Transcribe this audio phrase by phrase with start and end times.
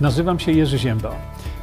[0.00, 1.16] Nazywam się Jerzy Ziemba.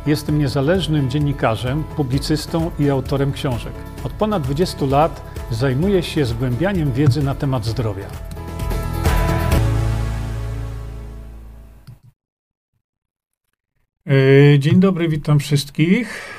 [0.05, 3.73] Jestem niezależnym dziennikarzem, publicystą i autorem książek.
[4.03, 5.21] Od ponad 20 lat
[5.51, 8.07] zajmuję się zgłębianiem wiedzy na temat zdrowia.
[14.07, 16.29] E, dzień dobry, witam wszystkich.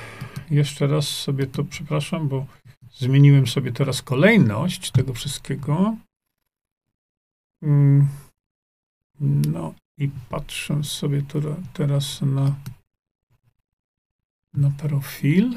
[0.51, 2.47] Jeszcze raz sobie to przepraszam, bo
[2.93, 5.97] zmieniłem sobie teraz kolejność tego wszystkiego.
[7.63, 8.09] Mm.
[9.21, 11.23] No i patrzę sobie
[11.73, 12.55] teraz na,
[14.55, 15.57] na profil.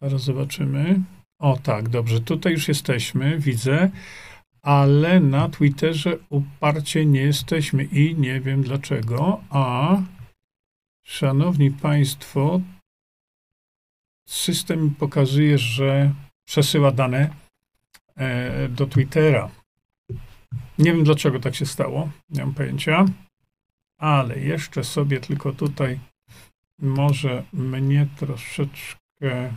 [0.00, 1.02] Zaraz zobaczymy.
[1.38, 3.90] O tak, dobrze, tutaj już jesteśmy, widzę,
[4.62, 9.40] ale na Twitterze uparcie nie jesteśmy i nie wiem dlaczego.
[9.50, 9.96] A
[11.06, 12.60] szanowni Państwo,
[14.28, 16.14] system pokazuje, że
[16.48, 17.30] przesyła dane
[18.16, 19.50] e, do Twittera.
[20.78, 23.04] Nie wiem dlaczego tak się stało, nie mam pojęcia,
[23.96, 26.00] ale jeszcze sobie tylko tutaj
[26.78, 29.54] może mnie troszeczkę.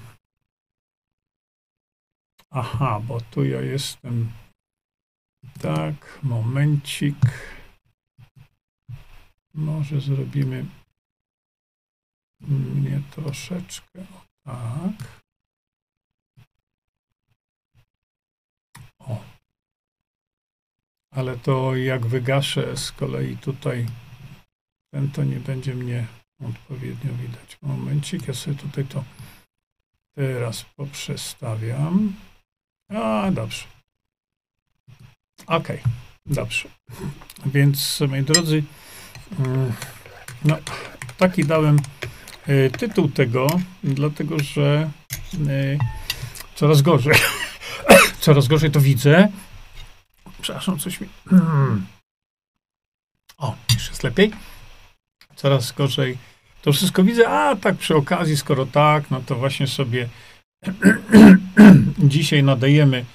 [2.49, 4.31] Aha, bo tu ja jestem.
[5.61, 7.15] Tak, momencik.
[9.53, 10.65] Może zrobimy
[12.39, 14.05] mnie troszeczkę.
[14.43, 15.21] Tak.
[18.99, 19.23] O.
[21.11, 23.85] Ale to jak wygaszę z kolei tutaj
[24.93, 26.07] ten, to nie będzie mnie
[26.49, 27.57] odpowiednio widać.
[27.61, 29.03] Momencik, ja sobie tutaj to
[30.15, 32.13] teraz poprzestawiam.
[32.89, 33.63] A, dobrze.
[35.47, 35.67] Ok,
[36.25, 36.69] dobrze.
[37.45, 38.63] Więc, moi drodzy,
[39.39, 39.73] mm,
[40.45, 40.57] no,
[41.17, 41.79] taki dałem
[42.47, 43.47] e, tytuł tego,
[43.83, 44.91] dlatego że
[45.49, 45.77] e,
[46.55, 47.15] coraz gorzej,
[48.25, 49.31] coraz gorzej to widzę.
[50.41, 51.07] Przepraszam, coś mi.
[53.37, 54.31] O, już jest lepiej.
[55.35, 56.17] Coraz gorzej.
[56.61, 57.29] To wszystko widzę.
[57.29, 60.09] A tak przy okazji, skoro tak, no to właśnie sobie
[62.13, 63.05] dzisiaj nadajemy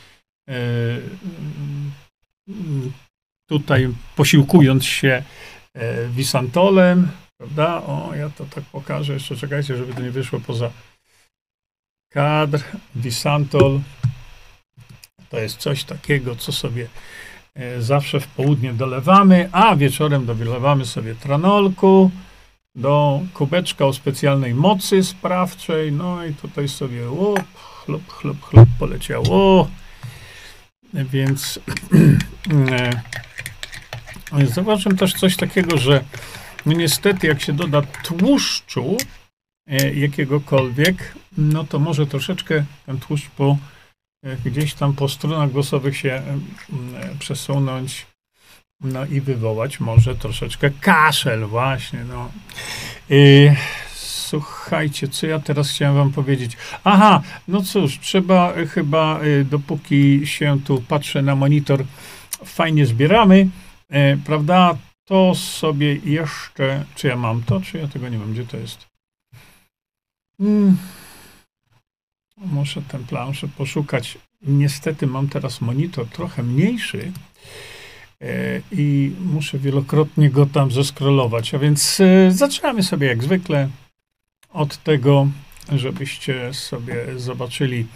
[0.49, 0.55] e,
[3.49, 5.23] tutaj posiłkując się
[5.75, 7.83] e, wisantolem, prawda?
[7.83, 9.13] O, ja to tak pokażę.
[9.13, 10.71] Jeszcze czekajcie, żeby to nie wyszło poza
[12.13, 12.63] kadr.
[12.95, 13.81] Wisantol
[15.31, 16.87] to jest coś takiego, co sobie
[17.55, 22.11] e, zawsze w południe dolewamy, a wieczorem dolewamy sobie tranolku
[22.75, 25.93] do kubeczka o specjalnej mocy sprawczej.
[25.93, 29.69] No i tutaj sobie łup, chlop, chlop, chlop poleciało.
[30.95, 31.59] Więc
[34.41, 36.05] e, zauważyłem też coś takiego, że
[36.67, 38.97] no niestety jak się doda tłuszczu
[39.67, 43.57] e, jakiegokolwiek, no to może troszeczkę ten tłuszcz po
[44.45, 46.23] gdzieś tam po stronach głosowych się
[47.19, 48.07] przesunąć,
[48.81, 52.31] no i wywołać może troszeczkę kaszel właśnie, no.
[53.11, 53.51] I,
[53.95, 56.57] słuchajcie, co ja teraz chciałem wam powiedzieć?
[56.85, 61.85] Aha, no cóż, trzeba chyba, dopóki się tu patrzę na monitor,
[62.45, 63.49] fajnie zbieramy,
[63.89, 64.77] e, prawda?
[65.05, 68.87] To sobie jeszcze, czy ja mam to, czy ja tego nie mam, gdzie to jest?
[70.39, 70.77] Hmm.
[72.37, 74.19] Muszę tę planszę poszukać.
[74.43, 77.13] Niestety mam teraz monitor trochę mniejszy
[78.21, 81.55] e, i muszę wielokrotnie go tam zeskrolować.
[81.55, 83.69] A więc e, zaczynamy sobie jak zwykle
[84.53, 85.29] od tego,
[85.73, 87.87] żebyście sobie zobaczyli,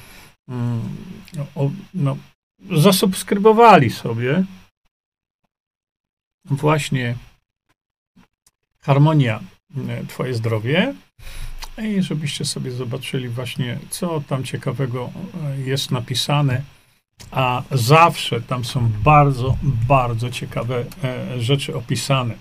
[1.36, 2.16] no, no,
[2.70, 4.44] zasubskrybowali sobie
[6.44, 7.16] właśnie
[8.80, 9.40] Harmonia
[9.88, 10.94] e, Twoje zdrowie
[11.78, 15.10] i żebyście sobie zobaczyli właśnie, co tam ciekawego
[15.44, 16.62] e, jest napisane.
[17.31, 22.34] A zawsze tam są bardzo, bardzo ciekawe e, rzeczy opisane.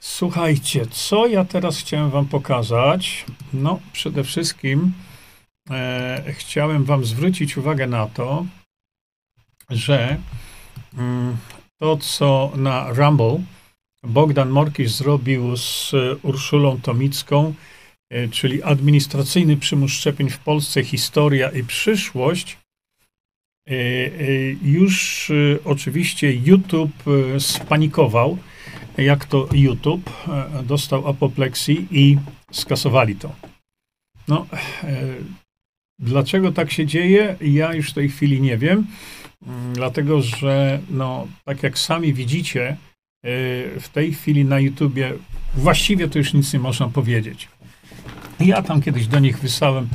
[0.00, 3.24] Słuchajcie, co ja teraz chciałem Wam pokazać?
[3.52, 4.92] No, przede wszystkim
[5.70, 8.46] e, chciałem Wam zwrócić uwagę na to,
[9.70, 10.16] że
[10.98, 11.36] mm,
[11.80, 13.40] to, co na Rumble
[14.02, 15.92] Bogdan Morkisz zrobił z
[16.22, 17.79] Urszulą Tomicką, E,
[18.30, 22.58] czyli administracyjny przymus szczepień w Polsce, historia i przyszłość,
[23.68, 23.76] e, e,
[24.62, 25.32] już
[25.64, 27.04] oczywiście YouTube
[27.38, 28.38] spanikował,
[28.98, 30.10] jak to YouTube,
[30.62, 32.18] dostał apopleksji i
[32.52, 33.32] skasowali to.
[34.28, 34.46] No,
[35.98, 37.36] dlaczego tak się dzieje?
[37.40, 38.86] Ja już w tej chwili nie wiem,
[39.46, 42.76] mm, dlatego że, no, tak jak sami widzicie,
[43.80, 45.12] w tej chwili na YouTubie
[45.54, 47.48] właściwie to już nic nie można powiedzieć.
[48.40, 49.88] Ja tam kiedyś do nich wysłałem,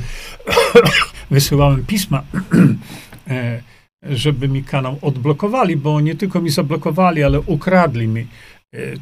[1.30, 2.22] wysyłałem pisma,
[3.28, 3.62] e,
[4.02, 8.26] żeby mi kanał odblokowali, bo nie tylko mi zablokowali, ale ukradli mi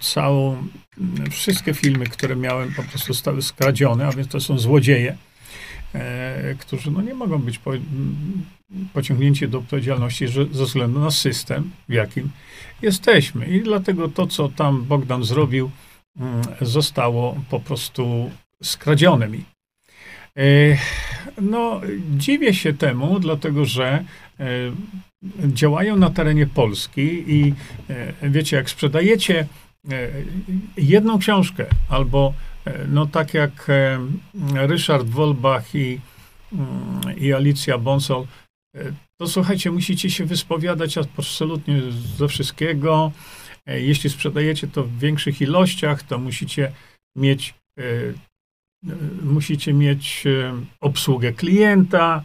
[0.00, 0.56] całą,
[1.30, 5.16] wszystkie filmy, które miałem, po prostu zostały skradzione, a więc to są złodzieje,
[6.58, 7.70] którzy no, nie mogą być po,
[8.92, 12.30] pociągnięci do odpowiedzialności że, ze względu na system, w jakim
[12.82, 13.46] jesteśmy.
[13.46, 15.70] I dlatego to, co tam Bogdan zrobił,
[16.16, 18.30] mm, zostało po prostu
[18.64, 19.44] skradzione mi.
[21.40, 21.80] No,
[22.16, 24.04] dziwię się temu, dlatego że
[25.38, 27.54] działają na terenie Polski i
[27.90, 29.46] e, wiecie, jak sprzedajecie
[29.90, 30.10] e,
[30.76, 32.34] jedną książkę albo
[32.64, 33.68] e, no tak jak
[34.54, 36.00] Ryszard Wolbach i,
[36.52, 38.26] mm, i Alicja Bonsol,
[39.20, 41.80] to słuchajcie, musicie się wyspowiadać absolutnie
[42.16, 43.12] ze wszystkiego.
[43.66, 46.72] Jeśli sprzedajecie to w większych ilościach, to musicie
[47.16, 47.54] mieć
[49.22, 50.24] musicie mieć
[50.80, 52.24] obsługę klienta,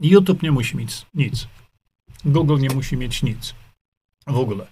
[0.00, 1.48] YouTube nie musi mieć nic.
[2.24, 3.54] Google nie musi mieć nic.
[4.26, 4.66] W ogóle.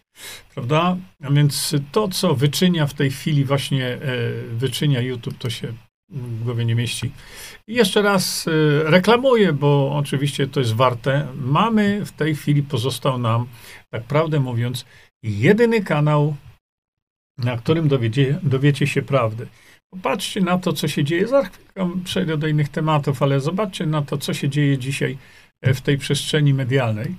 [0.54, 0.96] Prawda?
[1.22, 3.98] A więc to, co wyczynia w tej chwili właśnie e,
[4.50, 5.72] wyczynia YouTube, to się
[6.08, 7.12] w głowie nie mieści.
[7.66, 8.50] I jeszcze raz e,
[8.90, 11.28] reklamuję, bo oczywiście to jest warte.
[11.34, 13.46] Mamy w tej chwili, pozostał nam,
[13.90, 14.84] tak prawdę mówiąc,
[15.22, 16.36] jedyny kanał,
[17.38, 19.46] na którym dowiecie, dowiecie się prawdy.
[19.90, 21.28] Popatrzcie na to, co się dzieje.
[21.28, 25.18] Za chwilkę przejdę do innych tematów, ale zobaczcie na to, co się dzieje dzisiaj
[25.60, 27.14] e, w tej przestrzeni medialnej,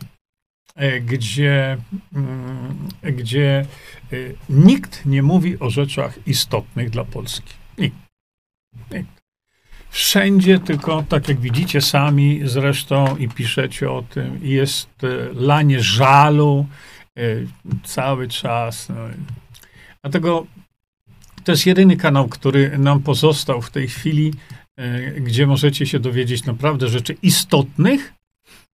[0.76, 1.78] e, gdzie,
[2.14, 3.66] mm, gdzie
[4.14, 4.16] e,
[4.50, 7.54] nikt nie mówi o rzeczach istotnych dla Polski.
[7.78, 7.98] Nikt.
[8.92, 9.20] Nikt.
[9.90, 14.90] Wszędzie tylko, tak jak widzicie sami zresztą i piszecie o tym, jest
[15.34, 16.66] lanie żalu
[17.84, 18.90] cały czas.
[18.90, 18.96] No.
[20.02, 20.46] Dlatego
[21.50, 24.34] to jest jedyny kanał, który nam pozostał w tej chwili,
[24.78, 28.14] e, gdzie możecie się dowiedzieć naprawdę rzeczy istotnych.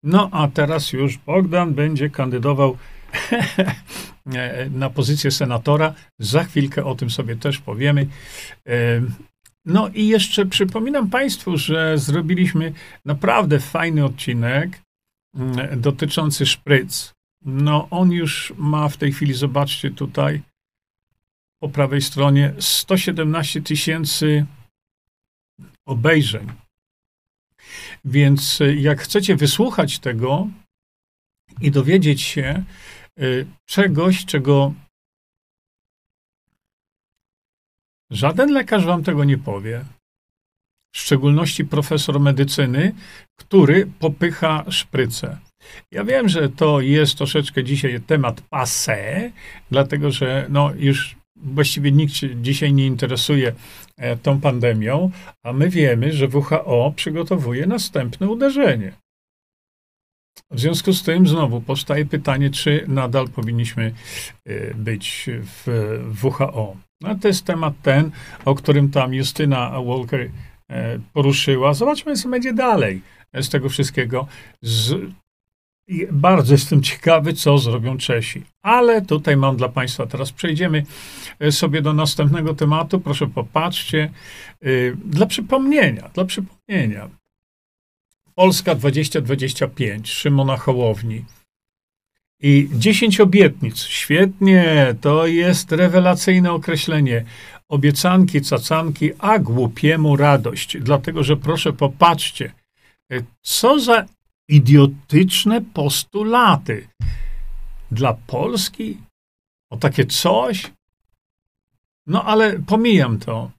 [0.02, 2.76] No a teraz już Bogdan będzie kandydował
[4.34, 5.94] e, na pozycję senatora.
[6.18, 8.06] Za chwilkę o tym sobie też powiemy.
[8.68, 9.02] E,
[9.64, 12.72] no i jeszcze przypominam Państwu, że zrobiliśmy
[13.04, 14.82] naprawdę fajny odcinek
[15.36, 17.12] mm, dotyczący szpryc.
[17.44, 20.42] No on już ma w tej chwili, zobaczcie tutaj,
[21.62, 24.46] po prawej stronie 117 tysięcy
[25.86, 26.52] obejrzeń.
[28.04, 30.48] Więc y, jak chcecie wysłuchać tego
[31.60, 32.64] i dowiedzieć się
[33.20, 34.74] y, czegoś, czego
[38.10, 39.84] żaden lekarz wam tego nie powie,
[40.94, 42.94] w szczególności profesor medycyny,
[43.38, 45.38] który popycha szprycę.
[45.90, 49.30] Ja wiem, że to jest troszeczkę dzisiaj temat passé,
[49.70, 53.52] dlatego że no już właściwie nikt się dzisiaj nie interesuje
[53.96, 55.10] e, tą pandemią,
[55.42, 58.92] a my wiemy, że WHO przygotowuje następne uderzenie.
[60.50, 63.94] W związku z tym znowu powstaje pytanie, czy nadal powinniśmy
[64.44, 65.66] e, być w
[66.22, 66.76] WHO.
[67.00, 68.10] No, to jest temat ten,
[68.44, 70.30] o którym tam Justyna Walker
[70.70, 71.74] e, poruszyła.
[71.74, 73.02] Zobaczmy, co będzie dalej
[73.34, 74.26] z tego wszystkiego.
[74.62, 74.94] Z,
[75.92, 78.42] i bardzo jestem ciekawy, co zrobią Czesi.
[78.62, 80.84] Ale tutaj mam dla Państwa, teraz przejdziemy
[81.38, 83.00] e, sobie do następnego tematu.
[83.00, 84.10] Proszę popatrzcie.
[84.60, 84.66] E,
[85.04, 87.08] dla przypomnienia, dla przypomnienia.
[88.34, 91.24] Polska 2025, Szymona Hołowni.
[92.42, 93.78] I 10 obietnic.
[93.78, 97.24] Świetnie, to jest rewelacyjne określenie.
[97.68, 100.76] Obiecanki, cacanki, a głupiemu radość.
[100.80, 102.52] Dlatego, że proszę popatrzcie,
[103.12, 104.06] e, co za
[104.48, 106.88] idiotyczne postulaty.
[107.90, 108.98] Dla Polski?
[109.70, 110.72] O takie coś?
[112.06, 113.50] No ale pomijam to.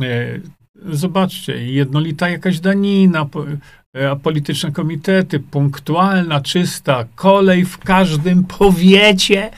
[0.00, 0.40] E,
[0.84, 3.26] zobaczcie, jednolita jakaś danina,
[3.94, 9.50] e, polityczne komitety, punktualna, czysta, kolej w każdym powiecie.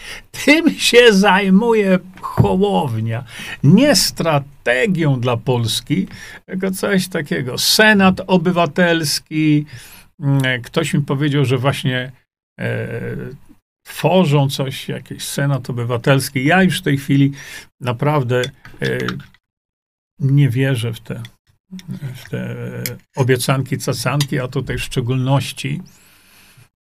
[0.45, 3.25] Tym się zajmuje Hołownia.
[3.63, 6.07] Nie strategią dla Polski,
[6.47, 7.59] tylko coś takiego.
[7.59, 9.67] Senat obywatelski,
[10.63, 12.13] ktoś mi powiedział, że właśnie
[12.61, 13.01] e,
[13.87, 16.45] tworzą coś, jakiś senat obywatelski.
[16.45, 17.33] Ja już w tej chwili
[17.81, 18.43] naprawdę
[18.83, 18.99] e,
[20.19, 21.23] nie wierzę w te,
[22.15, 22.57] w te
[23.17, 25.83] obiecanki, cacanki, a tutaj w szczególności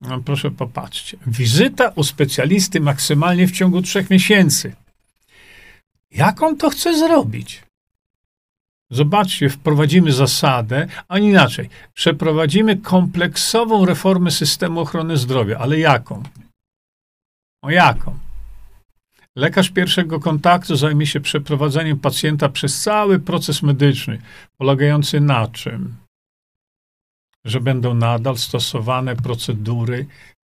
[0.00, 1.18] no, proszę popatrzcie.
[1.26, 4.74] Wizyta u specjalisty maksymalnie w ciągu trzech miesięcy.
[6.10, 7.65] Jak on to chce zrobić?
[8.90, 16.22] Zobaczcie, wprowadzimy zasadę, a inaczej, przeprowadzimy kompleksową reformę systemu ochrony zdrowia, ale jaką?
[17.62, 18.18] O jaką?
[19.36, 24.18] Lekarz pierwszego kontaktu zajmie się przeprowadzeniem pacjenta przez cały proces medyczny,
[24.58, 25.96] polegający na czym?
[27.44, 30.06] Że będą nadal stosowane procedury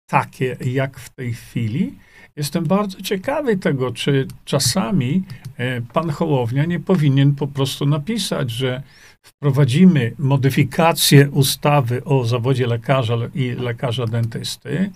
[0.09, 1.97] takie jak w tej chwili.
[2.37, 5.23] Jestem bardzo ciekawy tego, czy czasami
[5.57, 8.83] e, pan Hołownia nie powinien po prostu napisać, że
[9.21, 14.91] wprowadzimy modyfikację ustawy o zawodzie lekarza i lekarza dentysty,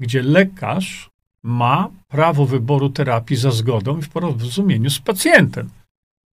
[0.00, 1.10] gdzie lekarz
[1.42, 5.70] ma prawo wyboru terapii za zgodą i w porozumieniu z pacjentem.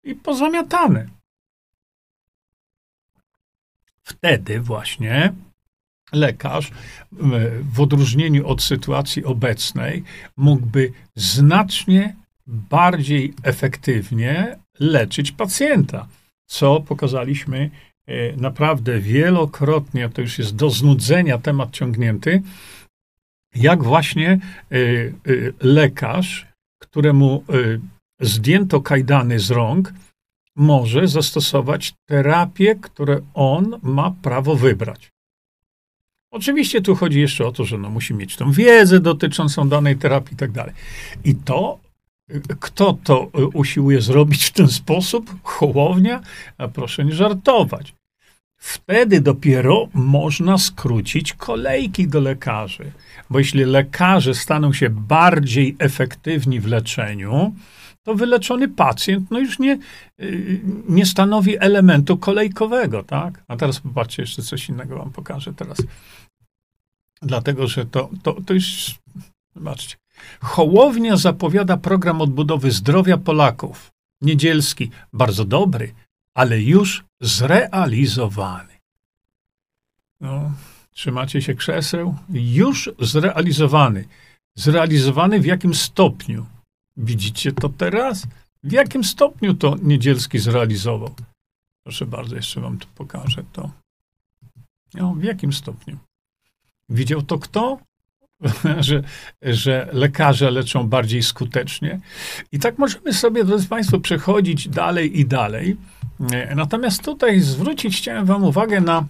[0.04, 1.09] I pozamiatane.
[4.02, 5.33] Wtedy właśnie
[6.13, 6.71] lekarz,
[7.73, 10.03] w odróżnieniu od sytuacji obecnej,
[10.37, 16.09] mógłby znacznie bardziej efektywnie leczyć pacjenta,
[16.47, 17.71] co pokazaliśmy
[18.07, 22.43] e, naprawdę wielokrotnie, to już jest do znudzenia temat ciągnięty,
[23.55, 24.39] jak właśnie e,
[24.77, 24.83] e,
[25.61, 26.47] lekarz,
[26.81, 27.45] któremu
[28.21, 29.93] zdjęto kajdany z rąk,
[30.57, 35.16] może zastosować terapię, które on ma prawo wybrać.
[36.30, 40.35] Oczywiście tu chodzi jeszcze o to, że no musi mieć tą wiedzę dotyczącą danej terapii
[40.35, 40.75] i tak dalej.
[41.25, 41.78] I to,
[42.61, 45.30] kto to usiłuje zrobić w ten sposób?
[45.42, 46.21] Hołownia?
[46.59, 47.95] A proszę nie żartować.
[48.59, 52.92] Wtedy dopiero można skrócić kolejki do lekarzy.
[53.30, 57.54] Bo jeśli lekarze staną się bardziej efektywni w leczeniu,
[58.07, 59.79] to wyleczony pacjent no już nie,
[60.21, 63.45] y, nie stanowi elementu kolejkowego, tak?
[63.49, 65.79] A teraz popatrzcie, jeszcze coś innego wam pokażę teraz.
[67.23, 68.95] Dlatego, że to, to, to już,
[69.55, 69.97] zobaczcie,
[70.41, 73.93] Hołownia zapowiada program odbudowy zdrowia Polaków.
[74.21, 75.95] Niedzielski, bardzo dobry,
[76.35, 78.73] ale już zrealizowany.
[80.21, 80.53] No,
[80.93, 82.15] trzymacie się krzeseł?
[82.31, 84.05] Już zrealizowany.
[84.55, 86.47] Zrealizowany w jakim stopniu?
[86.97, 88.26] Widzicie to teraz?
[88.62, 91.15] W jakim stopniu to Niedzielski zrealizował?
[91.83, 93.71] Proszę bardzo, jeszcze wam tu pokażę to.
[94.95, 95.99] No, w jakim stopniu?
[96.88, 97.79] Widział to kto?
[98.81, 99.03] że,
[99.43, 102.00] że lekarze leczą bardziej skutecznie.
[102.53, 105.76] I tak możemy sobie, drodzy Państwo, przechodzić dalej i dalej.
[106.57, 109.07] Natomiast tutaj zwrócić chciałem Wam uwagę na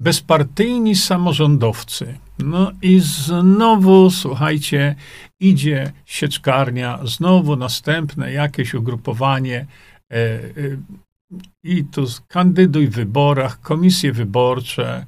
[0.00, 2.18] bezpartyjni samorządowcy.
[2.38, 4.94] No i znowu, słuchajcie,
[5.40, 9.66] idzie sieczkarnia, znowu następne jakieś ugrupowanie
[10.10, 10.40] e, e,
[11.62, 15.06] i tu kandyduj w wyborach, komisje wyborcze,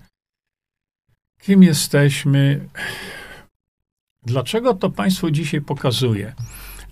[1.43, 2.69] kim jesteśmy.
[4.23, 6.35] Dlaczego to Państwu dzisiaj pokazuję?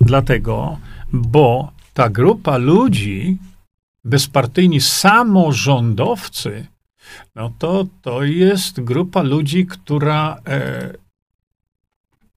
[0.00, 0.78] Dlatego,
[1.12, 3.38] bo ta grupa ludzi,
[4.04, 6.66] bezpartyjni samorządowcy,
[7.34, 10.92] no to to jest grupa ludzi, która e,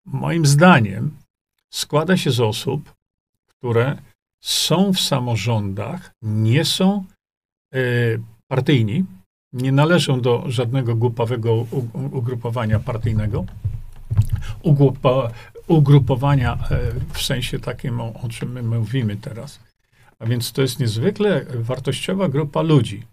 [0.06, 1.18] moim zdaniem
[1.70, 2.94] składa się z osób,
[3.48, 3.98] które
[4.40, 7.06] są w samorządach, nie są
[7.74, 7.80] e,
[8.48, 9.06] partyjni,
[9.54, 11.54] nie należą do żadnego głupawego
[12.12, 13.46] ugrupowania partyjnego,
[14.62, 15.32] ugrupa,
[15.68, 16.80] ugrupowania e,
[17.14, 19.60] w sensie takim, o, o czym my mówimy teraz.
[20.20, 23.04] A więc to jest niezwykle wartościowa grupa ludzi.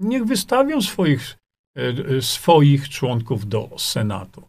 [0.00, 1.36] Niech wystawią swoich,
[1.78, 1.80] e,
[2.16, 4.42] e, swoich członków do Senatu,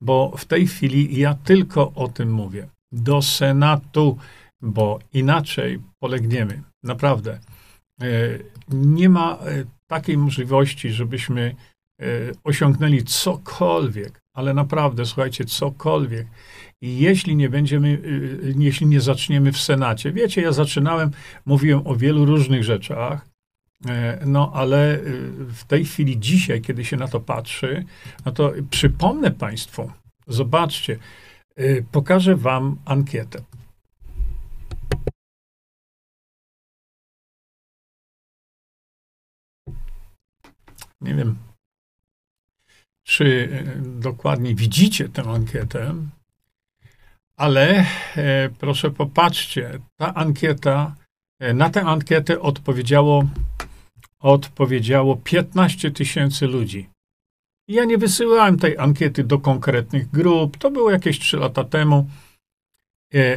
[0.00, 2.68] bo w tej chwili ja tylko o tym mówię.
[2.92, 4.18] Do Senatu,
[4.60, 6.62] bo inaczej polegniemy.
[6.82, 7.38] Naprawdę.
[8.68, 9.38] Nie ma
[9.86, 11.54] takiej możliwości, żebyśmy
[12.00, 12.06] e,
[12.44, 16.26] osiągnęli cokolwiek, ale naprawdę, słuchajcie, cokolwiek.
[16.80, 21.10] I jeśli nie będziemy, e, jeśli nie zaczniemy w Senacie, wiecie, ja zaczynałem,
[21.46, 23.33] mówiłem o wielu różnych rzeczach, e,
[24.26, 24.98] no ale
[25.38, 27.84] w tej chwili, dzisiaj, kiedy się na to patrzy,
[28.24, 29.90] no to przypomnę Państwu,
[30.26, 30.98] zobaczcie,
[31.92, 33.44] pokażę Wam ankietę.
[41.00, 41.36] Nie wiem,
[43.06, 45.94] czy e, dokładnie widzicie tę ankietę,
[47.36, 47.86] ale
[48.16, 50.94] e, proszę popatrzcie, ta ankieta,
[51.40, 53.24] e, na tę ankietę odpowiedziało,
[54.24, 56.88] odpowiedziało 15 tysięcy ludzi.
[57.68, 62.08] Ja nie wysyłałem tej ankiety do konkretnych grup, to było jakieś 3 lata temu,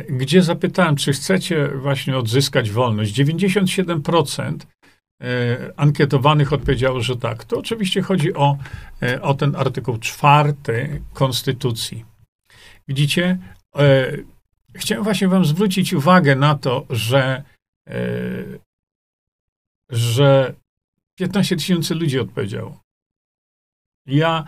[0.09, 3.15] gdzie zapytałem, czy chcecie właśnie odzyskać wolność.
[3.15, 4.57] 97%
[5.23, 7.45] E, ankietowanych odpowiedziało, że tak.
[7.45, 8.57] To oczywiście chodzi o,
[9.01, 12.05] e, o ten artykuł czwarty Konstytucji.
[12.87, 13.37] Widzicie,
[13.75, 14.11] e,
[14.75, 17.43] chciałem właśnie wam zwrócić uwagę na to, że,
[19.89, 20.53] że
[21.17, 22.81] 15 tysięcy ludzi odpowiedziało.
[24.05, 24.43] Ja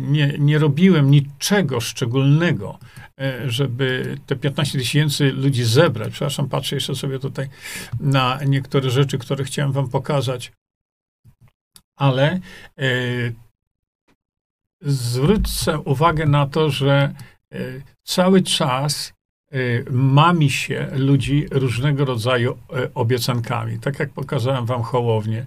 [0.00, 2.78] nie, nie robiłem niczego szczególnego
[3.22, 6.12] E, żeby te 15 tysięcy ludzi zebrać.
[6.12, 7.48] Przepraszam, patrzę jeszcze sobie tutaj
[8.00, 10.52] na niektóre rzeczy, które chciałem wam pokazać.
[11.96, 12.40] Ale
[12.78, 12.90] e,
[14.80, 17.14] zwrócę uwagę na to, że
[18.04, 19.12] cały czas
[19.90, 23.78] mami się ludzi różnego rodzaju y, obiecankami.
[23.78, 25.46] Tak jak pokazałem wam Hołownię.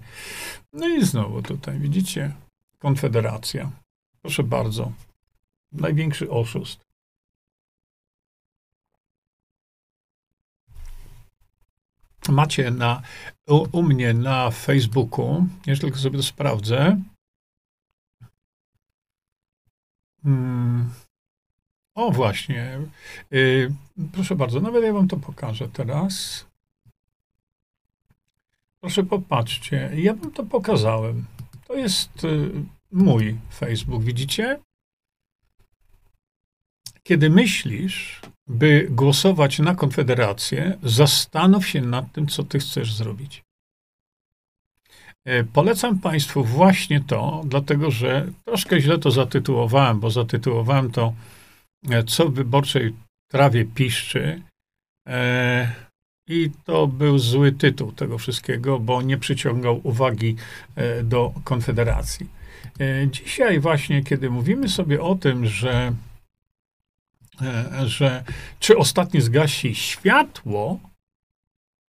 [0.72, 2.32] No i znowu tutaj, widzicie,
[2.78, 3.70] Konfederacja.
[4.22, 4.92] Proszę bardzo.
[5.72, 6.86] Największy oszust.
[12.28, 13.02] Macie na,
[13.48, 17.00] u, u mnie na Facebooku, jeszcze tylko sobie to sprawdzę.
[20.22, 20.90] Hmm.
[21.96, 22.78] O, właśnie.
[23.30, 23.72] Yy,
[24.12, 26.46] proszę bardzo, nawet ja wam to pokażę teraz.
[28.80, 31.24] Proszę popatrzcie, ja wam to pokazałem.
[31.68, 32.50] To jest y,
[32.92, 34.58] mój Facebook, widzicie?
[37.02, 43.42] Kiedy myślisz, by głosować na Konfederację, zastanów się nad tym, co ty chcesz zrobić.
[45.24, 51.12] E, polecam Państwu właśnie to, dlatego że troszkę źle to zatytułowałem, bo zatytułowałem to
[52.06, 52.94] Co w wyborczej
[53.30, 54.42] trawie piszczy.
[55.08, 55.72] E,
[56.28, 60.36] I to był zły tytuł tego wszystkiego, bo nie przyciągał uwagi
[61.04, 62.26] do Konfederacji.
[63.10, 65.92] Dzisiaj właśnie, kiedy mówimy sobie o tym, że
[67.42, 68.24] E, że
[68.58, 70.80] czy ostatni zgasi światło,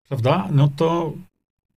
[0.08, 1.14] prawda, no to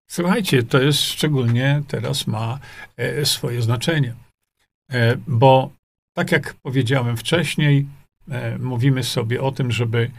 [0.06, 2.58] słuchajcie, to jest szczególnie teraz ma
[2.96, 4.14] e, swoje znaczenie.
[4.90, 5.70] E, bo
[6.14, 7.86] tak jak powiedziałem wcześniej,
[8.60, 10.10] mówimy sobie o tym, żeby,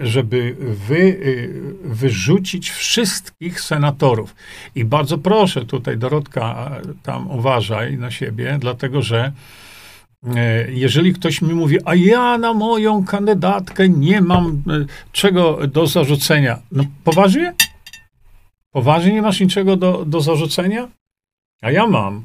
[0.00, 1.18] żeby wy,
[1.84, 4.34] wyrzucić wszystkich senatorów.
[4.74, 6.70] I bardzo proszę tutaj, Dorotka,
[7.02, 9.32] tam uważaj na siebie, dlatego że
[10.26, 15.86] E, jeżeli ktoś mi mówi, a ja na moją kandydatkę nie mam e, czego do
[15.86, 16.58] zarzucenia.
[16.72, 17.54] No poważnie?
[18.72, 20.88] Poważnie nie masz niczego do, do zarzucenia?
[21.62, 22.24] A ja mam.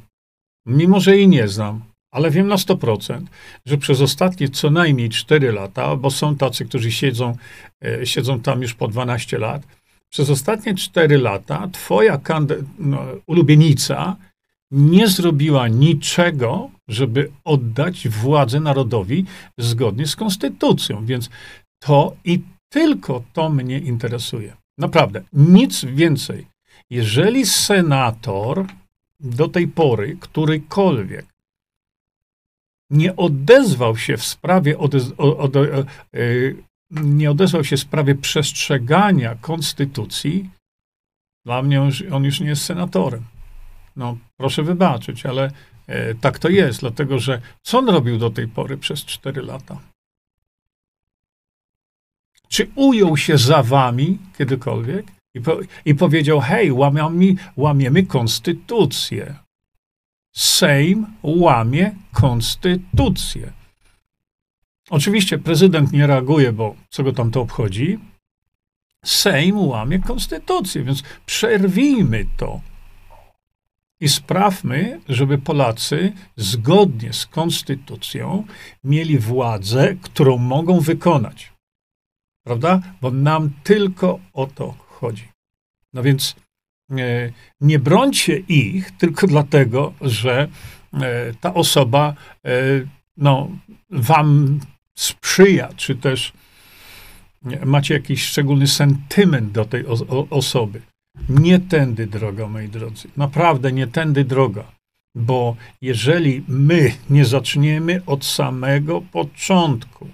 [0.65, 1.81] Mimo, że jej nie znam,
[2.13, 3.21] ale wiem na 100%,
[3.65, 7.37] że przez ostatnie co najmniej 4 lata, bo są tacy, którzy siedzą,
[7.85, 9.61] e, siedzą tam już po 12 lat,
[10.09, 14.15] przez ostatnie 4 lata twoja kandy- no, ulubienica
[14.71, 19.25] nie zrobiła niczego, żeby oddać władzę narodowi
[19.57, 21.05] zgodnie z konstytucją.
[21.05, 21.29] Więc
[21.79, 24.53] to i tylko to mnie interesuje.
[24.77, 26.47] Naprawdę, nic więcej.
[26.89, 28.65] Jeżeli senator
[29.19, 31.32] do tej pory, którykolwiek,
[32.93, 35.85] nie odezwał się w sprawie, ode, ode, e,
[36.91, 40.49] nie odezwał się w sprawie przestrzegania konstytucji,
[41.45, 43.23] dla mnie on już, on już nie jest senatorem.
[43.95, 45.51] No, proszę wybaczyć, ale
[45.87, 49.79] e, tak to jest, dlatego że co on robił do tej pory przez cztery lata?
[52.47, 59.42] Czy ujął się za wami kiedykolwiek i, po, i powiedział: Hej, łamiemy, łamiemy konstytucję?
[60.33, 63.51] Sejm łamie konstytucję.
[64.89, 67.99] Oczywiście prezydent nie reaguje, bo co go tam to obchodzi.
[69.05, 72.61] Sejm łamie konstytucję, więc przerwijmy to.
[73.99, 78.45] I sprawmy, żeby Polacy zgodnie z konstytucją
[78.83, 81.53] mieli władzę, którą mogą wykonać.
[82.43, 82.81] Prawda?
[83.01, 85.27] Bo nam tylko o to chodzi.
[85.93, 86.35] No więc
[87.61, 90.47] nie brońcie ich tylko dlatego, że
[90.93, 92.51] e, ta osoba e,
[93.17, 93.49] no,
[93.89, 94.59] wam
[94.95, 96.33] sprzyja, czy też
[97.65, 99.85] macie jakiś szczególny sentyment do tej
[100.29, 100.81] osoby.
[101.29, 103.07] Nie tędy droga, moi drodzy.
[103.17, 104.71] Naprawdę nie tędy droga.
[105.15, 110.07] Bo jeżeli my nie zaczniemy od samego początku,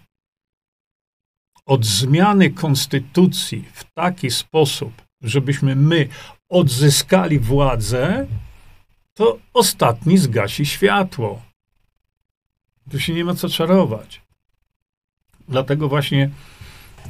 [1.66, 6.08] od zmiany konstytucji w taki sposób, żebyśmy my
[6.50, 8.28] odzyskali władzę,
[9.14, 11.42] to ostatni zgasi światło.
[12.92, 14.22] Tu się nie ma co czarować.
[15.48, 16.30] Dlatego właśnie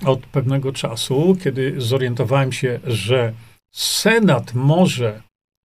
[0.05, 3.33] od pewnego czasu, kiedy zorientowałem się, że
[3.71, 5.21] Senat może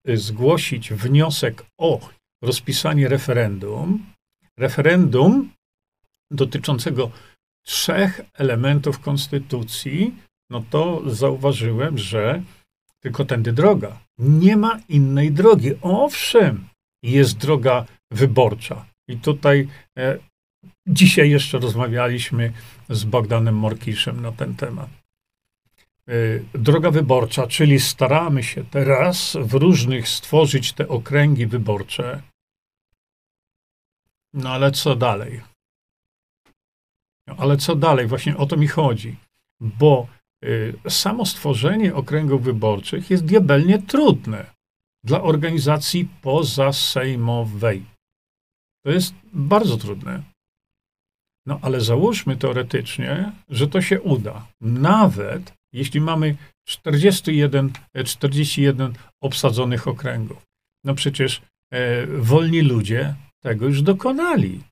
[0.09, 2.09] y, zgłosić wniosek o
[2.41, 4.05] rozpisanie referendum,
[4.57, 5.51] referendum
[6.31, 7.11] dotyczącego
[7.65, 10.15] trzech elementów konstytucji,
[10.49, 12.43] no to zauważyłem, że
[13.03, 13.99] tylko tędy droga.
[14.17, 15.71] Nie ma innej drogi.
[15.81, 16.67] Owszem,
[17.03, 18.85] jest droga wyborcza.
[19.07, 20.17] I tutaj e,
[20.87, 22.53] dzisiaj jeszcze rozmawialiśmy
[22.89, 24.89] z Bogdanem Morkiszem na ten temat.
[26.09, 32.21] Y, droga wyborcza, czyli staramy się teraz w różnych stworzyć te okręgi wyborcze.
[34.33, 35.41] No ale co dalej?
[37.27, 38.07] No, ale co dalej?
[38.07, 39.15] Właśnie o to mi chodzi.
[39.61, 40.07] Bo
[40.89, 44.45] samo stworzenie okręgów wyborczych jest diabelnie trudne
[45.03, 47.85] dla organizacji pozasejmowej.
[48.85, 50.23] To jest bardzo trudne.
[51.45, 54.47] No ale załóżmy teoretycznie, że to się uda.
[54.61, 56.35] Nawet jeśli mamy
[56.67, 57.73] 41,
[58.05, 60.43] 41 obsadzonych okręgów.
[60.83, 61.41] No przecież
[61.73, 64.63] e, wolni ludzie tego już dokonali.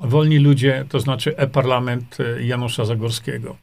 [0.00, 3.56] Wolni ludzie, to znaczy e-parlament e, Janusza Zagorskiego.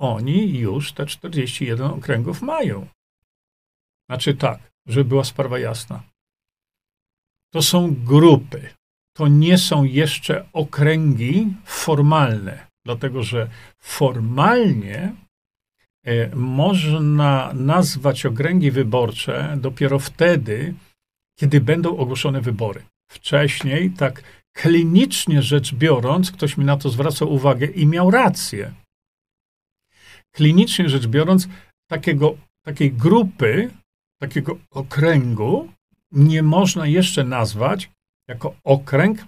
[0.00, 2.86] Oni już te 41 okręgów mają.
[4.08, 6.02] Znaczy tak, żeby była sprawa jasna.
[7.52, 8.70] To są grupy.
[9.16, 15.14] To nie są jeszcze okręgi formalne, dlatego że formalnie
[16.04, 20.74] e, można nazwać okręgi wyborcze dopiero wtedy,
[21.38, 22.82] kiedy będą ogłoszone wybory.
[23.10, 28.72] Wcześniej, tak klinicznie rzecz biorąc, ktoś mi na to zwracał uwagę i miał rację.
[30.32, 31.48] Klinicznie rzecz biorąc,
[31.90, 33.70] takiego, takiej grupy,
[34.20, 35.72] takiego okręgu
[36.12, 37.90] nie można jeszcze nazwać
[38.28, 39.26] jako okręg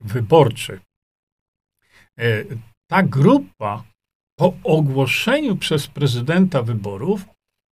[0.00, 0.80] wyborczy.
[2.18, 2.44] E,
[2.90, 3.84] ta grupa
[4.38, 7.24] po ogłoszeniu przez prezydenta wyborów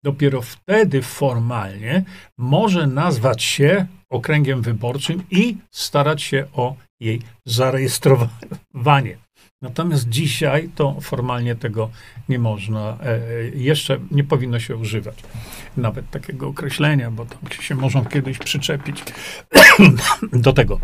[0.05, 2.05] dopiero wtedy formalnie
[2.39, 9.26] może nazwać się okręgiem wyborczym i starać się o jej zarejestrowanie.
[9.63, 11.91] Natomiast dzisiaj to formalnie tego
[12.29, 15.23] nie można, e, jeszcze nie powinno się używać
[15.77, 19.05] nawet takiego określenia, bo tam się możą kiedyś przyczepić
[20.33, 20.81] do tego.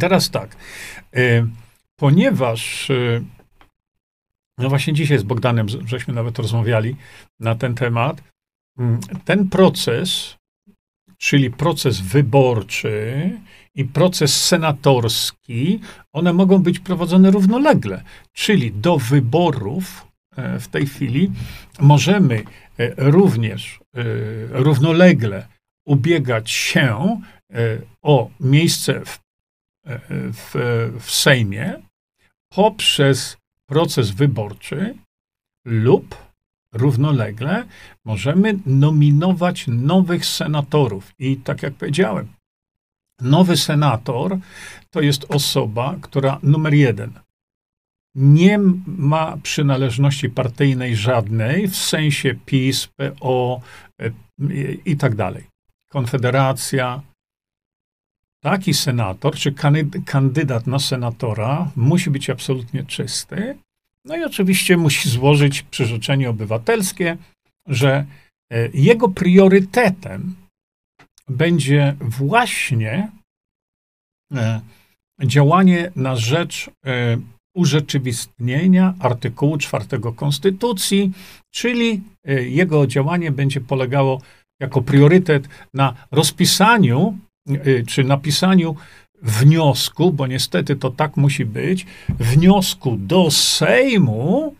[0.00, 0.56] Teraz tak,
[1.16, 1.46] e,
[1.96, 3.22] ponieważ e,
[4.58, 6.96] no właśnie dzisiaj z Bogdanem żeśmy nawet rozmawiali
[7.40, 8.22] na ten temat,
[8.78, 10.36] mm, ten proces,
[11.18, 13.30] czyli proces wyborczy,
[13.76, 15.80] i proces senatorski,
[16.12, 18.02] one mogą być prowadzone równolegle.
[18.32, 21.32] Czyli do wyborów e, w tej chwili
[21.80, 22.44] możemy
[22.78, 24.02] e, również e,
[24.50, 25.46] równolegle
[25.86, 27.20] ubiegać się
[28.02, 29.18] o miejsce w,
[30.32, 30.52] w,
[31.00, 31.82] w Sejmie
[32.52, 33.36] poprzez
[33.68, 34.94] proces wyborczy
[35.66, 36.14] lub
[36.72, 37.64] równolegle
[38.04, 41.12] możemy nominować nowych senatorów.
[41.18, 42.28] I tak jak powiedziałem,
[43.20, 44.38] Nowy senator
[44.90, 47.12] to jest osoba, która numer jeden
[48.16, 53.60] nie ma przynależności partyjnej żadnej, w sensie PiS, PO
[54.00, 54.10] e,
[54.84, 55.44] i tak dalej.
[55.88, 57.02] Konfederacja.
[58.42, 59.54] Taki senator, czy
[60.06, 63.58] kandydat na senatora musi być absolutnie czysty.
[64.04, 67.16] No i oczywiście musi złożyć przyrzeczenie obywatelskie,
[67.66, 68.06] że
[68.50, 70.34] e, jego priorytetem
[71.30, 73.10] będzie właśnie
[74.34, 74.60] e,
[75.24, 77.18] działanie na rzecz e,
[77.54, 79.84] urzeczywistnienia artykułu 4
[80.16, 81.12] Konstytucji,
[81.54, 84.20] czyli e, jego działanie będzie polegało
[84.60, 87.18] jako priorytet na rozpisaniu
[87.86, 88.76] czy napisaniu
[89.22, 94.54] wniosku, bo niestety to tak musi być, wniosku do Sejmu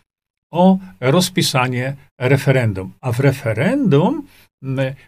[0.53, 2.93] o rozpisanie referendum.
[3.01, 4.27] A w referendum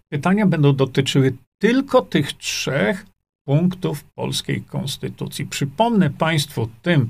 [0.09, 3.07] pytania będą dotyczyły tylko tych trzech
[3.49, 5.47] punktów polskiej konstytucji.
[5.47, 7.09] Przypomnę Państwu, tym,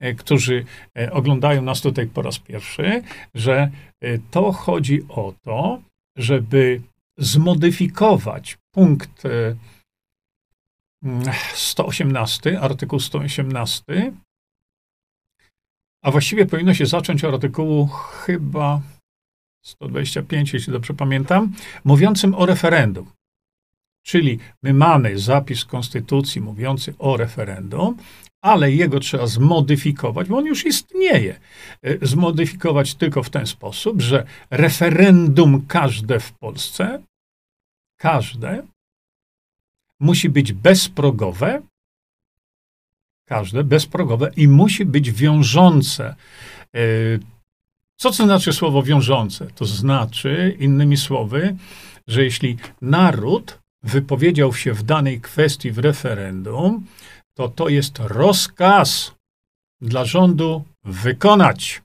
[0.00, 0.64] e, którzy
[0.98, 3.02] e, oglądają nas tutaj po raz pierwszy,
[3.34, 3.70] że
[4.00, 5.82] e, to chodzi o to,
[6.16, 6.80] żeby
[7.18, 9.22] zmodyfikować punkt
[11.54, 14.12] 118, artykuł 118,
[16.02, 18.80] a właściwie powinno się zacząć od artykułu chyba
[19.64, 21.52] 125, jeśli dobrze pamiętam,
[21.84, 23.10] mówiącym o referendum.
[24.06, 27.96] Czyli my mamy zapis konstytucji mówiący o referendum,
[28.42, 31.40] ale jego trzeba zmodyfikować, bo on już istnieje.
[31.82, 37.02] E, zmodyfikować tylko w ten sposób, że referendum każde w Polsce,
[37.98, 38.66] każde,
[40.00, 41.62] musi być bezprogowe,
[43.28, 46.14] każde bezprogowe i musi być wiążące.
[47.96, 49.46] Co to znaczy słowo wiążące?
[49.46, 51.56] To znaczy, innymi słowy,
[52.08, 56.86] że jeśli naród wypowiedział się w danej kwestii w referendum,
[57.34, 59.14] to to jest rozkaz
[59.80, 61.82] dla rządu wykonać,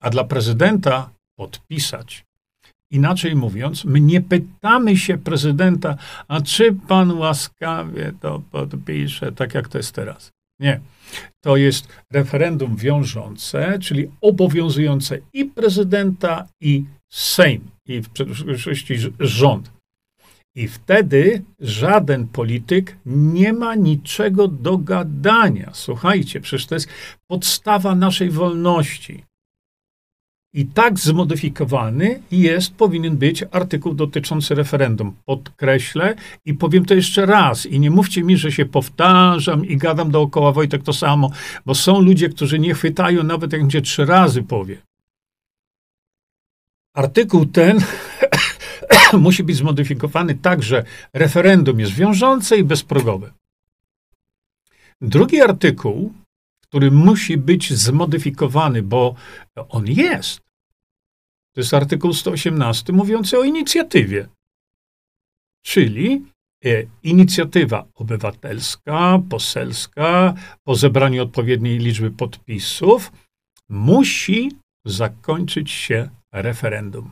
[0.00, 2.24] a dla prezydenta podpisać.
[2.90, 5.96] Inaczej mówiąc, my nie pytamy się prezydenta,
[6.28, 10.30] a czy pan łaskawie to podpisze, tak jak to jest teraz.
[10.60, 10.80] Nie.
[11.44, 19.72] To jest referendum wiążące, czyli obowiązujące i prezydenta, i Sejm i w przeszłości rząd.
[20.56, 25.70] I wtedy żaden polityk nie ma niczego do gadania.
[25.72, 26.88] Słuchajcie, przecież to jest
[27.30, 29.24] podstawa naszej wolności.
[30.52, 35.16] I tak zmodyfikowany jest, powinien być artykuł dotyczący referendum.
[35.24, 37.66] Podkreślę i powiem to jeszcze raz.
[37.66, 41.30] I nie mówcie mi, że się powtarzam i gadam dookoła Wojtek to samo,
[41.66, 44.78] bo są ludzie, którzy nie chwytają, nawet jak się trzy razy powie.
[46.94, 47.78] Artykuł ten
[49.12, 53.32] musi być zmodyfikowany tak, że referendum jest wiążące i bezprogowe.
[55.00, 56.12] Drugi artykuł
[56.70, 59.14] który musi być zmodyfikowany, bo
[59.68, 60.40] on jest.
[61.54, 64.28] To jest artykuł 118 mówiący o inicjatywie.
[65.64, 66.24] Czyli
[66.64, 66.68] e,
[67.02, 73.12] inicjatywa obywatelska, poselska, po zebraniu odpowiedniej liczby podpisów,
[73.68, 74.52] musi
[74.84, 77.10] zakończyć się referendum.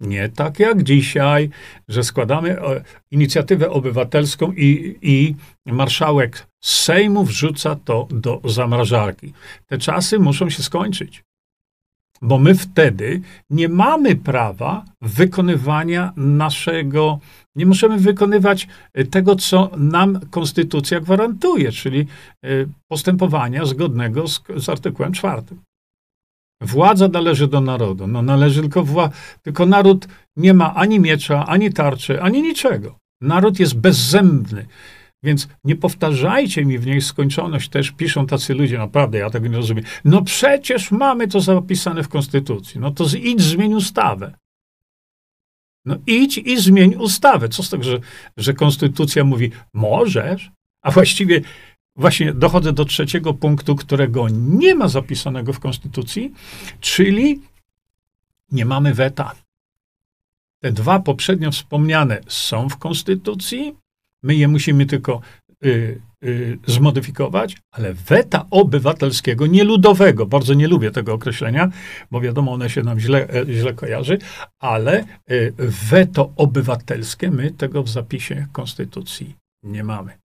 [0.00, 1.50] Nie tak jak dzisiaj,
[1.88, 5.34] że składamy e, inicjatywę obywatelską i, i
[5.66, 9.32] marszałek Sejmu wrzuca to do zamrażarki.
[9.66, 11.24] Te czasy muszą się skończyć,
[12.22, 17.18] bo my wtedy nie mamy prawa wykonywania naszego,
[17.54, 22.48] nie możemy wykonywać e, tego, co nam konstytucja gwarantuje, czyli e,
[22.88, 25.65] postępowania zgodnego z, z artykułem czwartym.
[26.60, 28.06] Władza należy do narodu.
[28.06, 29.10] No należy tylko wła...
[29.42, 32.98] tylko naród nie ma ani miecza, ani tarczy, ani niczego.
[33.20, 34.66] Naród jest bezzębny.
[35.22, 39.56] Więc nie powtarzajcie mi w niej skończoność, też piszą tacy ludzie, naprawdę, ja tego nie
[39.56, 39.84] rozumiem.
[40.04, 42.80] No przecież mamy to zapisane w Konstytucji.
[42.80, 44.32] No to idź, zmień ustawę.
[45.84, 47.48] No idź i zmień ustawę.
[47.48, 48.00] Co z tego, że,
[48.36, 50.50] że Konstytucja mówi, możesz,
[50.84, 51.40] a właściwie
[51.96, 56.32] właśnie dochodzę do trzeciego punktu, którego nie ma zapisanego w Konstytucji,
[56.80, 57.40] czyli
[58.52, 59.32] nie mamy weta.
[60.60, 63.74] Te dwa poprzednio wspomniane są w Konstytucji,
[64.22, 65.20] my je musimy tylko
[65.64, 71.70] y, y, zmodyfikować, ale weta obywatelskiego, nie ludowego, bardzo nie lubię tego określenia,
[72.10, 74.18] bo wiadomo, one się nam źle, e, źle kojarzy,
[74.58, 75.54] ale y,
[75.90, 80.25] weto obywatelskie, my tego w zapisie Konstytucji nie mamy.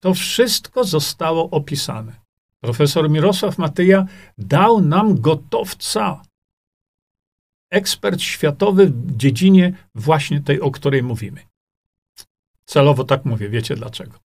[0.00, 2.12] To wszystko zostało opisane.
[2.60, 4.06] Profesor Mirosław Matyja
[4.38, 6.22] dał nam gotowca.
[7.70, 11.40] Ekspert światowy w dziedzinie właśnie tej, o której mówimy.
[12.64, 14.18] Celowo tak mówię, wiecie dlaczego.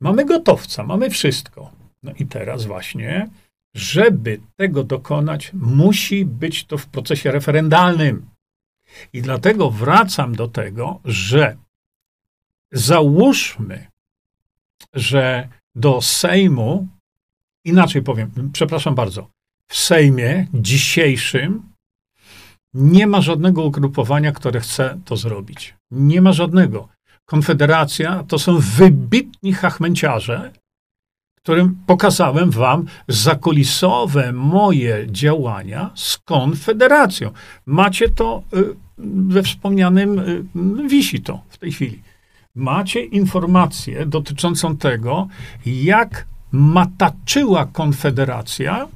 [0.00, 1.70] Mamy gotowca, mamy wszystko.
[2.02, 3.30] No i teraz właśnie,
[3.74, 8.26] żeby tego dokonać, musi być to w procesie referendalnym.
[9.12, 11.56] I dlatego wracam do tego, że
[12.72, 13.89] załóżmy,
[14.94, 16.88] że do Sejmu,
[17.64, 19.30] inaczej powiem, przepraszam bardzo,
[19.68, 21.70] w Sejmie dzisiejszym
[22.74, 25.74] nie ma żadnego ugrupowania, które chce to zrobić.
[25.90, 26.88] Nie ma żadnego.
[27.26, 30.52] Konfederacja to są wybitni hachmęciarze,
[31.36, 37.30] którym pokazałem wam zakulisowe moje działania z Konfederacją.
[37.66, 38.76] Macie to y,
[39.28, 42.02] we wspomnianym, y, wisi to w tej chwili
[42.60, 45.28] macie informację dotyczącą tego,
[45.66, 48.88] jak mataczyła Konfederacja,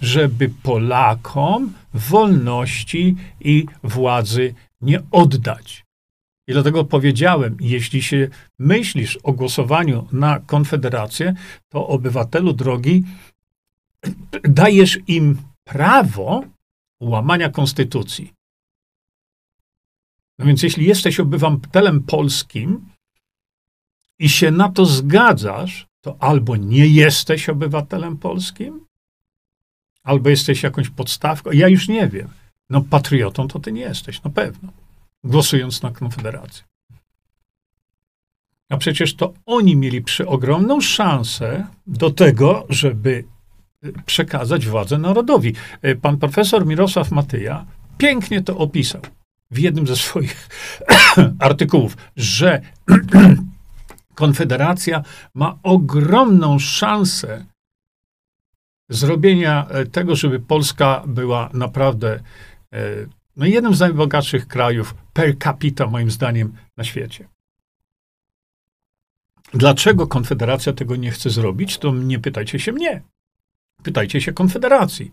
[0.00, 5.84] żeby Polakom wolności i władzy nie oddać.
[6.48, 11.34] I dlatego powiedziałem, jeśli się myślisz o głosowaniu na Konfederację,
[11.68, 13.04] to obywatelu drogi,
[14.42, 16.44] dajesz im prawo
[17.00, 18.35] łamania konstytucji.
[20.38, 22.88] No więc jeśli jesteś obywatelem polskim
[24.18, 28.86] i się na to zgadzasz, to albo nie jesteś obywatelem polskim,
[30.02, 31.50] albo jesteś jakąś podstawką.
[31.52, 32.28] Ja już nie wiem.
[32.70, 34.72] No patriotą to ty nie jesteś, na pewno.
[35.24, 36.64] Głosując na Konfederację.
[38.68, 43.24] A przecież to oni mieli przeogromną szansę do tego, żeby
[44.06, 45.54] przekazać władzę narodowi.
[46.02, 47.66] Pan profesor Mirosław Matyja
[47.98, 49.02] pięknie to opisał
[49.50, 50.48] w jednym ze swoich
[51.38, 52.60] artykułów, że
[54.14, 55.02] Konfederacja
[55.34, 57.46] ma ogromną szansę
[58.88, 62.20] zrobienia e, tego, żeby Polska była naprawdę
[62.72, 62.80] e,
[63.36, 67.28] no, jednym z najbogatszych krajów per capita, moim zdaniem, na świecie.
[69.54, 73.02] Dlaczego Konfederacja tego nie chce zrobić, to nie pytajcie się mnie.
[73.82, 75.12] Pytajcie się Konfederacji.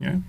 [0.00, 0.20] Nie?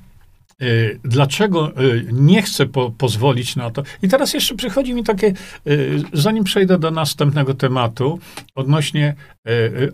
[0.62, 3.84] Y, dlaczego y, nie chcę po, pozwolić na to?
[4.02, 5.34] I teraz jeszcze przychodzi mi takie,
[5.68, 8.20] y, zanim przejdę do następnego tematu,
[8.56, 9.16] odnośnie,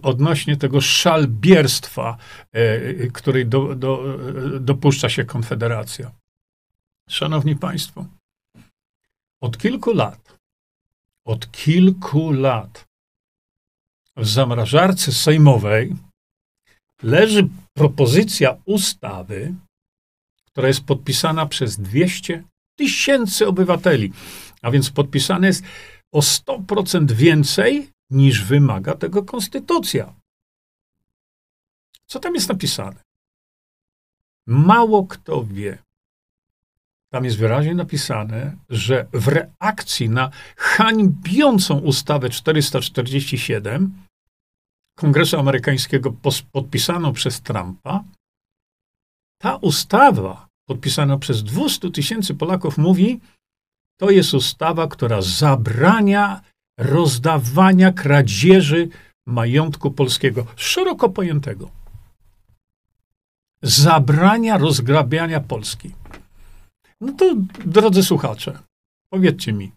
[0.01, 2.17] odnośnie tego szalbierstwa,
[3.13, 4.19] której do, do,
[4.59, 6.11] dopuszcza się Konfederacja.
[7.09, 8.05] Szanowni Państwo,
[9.41, 10.37] od kilku lat,
[11.25, 12.85] od kilku lat
[14.17, 15.95] w zamrażarce sejmowej
[17.03, 19.53] leży propozycja ustawy,
[20.53, 22.43] która jest podpisana przez 200
[22.75, 24.13] tysięcy obywateli,
[24.61, 25.63] a więc podpisane jest
[26.11, 30.13] o 100% więcej niż wymaga tego konstytucja.
[32.05, 33.03] Co tam jest napisane?
[34.47, 35.77] Mało kto wie.
[37.11, 44.03] Tam jest wyraźnie napisane, że w reakcji na hańbiącą ustawę 447
[44.97, 46.13] Kongresu Amerykańskiego
[46.51, 48.03] podpisaną przez Trumpa,
[49.43, 53.19] ta ustawa podpisana przez 200 tysięcy Polaków mówi,
[53.97, 56.41] to jest ustawa, która zabrania
[56.77, 58.89] rozdawania kradzieży
[59.25, 61.69] majątku polskiego, szeroko pojętego.
[63.61, 65.91] Zabrania rozgrabiania Polski.
[67.01, 68.59] No to, drodzy słuchacze,
[69.09, 69.71] powiedzcie mi,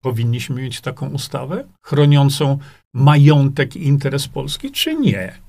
[0.00, 2.58] powinniśmy mieć taką ustawę chroniącą
[2.92, 5.47] majątek i interes Polski, czy nie?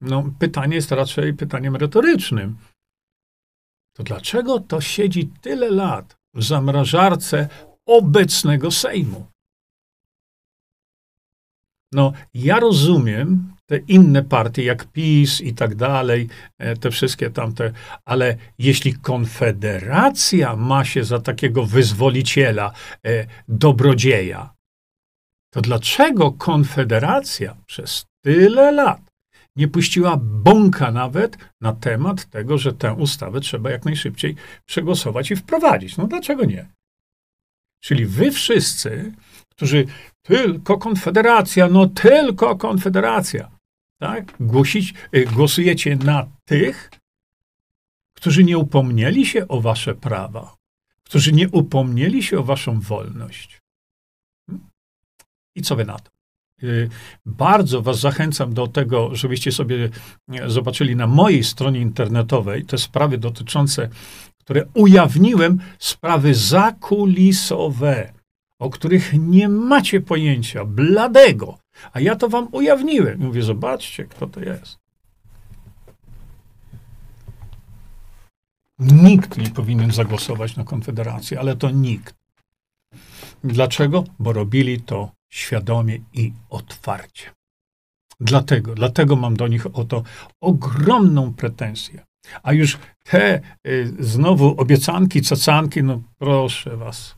[0.00, 2.56] No, pytanie jest raczej pytaniem retorycznym.
[3.96, 7.48] To dlaczego to siedzi tyle lat w zamrażarce
[7.86, 9.26] obecnego Sejmu?
[11.92, 17.72] No, ja rozumiem te inne partie, jak PiS i tak dalej, e, te wszystkie tamte,
[18.04, 22.72] ale jeśli Konfederacja ma się za takiego wyzwoliciela,
[23.06, 24.54] e, dobrodzieja,
[25.52, 29.07] to dlaczego Konfederacja przez tyle lat
[29.58, 35.36] nie puściła bąka nawet na temat tego, że tę ustawę trzeba jak najszybciej przegłosować i
[35.36, 35.96] wprowadzić?
[35.96, 36.68] No dlaczego nie?
[37.80, 39.12] Czyli wy wszyscy,
[39.48, 39.86] którzy
[40.22, 43.50] tylko Konfederacja, no tylko Konfederacja,
[44.00, 44.36] tak?
[44.40, 46.90] Głosić, y, głosujecie na tych,
[48.16, 50.56] którzy nie upomnieli się o wasze prawa,
[51.04, 53.58] którzy nie upomnieli się o waszą wolność.
[54.46, 54.68] Hmm?
[55.56, 56.17] I co wy na to?
[56.62, 56.88] Y,
[57.26, 59.76] bardzo Was zachęcam do tego, żebyście sobie
[60.34, 63.88] y, zobaczyli na mojej stronie internetowej te sprawy dotyczące,
[64.38, 68.12] które ujawniłem, sprawy zakulisowe,
[68.58, 71.58] o których nie macie pojęcia, bladego.
[71.92, 73.18] A ja to Wam ujawniłem.
[73.20, 74.78] Mówię, zobaczcie, kto to jest.
[78.78, 82.14] Nikt nie powinien zagłosować na Konfederację, ale to nikt.
[83.44, 84.04] Dlaczego?
[84.18, 87.30] Bo robili to świadomie i otwarcie.
[88.20, 90.02] Dlatego, dlatego mam do nich o to
[90.40, 92.06] ogromną pretensję.
[92.42, 97.16] A już te y, znowu obiecanki, cacanki, no proszę was.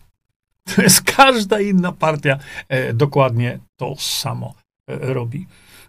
[0.64, 4.54] To jest każda inna partia e, dokładnie to samo
[4.86, 5.46] e, robi.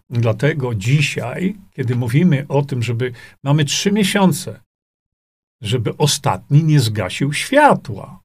[0.09, 3.11] Dlatego dzisiaj, kiedy mówimy o tym, żeby
[3.43, 4.61] mamy trzy miesiące,
[5.61, 8.19] żeby ostatni nie zgasił światła.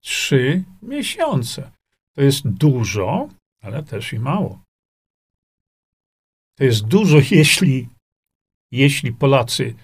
[0.00, 1.70] Trzy miesiące.
[2.14, 3.28] To jest dużo,
[3.60, 4.62] ale też i mało.
[6.58, 7.88] To jest dużo, jeśli,
[8.72, 9.74] jeśli Polacy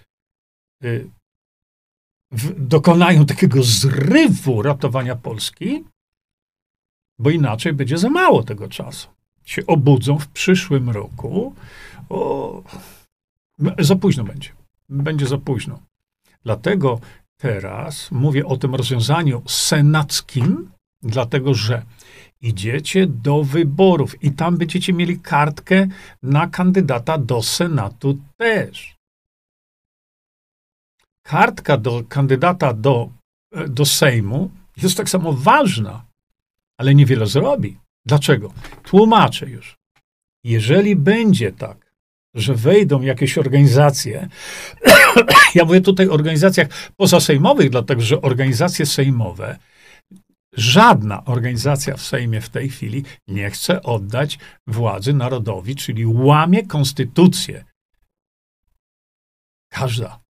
[0.85, 1.11] y,
[2.31, 5.85] w, dokonają takiego zrywu ratowania Polski,
[7.19, 9.09] bo inaczej będzie za mało tego czasu.
[9.45, 11.55] Się obudzą w przyszłym roku.
[12.09, 12.63] O,
[13.79, 14.51] za późno będzie.
[14.89, 15.81] Będzie za późno.
[16.45, 17.01] Dlatego
[17.37, 20.71] teraz mówię o tym rozwiązaniu senackim,
[21.03, 21.83] dlatego że
[22.41, 25.87] idziecie do wyborów i tam będziecie mieli kartkę
[26.23, 28.97] na kandydata do Senatu też.
[31.23, 33.11] Kartka do kandydata do,
[33.53, 36.05] e, do Sejmu jest tak samo ważna,
[36.79, 37.79] ale niewiele zrobi.
[38.07, 38.53] Dlaczego?
[38.83, 39.77] Tłumaczę już.
[40.45, 41.93] Jeżeli będzie tak,
[42.35, 44.29] że wejdą jakieś organizacje,
[45.55, 49.59] ja mówię tutaj o organizacjach pozasejmowych, dlatego że organizacje sejmowe
[50.53, 57.65] Żadna organizacja w Sejmie w tej chwili nie chce oddać władzy narodowi, czyli łamie konstytucję.
[59.73, 60.21] Każda.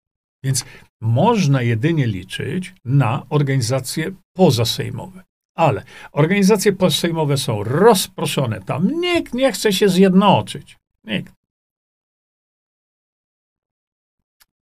[0.45, 0.65] Więc
[1.01, 5.25] można jedynie liczyć na organizacje pozasejmowe.
[5.57, 8.61] Ale organizacje pozasejmowe są rozproszone.
[8.61, 10.79] Tam nikt nie chce się zjednoczyć.
[11.05, 11.35] Nikt.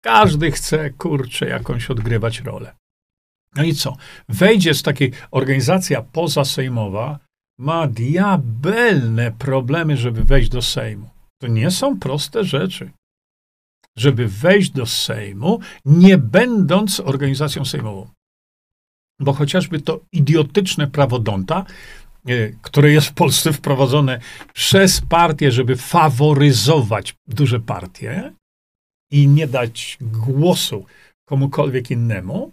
[0.00, 2.76] Każdy chce, kurczę, jakąś odgrywać rolę.
[3.56, 3.96] No i co?
[4.28, 7.18] Wejdzie z takiej organizacja pozasejmowa,
[7.58, 11.10] ma diabelne problemy, żeby wejść do Sejmu.
[11.40, 12.90] To nie są proste rzeczy.
[13.98, 18.08] Żeby wejść do Sejmu, nie będąc organizacją sejmową.
[19.20, 21.64] Bo chociażby to idiotyczne prawo Donta,
[22.26, 24.20] e, które jest w Polsce wprowadzone
[24.52, 28.32] przez partię, żeby faworyzować duże partie
[29.10, 30.86] i nie dać głosu
[31.28, 32.52] komukolwiek innemu,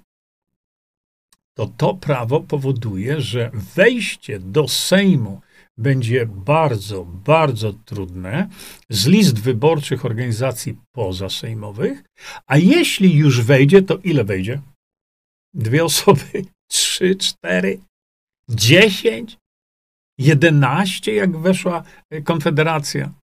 [1.62, 5.42] to to prawo powoduje, że wejście do Sejmu
[5.78, 8.50] będzie bardzo, bardzo trudne
[8.90, 12.04] z list wyborczych organizacji pozasejmowych,
[12.48, 14.62] a jeśli już wejdzie, to ile wejdzie?
[15.54, 16.46] Dwie osoby?
[16.72, 17.80] Trzy, cztery?
[18.50, 19.38] Dziesięć?
[20.18, 21.84] Jedenaście, jak weszła
[22.24, 23.14] Konfederacja?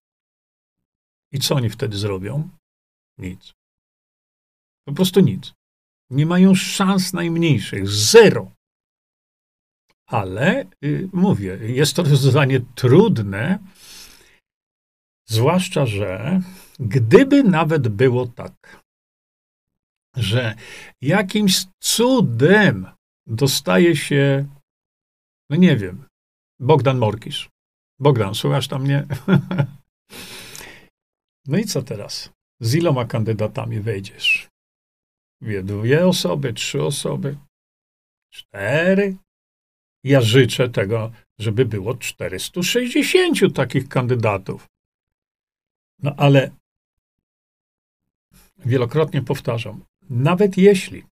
[1.33, 2.49] I co oni wtedy zrobią?
[3.17, 3.53] Nic.
[4.87, 5.58] Po prostu nic.
[6.09, 7.87] Nie mają szans najmniejszych.
[7.87, 8.51] Zero.
[10.07, 13.59] Ale y, mówię, jest to rozwiązanie trudne,
[15.27, 16.41] zwłaszcza, że
[16.79, 18.83] gdyby nawet było tak,
[20.15, 20.55] że
[21.01, 22.87] jakimś cudem
[23.27, 24.47] dostaje się,
[25.49, 26.05] no nie wiem,
[26.59, 27.49] Bogdan Morkisz.
[27.99, 29.07] Bogdan, słuchasz tam mnie?
[31.47, 32.29] no i co teraz?
[32.61, 34.48] Z iloma kandydatami wejdziesz?
[35.41, 37.37] Wie, dwie osoby, trzy osoby,
[38.29, 39.17] cztery.
[40.03, 44.67] Ja życzę tego, żeby było 460 takich kandydatów.
[45.99, 46.51] No ale
[48.65, 51.03] wielokrotnie powtarzam, nawet jeśli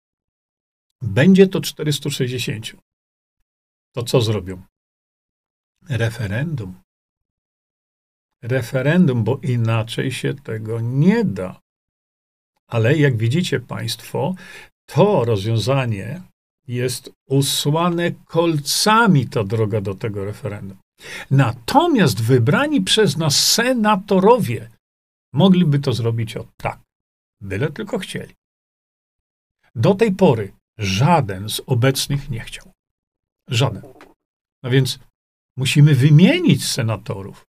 [1.01, 2.75] będzie to 460,
[3.95, 4.61] to co zrobią?
[5.89, 6.81] Referendum.
[8.41, 11.59] Referendum, bo inaczej się tego nie da.
[12.67, 14.35] Ale jak widzicie Państwo,
[14.85, 16.21] to rozwiązanie
[16.67, 20.77] jest usłane kolcami ta droga do tego referendum.
[21.31, 24.69] Natomiast wybrani przez nas senatorowie
[25.33, 26.79] mogliby to zrobić o tak,
[27.41, 28.33] byle tylko chcieli.
[29.75, 32.71] Do tej pory żaden z obecnych nie chciał.
[33.49, 33.81] Żaden.
[34.63, 34.99] No więc
[35.57, 37.45] musimy wymienić senatorów.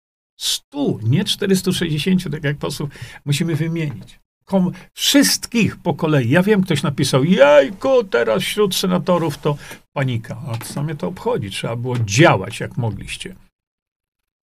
[0.40, 2.90] Stu, nie 460, tak jak posłów,
[3.24, 6.30] musimy wymienić kom, wszystkich po kolei.
[6.30, 9.56] Ja wiem, ktoś napisał, jajko, teraz wśród senatorów to
[9.92, 10.42] panika.
[10.48, 11.50] A co mnie to obchodzi?
[11.50, 13.34] Trzeba było działać, jak mogliście.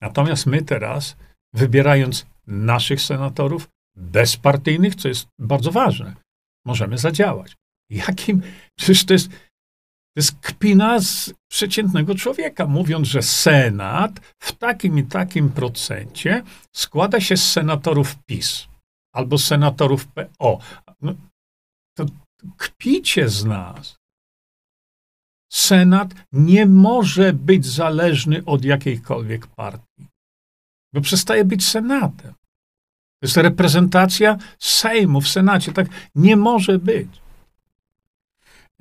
[0.02, 1.16] Natomiast my teraz,
[1.54, 6.16] wybierając naszych senatorów bezpartyjnych, co jest bardzo ważne,
[6.66, 7.56] możemy zadziałać.
[7.90, 8.42] Jakim?
[8.78, 15.04] Przecież to jest, to jest kpina z przeciętnego człowieka, mówiąc, że Senat w takim i
[15.04, 16.44] takim procencie
[16.76, 18.69] składa się z senatorów PiS
[19.14, 20.60] albo senatorów PO.
[21.02, 21.14] No,
[21.98, 22.06] to
[22.58, 24.00] kpicie z nas.
[25.52, 30.08] Senat nie może być zależny od jakiejkolwiek partii,
[30.94, 32.34] bo przestaje być Senatem.
[33.20, 35.74] To jest reprezentacja Sejmu w Senacie.
[35.74, 37.08] Tak nie może być.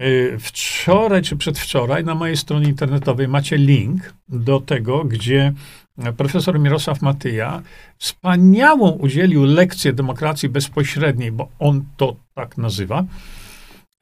[0.00, 5.52] Y, wczoraj czy przedwczoraj na mojej stronie internetowej macie link do tego, gdzie
[6.16, 7.62] profesor Mirosław Matyja
[7.98, 13.04] wspaniałą udzielił lekcję demokracji bezpośredniej, bo on to tak nazywa,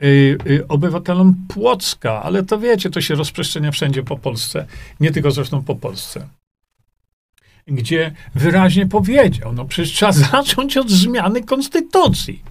[0.02, 4.66] y, y, obywatelom Płocka, ale to wiecie, to się rozprzestrzenia wszędzie po Polsce,
[5.00, 6.28] nie tylko zresztą po Polsce.
[7.66, 12.42] Gdzie wyraźnie powiedział, no przecież trzeba zacząć od zmiany konstytucji.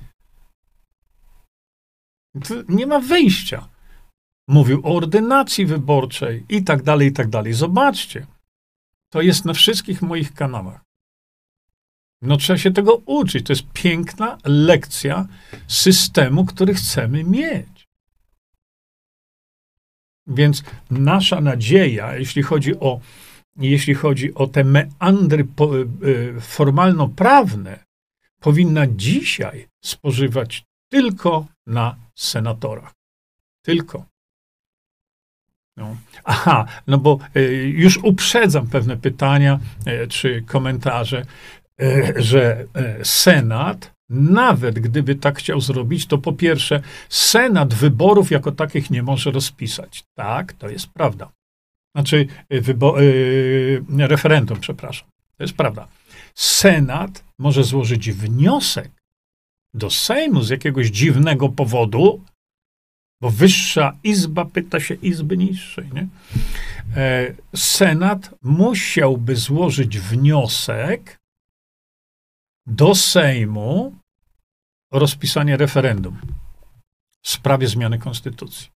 [2.48, 3.68] To nie ma wyjścia.
[4.48, 7.54] Mówił o ordynacji wyborczej i tak dalej, i tak dalej.
[7.54, 8.26] Zobaczcie.
[9.16, 10.82] To jest na wszystkich moich kanałach.
[12.22, 13.46] No trzeba się tego uczyć.
[13.46, 15.28] To jest piękna lekcja
[15.68, 17.88] systemu, który chcemy mieć.
[20.28, 23.00] Więc nasza nadzieja, jeśli chodzi o,
[23.58, 25.48] jeśli chodzi o te meandry
[26.04, 27.84] y, formalno-prawne,
[28.40, 32.94] powinna dzisiaj spożywać tylko na senatorach.
[33.62, 34.06] Tylko.
[35.78, 35.96] No.
[36.24, 41.26] Aha, no bo y, już uprzedzam pewne pytania y, czy komentarze,
[41.82, 42.66] y, że
[43.04, 49.32] Senat, nawet gdyby tak chciał zrobić, to po pierwsze, Senat wyborów jako takich nie może
[49.32, 50.04] rozpisać.
[50.16, 51.32] Tak, to jest prawda.
[51.96, 52.96] Znaczy, wybo-
[53.98, 55.08] referendum, przepraszam.
[55.38, 55.88] To jest prawda.
[56.36, 58.92] Senat może złożyć wniosek
[59.74, 62.22] do Sejmu z jakiegoś dziwnego powodu,
[63.22, 65.90] bo wyższa izba pyta się izby niższej.
[65.94, 66.08] Nie?
[66.96, 71.18] E, Senat musiałby złożyć wniosek
[72.66, 73.96] do Sejmu
[74.92, 76.18] o rozpisanie referendum
[77.22, 78.70] w sprawie zmiany konstytucji.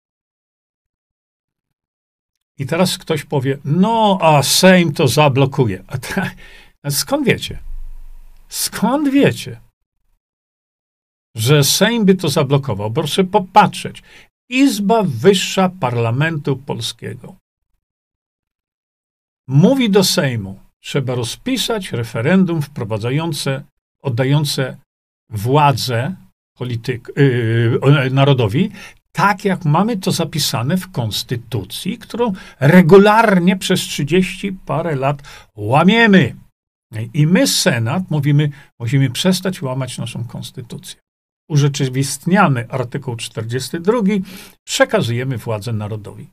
[2.57, 5.83] I teraz ktoś powie, no a Sejm to zablokuje.
[5.87, 6.31] A, ta,
[6.89, 7.59] skąd wiecie?
[8.49, 9.61] Skąd wiecie,
[11.35, 12.91] że Sejm by to zablokował?
[12.91, 14.03] Proszę popatrzeć.
[14.49, 17.35] Izba Wyższa Parlamentu Polskiego
[19.47, 23.63] mówi do Sejmu, trzeba rozpisać referendum wprowadzające,
[24.01, 24.77] oddające
[25.29, 26.15] władzę
[26.57, 28.71] polityk, yy, narodowi,
[29.11, 35.21] tak jak mamy to zapisane w Konstytucji, którą regularnie przez 30 parę lat
[35.55, 36.35] łamiemy.
[37.13, 40.99] I my, Senat, mówimy, musimy przestać łamać naszą Konstytucję.
[41.49, 43.97] Urzeczywistniamy artykuł 42,
[44.63, 46.27] przekazujemy władzę narodowi.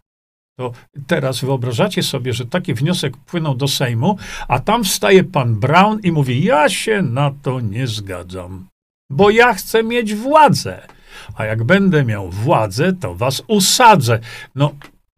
[0.59, 0.73] To
[1.07, 6.12] teraz wyobrażacie sobie, że taki wniosek płynął do Sejmu, a tam wstaje pan Brown i
[6.12, 8.67] mówi: Ja się na to nie zgadzam,
[9.11, 10.87] bo ja chcę mieć władzę.
[11.35, 14.19] A jak będę miał władzę, to was usadzę.
[14.55, 14.73] No,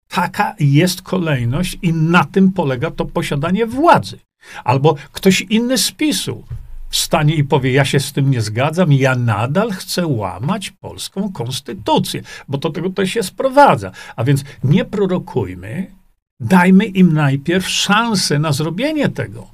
[0.09, 4.19] taka jest kolejność i na tym polega to posiadanie władzy.
[4.65, 6.45] Albo ktoś inny z PiSu
[6.89, 12.23] wstanie i powie: Ja się z tym nie zgadzam, ja nadal chcę łamać polską konstytucję,
[12.49, 13.91] bo to tego to się sprowadza.
[14.17, 15.91] A więc nie prorokujmy,
[16.41, 19.47] dajmy im najpierw szansę na zrobienie tego,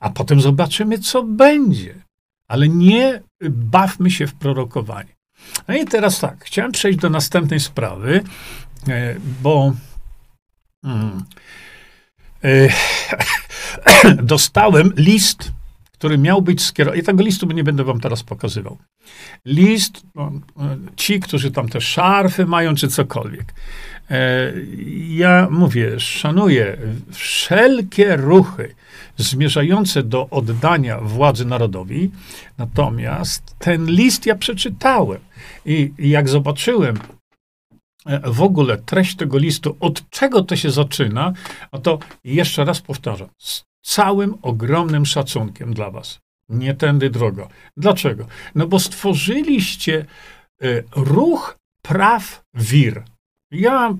[0.00, 1.94] a potem zobaczymy, co będzie.
[2.48, 5.14] Ale nie bawmy się w prorokowanie.
[5.68, 8.24] No i teraz tak, chciałem przejść do następnej sprawy,
[8.88, 9.72] e, bo.
[10.84, 11.24] Hmm,
[14.22, 15.52] dostałem list
[16.04, 17.02] który miał być skierowany.
[17.02, 18.78] I tego listu nie będę wam teraz pokazywał.
[19.44, 20.32] List, no,
[20.96, 23.54] ci, którzy tam te szarfy mają, czy cokolwiek.
[24.10, 24.52] E,
[25.08, 26.76] ja mówię, szanuję
[27.12, 28.74] wszelkie ruchy
[29.16, 32.10] zmierzające do oddania władzy narodowi,
[32.58, 35.20] natomiast ten list ja przeczytałem
[35.66, 36.98] i jak zobaczyłem
[38.06, 41.32] e, w ogóle treść tego listu, od czego to się zaczyna,
[41.72, 43.28] no to jeszcze raz powtarzam,
[43.84, 46.18] całym ogromnym szacunkiem dla Was.
[46.48, 47.48] Nie tędy droga.
[47.76, 48.26] Dlaczego?
[48.54, 50.06] No bo stworzyliście
[50.62, 53.02] y, ruch praw WIR.
[53.50, 53.96] Ja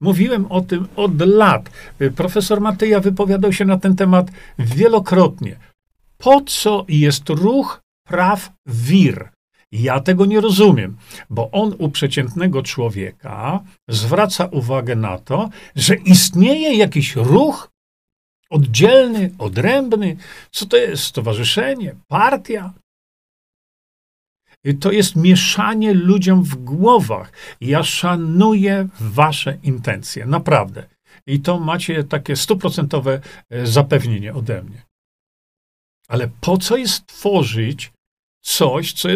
[0.00, 1.70] mówiłem o tym od lat.
[2.00, 5.56] Y, profesor Matyja wypowiadał się na ten temat wielokrotnie.
[6.18, 9.28] Po co jest ruch praw WIR?
[9.72, 10.96] Ja tego nie rozumiem,
[11.30, 17.69] bo on u przeciętnego człowieka zwraca uwagę na to, że istnieje jakiś ruch
[18.50, 20.16] oddzielny, odrębny.
[20.50, 21.02] Co to jest?
[21.04, 22.72] Stowarzyszenie, partia?
[24.80, 27.32] To jest mieszanie ludziom w głowach.
[27.60, 30.88] Ja szanuję wasze intencje, naprawdę.
[31.26, 33.20] I to macie takie stuprocentowe
[33.50, 34.82] e, zapewnienie ode mnie.
[36.08, 37.92] Ale po co jest tworzyć
[38.44, 39.08] coś, co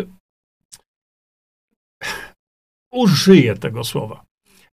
[2.92, 4.24] użyję tego słowa?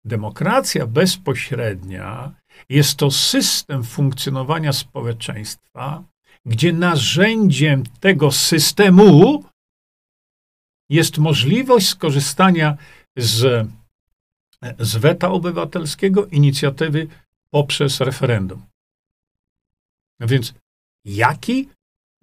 [0.05, 2.35] Demokracja bezpośrednia
[2.69, 6.03] jest to system funkcjonowania społeczeństwa,
[6.45, 9.43] gdzie narzędziem tego systemu
[10.89, 12.77] jest możliwość skorzystania
[13.17, 13.67] z,
[14.79, 17.07] z weta obywatelskiego, inicjatywy
[17.49, 18.65] poprzez referendum.
[20.19, 20.53] No więc
[21.05, 21.69] jaki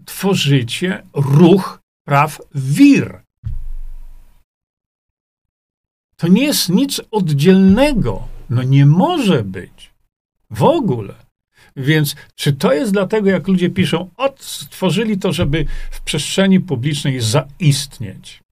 [0.04, 3.22] tworzycie ruch praw WIR?
[6.16, 8.28] To nie jest nic oddzielnego.
[8.50, 9.87] No nie może być.
[10.50, 11.14] W ogóle.
[11.76, 17.20] Więc czy to jest dlatego, jak ludzie piszą, od stworzyli to, żeby w przestrzeni publicznej
[17.20, 18.42] zaistnieć?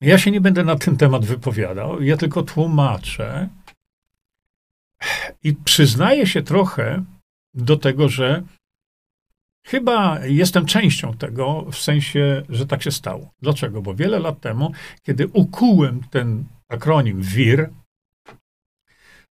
[0.00, 3.48] Ja się nie będę na ten temat wypowiadał, ja tylko tłumaczę
[5.44, 7.04] i przyznaję się trochę
[7.54, 8.42] do tego, że
[9.66, 13.30] chyba jestem częścią tego, w sensie, że tak się stało.
[13.42, 13.82] Dlaczego?
[13.82, 17.70] Bo wiele lat temu, kiedy ukułem ten akronim WIR,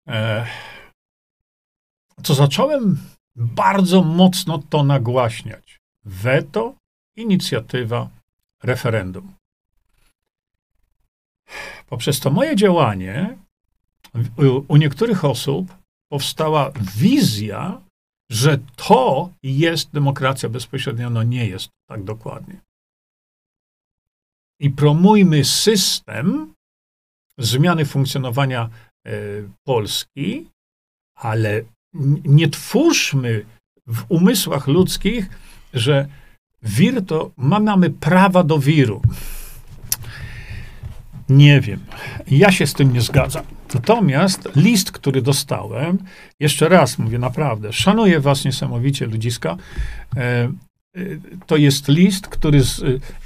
[0.07, 0.45] e,
[2.26, 2.97] to zacząłem
[3.36, 5.80] bardzo mocno to nagłaśniać.
[6.05, 6.76] Weto,
[7.15, 8.09] inicjatywa,
[8.63, 9.34] referendum.
[11.88, 13.38] Poprzez to moje działanie
[14.67, 15.76] u niektórych osób
[16.11, 17.82] powstała wizja,
[18.30, 21.09] że to jest demokracja bezpośrednia.
[21.09, 22.61] No nie jest tak dokładnie.
[24.59, 26.53] I promujmy system
[27.38, 28.69] zmiany funkcjonowania
[29.07, 30.49] y, Polski,
[31.15, 31.63] ale
[32.26, 33.46] nie twórzmy
[33.88, 35.30] w umysłach ludzkich,
[35.74, 36.08] że
[36.64, 39.02] wir to ma, mamy prawa do wiru.
[41.30, 41.80] Nie wiem.
[42.28, 43.43] Ja się z tym nie zgadzam.
[43.74, 45.98] Natomiast list, który dostałem,
[46.39, 49.58] jeszcze raz mówię naprawdę, szanuję was niesamowicie, ludziska.
[50.18, 50.52] E, e,
[51.46, 52.62] to jest list, który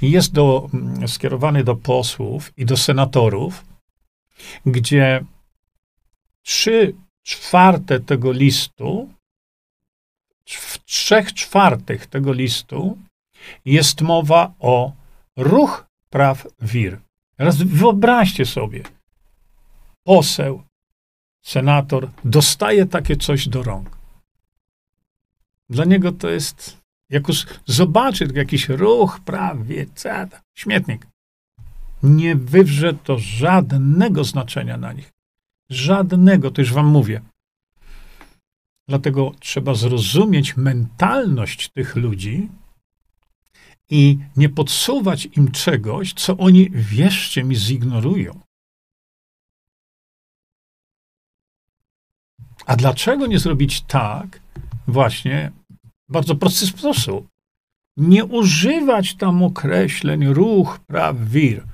[0.02, 3.64] jest do, mm, skierowany do posłów i do senatorów,
[4.66, 5.24] gdzie
[6.42, 9.08] trzy czwarte tego listu,
[10.46, 12.98] w trzech czwartych tego listu
[13.64, 14.92] jest mowa o
[15.36, 17.00] ruch praw WIR.
[17.36, 18.82] Teraz wyobraźcie sobie,
[20.04, 20.62] poseł,
[21.44, 23.98] senator dostaje takie coś do rąk.
[25.68, 26.78] Dla niego to jest,
[27.10, 29.86] jak już zobaczy jakiś ruch praw, wie,
[30.54, 31.06] śmietnik.
[32.02, 35.12] Nie wywrze to żadnego znaczenia na nich.
[35.70, 37.20] Żadnego, to już wam mówię.
[38.88, 42.48] Dlatego trzeba zrozumieć mentalność tych ludzi
[43.90, 48.40] i nie podsuwać im czegoś, co oni, wierzcie mi, zignorują.
[52.66, 54.40] A dlaczego nie zrobić tak,
[54.86, 55.52] właśnie,
[56.08, 57.28] bardzo prosty sposób?
[57.96, 61.64] Nie używać tam określeń ruch, praw, wir.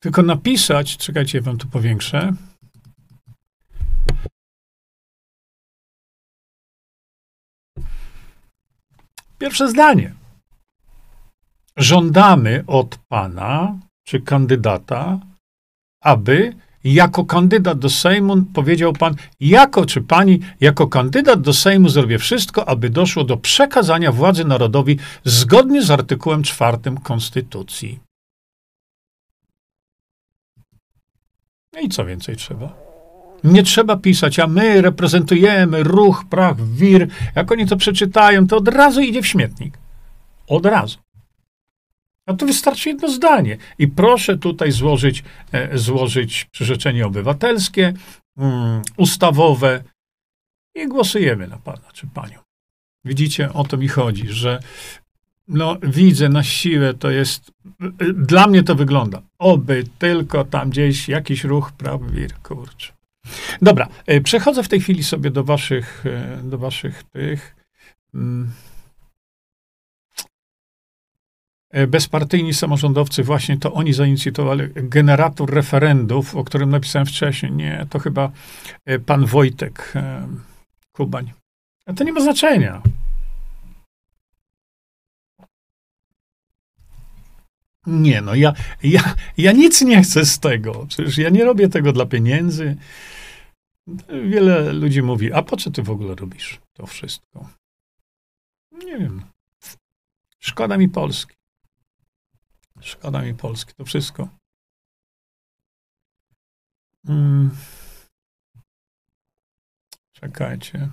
[0.00, 2.32] Tylko napisać, czekajcie, ja wam tu powiększę.
[9.38, 10.14] Pierwsze zdanie.
[11.76, 15.20] Żądamy od pana czy kandydata,
[16.02, 22.18] aby jako kandydat do Sejmu, powiedział pan, jako czy pani, jako kandydat do Sejmu zrobię
[22.18, 28.09] wszystko, aby doszło do przekazania władzy narodowi zgodnie z artykułem czwartym Konstytucji.
[31.72, 32.74] No I co więcej trzeba?
[33.44, 37.08] Nie trzeba pisać, a my reprezentujemy ruch, prach, wir.
[37.34, 39.78] Jak oni to przeczytają, to od razu idzie w śmietnik.
[40.48, 40.98] Od razu.
[42.26, 43.56] A to wystarczy jedno zdanie.
[43.78, 47.92] I proszę tutaj złożyć, e, złożyć przyrzeczenie obywatelskie,
[48.36, 49.82] um, ustawowe
[50.74, 52.38] i głosujemy na pana czy panią.
[53.04, 54.60] Widzicie, o to mi chodzi, że
[55.50, 57.52] no, widzę na siłę, to jest,
[58.14, 62.92] dla mnie to wygląda, oby tylko tam gdzieś jakiś ruch prawir, kurczę.
[63.62, 67.56] Dobra, e, przechodzę w tej chwili sobie do waszych, e, do waszych tych.
[68.14, 68.52] Mm,
[71.70, 77.52] e, bezpartyjni samorządowcy, właśnie to oni zainicjowali generator referendów, o którym napisałem wcześniej.
[77.52, 78.30] Nie, to chyba
[79.06, 79.92] pan Wojtek
[80.92, 81.32] Kubań.
[81.96, 82.82] To nie ma znaczenia.
[87.86, 88.52] Nie, no ja,
[88.82, 90.86] ja, ja nic nie chcę z tego.
[90.88, 92.76] Przecież ja nie robię tego dla pieniędzy.
[94.08, 97.48] Wiele ludzi mówi, a po co ty w ogóle robisz to wszystko?
[98.72, 99.22] Nie wiem.
[100.38, 101.34] Szkoda mi Polski.
[102.80, 104.28] Szkoda mi Polski, to wszystko.
[107.06, 107.50] Hmm.
[110.12, 110.88] Czekajcie.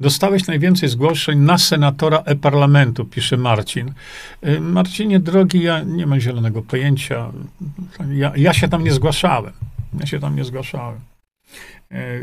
[0.00, 3.92] Dostałeś najwięcej zgłoszeń na senatora e-parlamentu, pisze Marcin.
[4.46, 7.32] Y, Marcinie, drogi, ja nie mam zielonego pojęcia.
[8.10, 9.52] Ja, ja się tam nie zgłaszałem.
[10.00, 11.00] Ja się tam nie zgłaszałem.
[11.90, 12.20] E,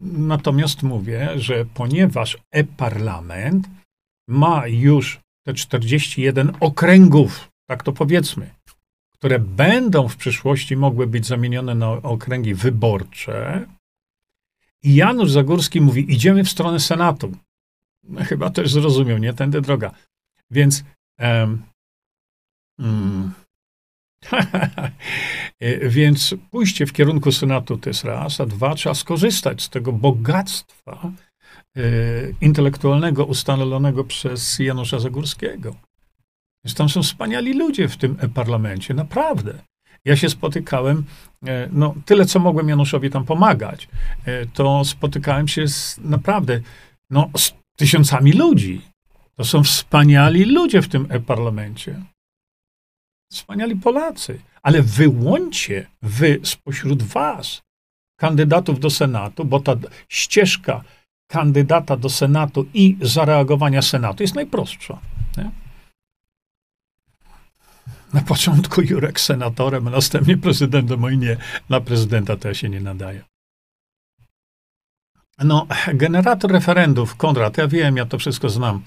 [0.00, 3.68] natomiast mówię, że ponieważ e-parlament
[4.28, 8.50] ma już te 41 okręgów, tak to powiedzmy,
[9.12, 13.66] które będą w przyszłości mogły być zamienione na okręgi wyborcze,
[14.82, 17.32] i Janusz Zagórski mówi, idziemy w stronę Senatu.
[18.02, 19.32] No, chyba też zrozumiał, nie?
[19.32, 19.90] Tędy droga.
[20.50, 20.84] Więc
[21.18, 21.62] um,
[22.78, 23.32] mm,
[25.60, 29.92] E, więc pójście w kierunku Senatu to jest raz, a dwa, trzeba skorzystać z tego
[29.92, 31.12] bogactwa
[31.76, 31.82] e,
[32.40, 35.74] intelektualnego ustalonego przez Janusza Zagórskiego.
[36.64, 39.58] Więc tam są wspaniali ludzie w tym parlamencie, naprawdę.
[40.08, 41.04] Ja się spotykałem,
[41.46, 43.88] e, no tyle co mogłem Januszowi tam pomagać,
[44.52, 46.60] to spotykałem się z naprawdę
[47.10, 48.80] no, z tysiącami ludzi.
[49.36, 52.02] To są wspaniali ludzie w tym e-parlamencie.
[53.32, 54.40] Wspaniali Polacy.
[54.62, 57.62] Ale wyłączcie wy spośród was
[58.18, 59.76] kandydatów do Senatu, bo ta
[60.08, 60.84] ścieżka
[61.30, 64.98] kandydata do Senatu i zareagowania Senatu jest najprostsza.
[65.36, 65.50] Nie?
[68.12, 71.36] Na początku Jurek senatorem, a następnie prezydentem, oj nie,
[71.68, 73.24] na prezydenta to ja się nie nadaje.
[75.44, 78.82] No, generator referendów, Konrad, ja wiem, ja to wszystko znam.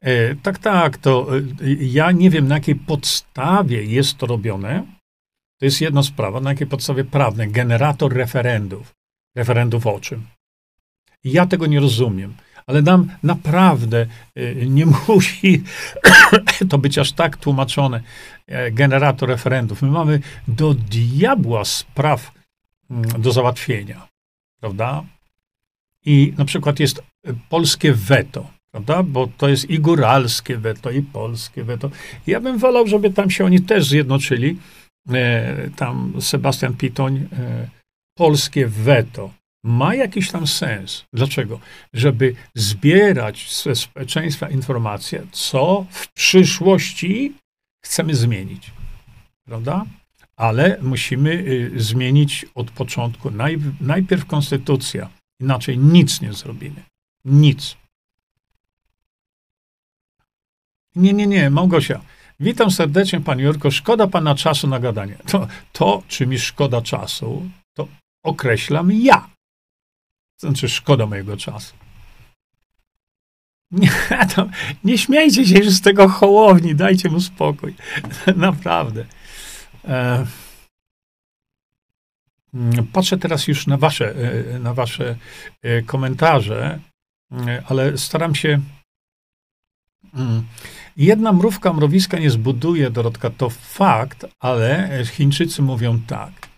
[0.00, 1.42] E, tak, tak, to e,
[1.80, 4.82] ja nie wiem, na jakiej podstawie jest to robione.
[5.58, 7.50] To jest jedna sprawa, na jakiej podstawie prawnej.
[7.50, 8.92] Generator referendów.
[9.36, 10.26] Referendów o czym?
[11.24, 12.34] Ja tego nie rozumiem,
[12.66, 15.62] ale nam naprawdę e, nie musi
[16.70, 18.00] to być aż tak tłumaczone.
[18.72, 19.82] Generator referendów.
[19.82, 22.32] My mamy do diabła spraw
[22.90, 24.08] mm, do załatwienia,
[24.60, 25.04] prawda?
[26.04, 27.02] I na przykład jest
[27.48, 29.02] polskie weto prawda?
[29.02, 31.90] Bo to jest i góralskie weto, i polskie weto.
[32.26, 34.58] Ja bym wolał, żeby tam się oni też zjednoczyli.
[35.12, 37.68] E, tam Sebastian Pitoń, e,
[38.14, 39.30] polskie weto
[39.64, 41.04] ma jakiś tam sens.
[41.12, 41.60] Dlaczego?
[41.92, 47.34] Żeby zbierać ze społeczeństwa informacje, co w przyszłości
[47.86, 48.72] chcemy zmienić.
[49.44, 49.84] Prawda?
[50.36, 53.30] Ale musimy y, zmienić od początku.
[53.80, 55.08] najpierw konstytucja,
[55.40, 56.82] inaczej nic nie zrobimy.
[57.24, 57.76] Nic.
[60.96, 62.00] Nie, nie, nie, Małgosia.
[62.40, 63.70] Witam serdecznie, panie Jurko.
[63.70, 65.16] Szkoda pana czasu na gadanie.
[65.26, 67.88] To, to, czy mi szkoda czasu, to
[68.22, 69.30] określam ja.
[70.40, 71.74] Znaczy, szkoda mojego czasu.
[73.70, 73.90] Nie,
[74.34, 74.48] to,
[74.84, 77.74] nie śmiejcie się z tego hołowni, dajcie mu spokój.
[78.36, 79.06] Naprawdę.
[79.84, 80.26] E,
[82.54, 84.14] mm, patrzę teraz już na wasze,
[84.54, 85.16] e, na wasze
[85.62, 86.80] e, komentarze,
[87.32, 88.60] e, ale staram się.
[90.14, 90.46] Mm,
[90.96, 96.48] jedna mrówka mrowiska nie zbuduje, Dorotka, to fakt, ale Chińczycy mówią tak.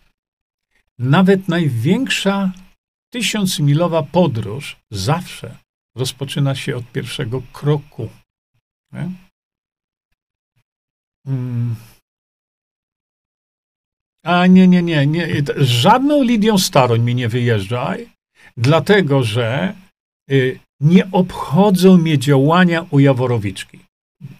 [0.98, 2.52] Nawet największa
[3.10, 5.56] tysiącmilowa podróż zawsze
[5.98, 8.08] rozpoczyna się od pierwszego kroku.
[8.92, 9.10] Nie?
[11.26, 11.76] Hmm.
[14.24, 15.28] A nie, nie, nie, nie.
[15.56, 18.08] Żadną Lidią Staroń mi nie wyjeżdżaj,
[18.56, 19.74] dlatego że
[20.30, 23.78] y, nie obchodzą mnie działania u Jaworowiczki.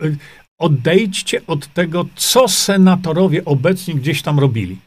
[0.03, 0.17] Y,
[0.61, 4.79] odejdźcie od tego, co senatorowie obecnie gdzieś tam robili.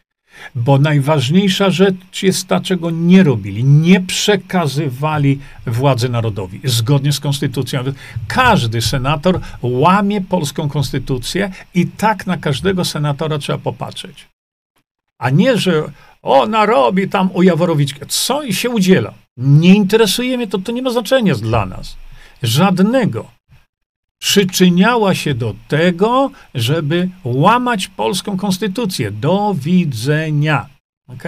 [0.56, 3.64] Bo najważniejsza rzecz jest ta, czego nie robili.
[3.64, 7.84] Nie przekazywali władzy narodowi zgodnie z konstytucją.
[8.28, 14.28] Każdy senator łamie polską konstytucję i tak na każdego senatora trzeba popatrzeć.
[15.20, 15.84] A nie, że
[16.22, 18.06] ona robi tam u Jaworowiczka.
[18.10, 19.14] Co i się udziela.
[19.38, 21.98] Nie interesuje mnie to, to nie ma znaczenia dla nas.
[22.44, 23.26] Żadnego
[24.22, 29.12] przyczyniała się do tego, żeby łamać polską konstytucję.
[29.12, 30.70] Do widzenia.
[31.08, 31.24] Ok?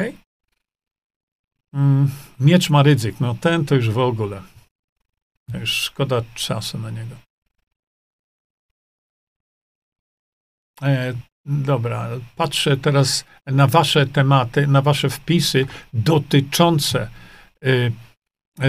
[1.73, 2.83] Mm, miecz ma.
[3.19, 4.41] No ten to już w ogóle.
[5.53, 7.15] Już szkoda czasu na niego.
[10.81, 11.13] E,
[11.45, 17.09] dobra, patrzę teraz na wasze tematy, na wasze wpisy dotyczące
[17.63, 17.91] y,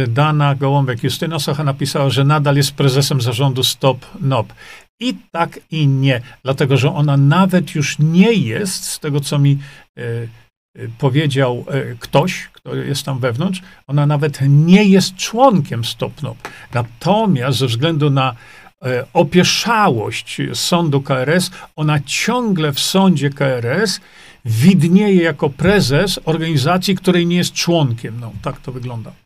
[0.08, 4.52] Dana Gołąbek, Justyna Socha napisała, że nadal jest prezesem zarządu Stop NOP.
[5.00, 9.58] I tak i nie, dlatego że ona nawet już nie jest, z tego co mi
[9.96, 16.22] e, e, powiedział e, ktoś, kto jest tam wewnątrz, ona nawet nie jest członkiem Stop
[16.22, 16.38] NOP.
[16.74, 18.34] Natomiast ze względu na
[18.82, 24.00] e, opieszałość sądu KRS, ona ciągle w sądzie KRS
[24.44, 28.20] widnieje jako prezes organizacji, której nie jest członkiem.
[28.20, 29.23] No, tak to wygląda.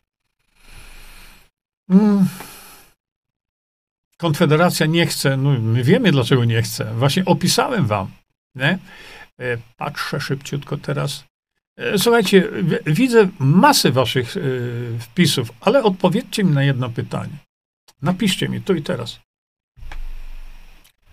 [4.17, 6.93] Konfederacja nie chce, no my wiemy dlaczego nie chce.
[6.95, 8.11] Właśnie opisałem wam.
[8.55, 8.79] Nie?
[9.39, 11.23] E, patrzę szybciutko teraz.
[11.77, 12.47] E, słuchajcie,
[12.85, 14.39] widzę masę waszych e,
[14.99, 17.33] wpisów, ale odpowiedzcie mi na jedno pytanie.
[18.01, 19.19] Napiszcie mi tu i teraz.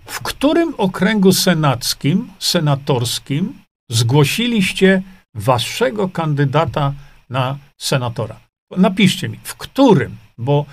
[0.07, 3.59] W którym okręgu senackim, senatorskim
[3.91, 5.03] zgłosiliście
[5.35, 6.95] waszego kandydata
[7.31, 8.41] na senatora?
[8.77, 10.17] Napiszcie mi, w którym?
[10.39, 10.67] Bo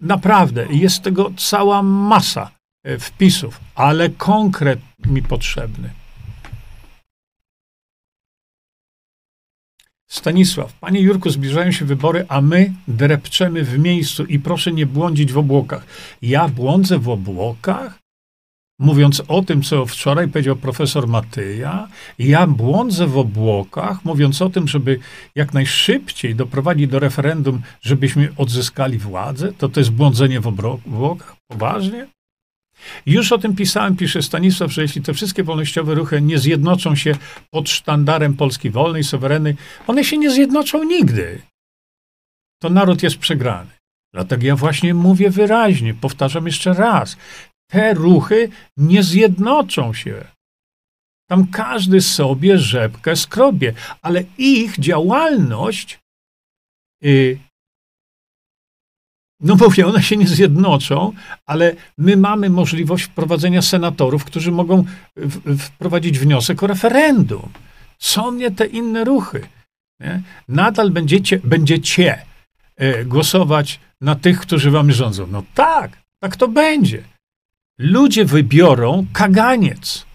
[0.00, 2.50] naprawdę jest tego cała masa
[2.84, 5.90] e, wpisów, ale konkret mi potrzebny.
[10.10, 15.32] Stanisław, panie Jurku, zbliżają się wybory, a my drepczemy w miejscu i proszę nie błądzić
[15.32, 15.86] w obłokach.
[16.22, 17.99] Ja błądzę w obłokach?
[18.80, 24.68] Mówiąc o tym, co wczoraj powiedział profesor Matyja, ja błądzę w obłokach, mówiąc o tym,
[24.68, 24.98] żeby
[25.34, 31.36] jak najszybciej doprowadzić do referendum, żebyśmy odzyskali władzę, to to jest błądzenie w obłokach?
[31.48, 32.06] Poważnie?
[33.06, 37.14] Już o tym pisałem, pisze Stanisław, że jeśli te wszystkie wolnościowe ruchy nie zjednoczą się
[37.50, 39.56] pod sztandarem Polski wolnej, suwerennej,
[39.86, 41.42] one się nie zjednoczą nigdy.
[42.62, 43.70] To naród jest przegrany.
[44.12, 47.16] Dlatego ja właśnie mówię wyraźnie, powtarzam jeszcze raz,
[47.70, 50.24] te ruchy nie zjednoczą się.
[51.28, 55.98] Tam każdy sobie rzepkę skrobie, ale ich działalność,
[57.02, 57.38] yy,
[59.40, 61.12] no mówię, one się nie zjednoczą,
[61.46, 64.84] ale my mamy możliwość wprowadzenia senatorów, którzy mogą
[65.16, 67.52] w, wprowadzić wniosek o referendum.
[67.98, 69.46] Są nie te inne ruchy.
[70.00, 70.22] Nie?
[70.48, 72.26] Nadal będziecie, będziecie
[72.78, 75.26] yy, głosować na tych, którzy wam rządzą.
[75.26, 77.02] No tak, tak to będzie
[77.80, 80.06] ludzie wybiorą kaganiec.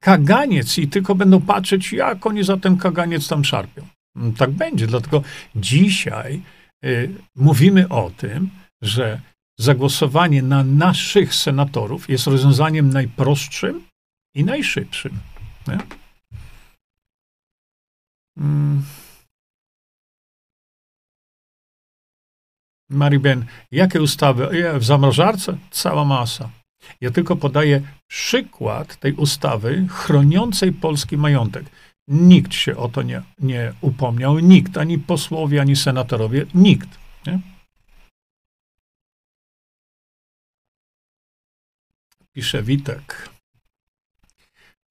[0.00, 3.86] Kaganiec i tylko będą patrzeć, jak oni za ten kaganiec tam szarpią.
[4.16, 5.22] Mm, tak będzie, dlatego
[5.56, 6.42] dzisiaj
[6.84, 8.50] y, mówimy o tym,
[8.82, 9.20] że
[9.58, 13.84] zagłosowanie na naszych senatorów jest rozwiązaniem najprostszym
[14.34, 15.18] i najszybszym.
[15.68, 15.78] Nie?
[18.38, 18.82] Mm.
[22.90, 24.48] Mariben, jakie ustawy?
[24.78, 25.58] W zamrażarce?
[25.70, 26.50] Cała masa.
[27.00, 31.64] Ja tylko podaję przykład tej ustawy chroniącej polski majątek.
[32.08, 36.88] Nikt się o to nie, nie upomniał, nikt, ani posłowie, ani senatorowie, nikt.
[37.26, 37.38] Nie?
[42.34, 43.28] pisze Witek.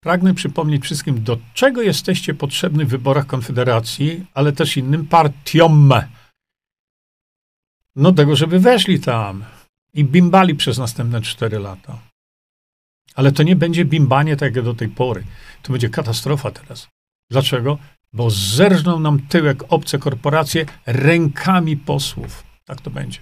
[0.04, 5.94] Pragnę przypomnieć wszystkim, do czego jesteście potrzebni w wyborach Konfederacji, ale też innym partiom.
[7.96, 9.46] No tego, żeby weszli tam
[9.94, 12.00] i bimbali przez następne cztery lata.
[13.16, 15.24] Ale to nie będzie bimbanie tak jak do tej pory.
[15.62, 16.88] To będzie katastrofa teraz.
[17.30, 17.78] Dlaczego?
[18.14, 22.44] Bo zerżną nam tyłek obce korporacje rękami posłów.
[22.66, 23.20] Tak to będzie.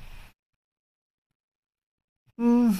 [2.39, 2.77] Mm.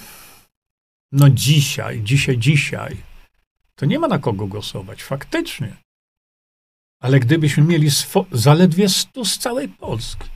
[1.12, 2.98] No dzisiaj, dzisiaj, dzisiaj,
[3.76, 5.76] to nie ma na kogo głosować, faktycznie.
[7.00, 7.88] Ale gdybyśmy mieli
[8.32, 10.30] zaledwie 100 z całej Polski,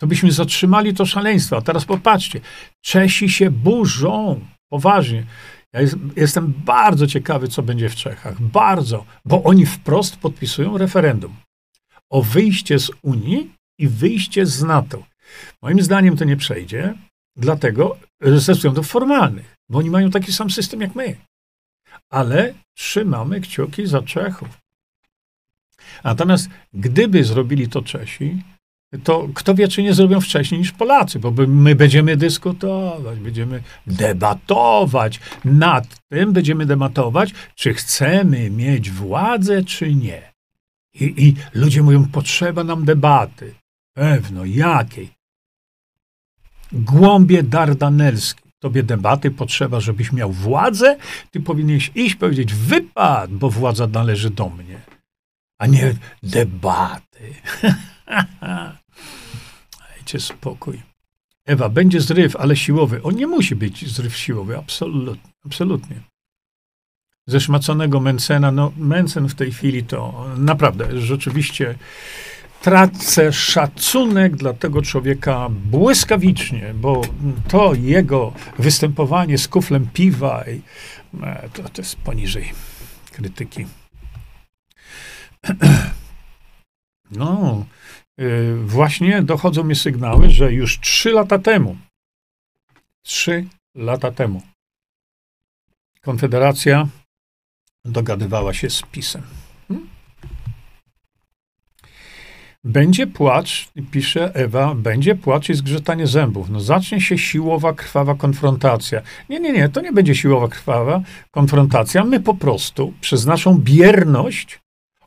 [0.00, 1.56] to byśmy zatrzymali to szaleństwo.
[1.56, 2.40] A teraz popatrzcie,
[2.84, 5.26] Czesi się burzą, poważnie.
[5.72, 8.42] Ja jest, jestem bardzo ciekawy, co będzie w Czechach.
[8.42, 11.36] Bardzo, bo oni wprost podpisują referendum
[12.10, 15.04] o wyjście z Unii i wyjście z NATO.
[15.62, 16.94] Moim zdaniem to nie przejdzie,
[17.36, 21.16] dlatego ze względów formalnych, bo oni mają taki sam system jak my.
[22.10, 24.48] Ale trzymamy kciuki za Czechów.
[26.04, 28.42] Natomiast gdyby zrobili to Czesi,
[29.04, 35.20] to kto wie, czy nie zrobią wcześniej niż Polacy, bo my będziemy dyskutować, będziemy debatować
[35.44, 40.32] nad tym, będziemy debatować, czy chcemy mieć władzę, czy nie.
[40.94, 43.54] I, i ludzie mówią, potrzeba nam debaty.
[43.94, 45.10] Pewno, jakiej?
[46.72, 48.48] Głąbie dardanelskie.
[48.58, 50.96] Tobie debaty potrzeba, żebyś miał władzę,
[51.30, 54.80] ty powinieneś iść powiedzieć wypad, bo władza należy do mnie,
[55.58, 57.34] a nie debaty.
[60.08, 60.82] Dajcie spokój.
[61.46, 63.02] Ewa, będzie zryw, ale siłowy.
[63.02, 65.30] On nie musi być zryw siłowy, absolutnie.
[65.46, 65.96] absolutnie.
[67.26, 71.74] Zeszmaconego Mencena, no Mencen w tej chwili to naprawdę rzeczywiście
[72.62, 77.02] tracę szacunek dla tego człowieka błyskawicznie, bo
[77.48, 80.62] to jego występowanie z kuflem piwa i,
[81.22, 82.52] e, to, to jest poniżej
[83.12, 83.66] krytyki.
[87.10, 87.64] No,
[88.64, 91.76] właśnie dochodzą mi sygnały, że już trzy lata temu,
[93.02, 94.42] trzy lata temu,
[96.08, 96.88] Konfederacja
[97.84, 99.22] dogadywała się z PiSem.
[99.68, 99.88] Hmm?
[102.64, 106.50] Będzie płacz, pisze Ewa, będzie płacz i zgrzytanie zębów.
[106.50, 109.02] No zacznie się siłowa, krwawa konfrontacja.
[109.28, 112.04] Nie, nie, nie, to nie będzie siłowa, krwawa konfrontacja.
[112.04, 114.60] My po prostu przez naszą bierność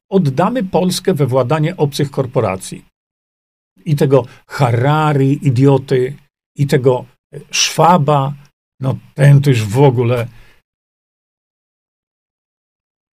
[0.10, 2.91] oddamy Polskę we władanie obcych korporacji.
[3.86, 6.16] I tego Harari, idioty,
[6.56, 7.06] i tego
[7.52, 8.34] Szwaba,
[8.80, 10.28] no ten to już w ogóle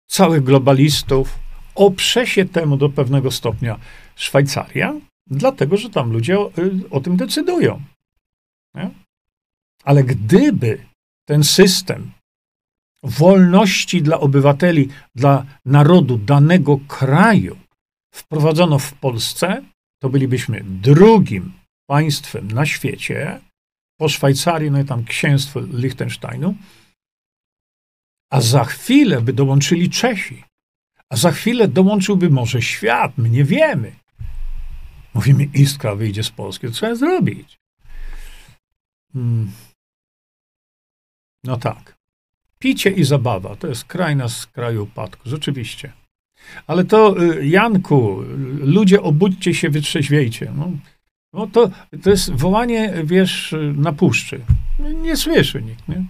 [0.07, 1.39] całych globalistów,
[1.75, 3.79] oprze się temu do pewnego stopnia
[4.15, 4.93] Szwajcaria,
[5.27, 7.81] dlatego że tam ludzie o, y, o tym decydują.
[8.75, 8.89] Nie?
[9.83, 10.85] Ale gdyby
[11.27, 12.11] ten system
[13.03, 17.57] wolności dla obywateli, dla narodu danego kraju
[18.13, 19.63] wprowadzono w Polsce,
[19.99, 21.53] to bylibyśmy drugim
[21.89, 23.41] państwem na świecie,
[23.99, 26.55] po Szwajcarii, no i tam księstwo Liechtensteinu,
[28.31, 30.43] a za chwilę by dołączyli Czesi,
[31.09, 33.95] a za chwilę dołączyłby może świat, my nie wiemy.
[35.13, 37.57] Mówimy, iskra wyjdzie z Polski, to trzeba zrobić.
[39.13, 39.51] Hmm.
[41.43, 41.97] No tak.
[42.59, 45.93] Picie i zabawa to jest krajna z kraju upadku, rzeczywiście.
[46.67, 48.23] Ale to, y, Janku,
[48.59, 50.53] ludzie, obudźcie się, wytrzeźwiejcie.
[50.57, 50.71] No,
[51.33, 51.69] no to,
[52.03, 54.41] to jest wołanie, wiesz, na puszczy.
[55.01, 56.03] Nie słyszy nikt, nie?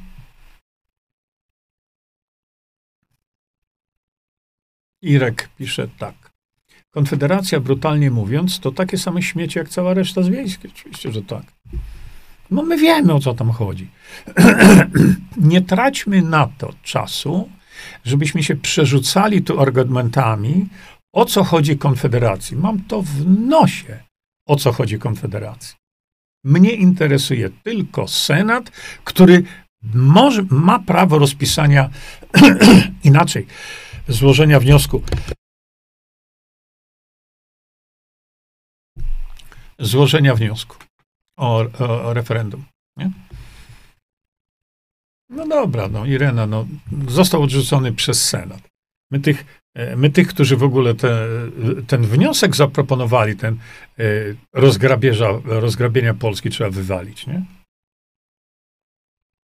[5.01, 6.15] Irek pisze tak.
[6.91, 10.71] Konfederacja, brutalnie mówiąc, to takie same śmieci jak cała reszta z wiejskiej.
[10.75, 11.43] Oczywiście, że tak.
[12.51, 13.87] No my wiemy, o co tam chodzi.
[15.37, 17.49] Nie traćmy na to czasu,
[18.05, 20.67] żebyśmy się przerzucali tu argumentami,
[21.13, 22.57] o co chodzi Konfederacji.
[22.57, 24.03] Mam to w nosie,
[24.47, 25.75] o co chodzi Konfederacji.
[26.43, 28.69] Mnie interesuje tylko Senat,
[29.03, 29.43] który
[29.93, 31.89] może, ma prawo rozpisania
[33.03, 33.47] inaczej,
[34.07, 35.01] złożenia wniosku.
[39.79, 40.77] Złożenia wniosku
[41.37, 42.65] o, o, referendum.
[42.97, 43.11] Nie?
[45.29, 46.67] No dobra, no Irena, no,
[47.07, 48.61] został odrzucony przez Senat.
[49.11, 51.27] My tych, e, my tych którzy w ogóle te,
[51.87, 53.57] ten wniosek zaproponowali, ten
[53.99, 54.03] e,
[54.53, 57.45] rozgrabieża, rozgrabienia Polski trzeba wywalić, nie?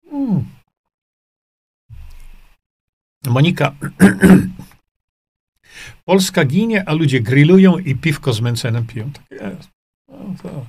[0.10, 0.46] Hmm.
[3.26, 3.76] Monika.
[6.06, 9.12] Polska ginie, a ludzie grillują i piwko z Mencenem piją.
[9.12, 9.70] Tak jest.
[10.08, 10.66] No,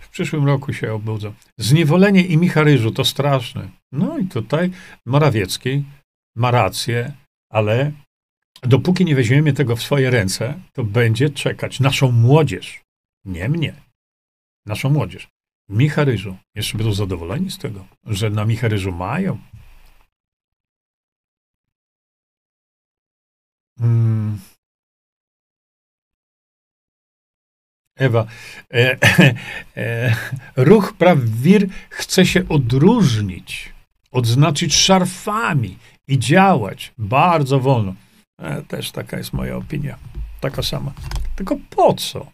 [0.00, 1.34] W przyszłym roku się obudzą.
[1.58, 3.68] Zniewolenie i Micharyżu to straszne.
[3.92, 4.70] No i tutaj
[5.06, 5.84] Morawiecki
[6.36, 7.12] ma rację,
[7.50, 7.92] ale
[8.62, 12.80] dopóki nie weźmiemy tego w swoje ręce, to będzie czekać naszą młodzież.
[13.24, 13.74] Nie mnie.
[14.66, 15.28] Naszą młodzież.
[15.68, 16.36] Micharyżu.
[16.54, 19.38] Jeszcze będą zadowoleni z tego, że na Micharyżu mają.
[23.78, 24.25] Hmm.
[27.96, 28.26] Ewa,
[28.74, 28.96] e,
[29.76, 30.14] e,
[30.56, 33.72] ruch praw wir chce się odróżnić,
[34.12, 35.78] odznaczyć szarfami
[36.08, 37.94] i działać bardzo wolno.
[38.38, 39.98] E, też taka jest moja opinia.
[40.40, 40.92] Taka sama.
[41.36, 42.32] Tylko po co?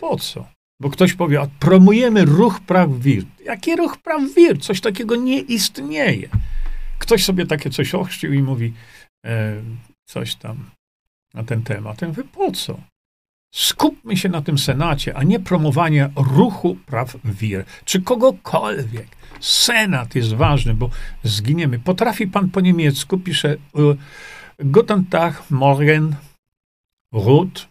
[0.00, 0.48] Po co?
[0.80, 3.24] Bo ktoś powie, a promujemy ruch praw wir.
[3.44, 4.58] Jaki ruch praw wir?
[4.58, 6.28] Coś takiego nie istnieje.
[6.98, 8.72] Ktoś sobie takie coś ochrzcił i mówi
[9.26, 9.62] e,
[10.04, 10.70] coś tam
[11.34, 12.02] na ten temat.
[12.02, 12.89] Ja po co?
[13.50, 19.16] Skupmy się na tym Senacie, a nie promowanie ruchu praw wir, czy kogokolwiek.
[19.40, 20.90] Senat jest ważny, bo
[21.24, 21.78] zginiemy.
[21.78, 23.96] Potrafi pan po niemiecku, pisze uh,
[24.58, 26.16] Guten Tag, morgen,
[27.12, 27.68] rot,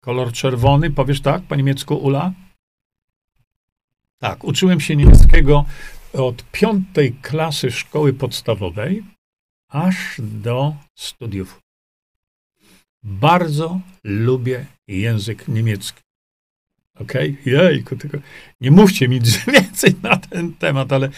[0.00, 0.90] kolor czerwony.
[0.90, 2.32] Powiesz tak po niemiecku, Ula?
[4.18, 5.64] Tak, uczyłem się niemieckiego
[6.12, 9.04] od piątej klasy szkoły podstawowej
[9.68, 11.60] aż do studiów.
[13.02, 14.66] Bardzo lubię
[15.00, 16.02] język niemiecki.
[16.94, 17.36] Okej?
[17.40, 17.52] Okay?
[17.52, 18.18] Jejku, tylko
[18.60, 19.20] nie mówcie mi
[19.54, 21.08] więcej na ten temat, ale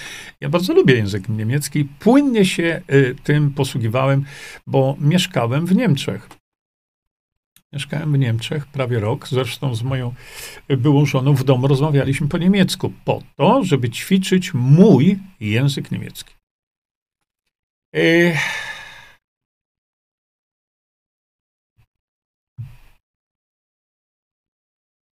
[0.40, 1.84] ja bardzo lubię język niemiecki.
[1.84, 4.24] Płynnie się y, tym posługiwałem,
[4.66, 6.28] bo mieszkałem w Niemczech.
[7.72, 10.14] Mieszkałem w Niemczech prawie rok, zresztą z moją
[10.68, 16.34] byłą żoną w domu rozmawialiśmy po niemiecku, po to, żeby ćwiczyć mój język niemiecki.
[17.96, 18.36] Y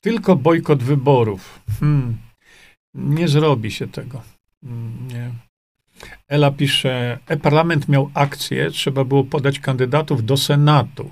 [0.02, 1.62] Tylko bojkot wyborów.
[1.80, 2.18] Hmm.
[2.94, 4.22] Nie zrobi się tego.
[4.62, 5.32] Hmm, nie.
[6.28, 11.12] Ela pisze, e-parlament miał akcję, trzeba było podać kandydatów do Senatu.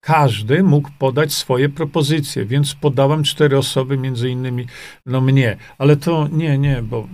[0.00, 4.66] Każdy mógł podać swoje propozycje, więc podałam cztery osoby, między innymi
[5.06, 5.56] no mnie.
[5.78, 7.08] Ale to nie, nie, bo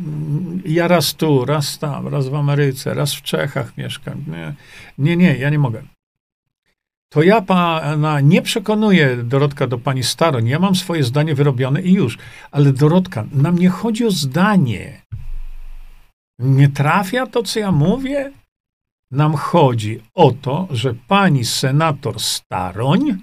[0.64, 4.24] ja raz tu, raz tam, raz w Ameryce, raz w Czechach mieszkam.
[4.26, 4.54] Nie,
[4.98, 5.82] nie, nie ja nie mogę
[7.08, 10.48] to ja pana nie przekonuję, Dorotka, do pani Staroń.
[10.48, 12.18] Ja mam swoje zdanie wyrobione i już.
[12.50, 15.02] Ale Dorotka, nam nie chodzi o zdanie.
[16.38, 18.32] Nie trafia to, co ja mówię?
[19.10, 23.18] Nam chodzi o to, że pani senator Staroń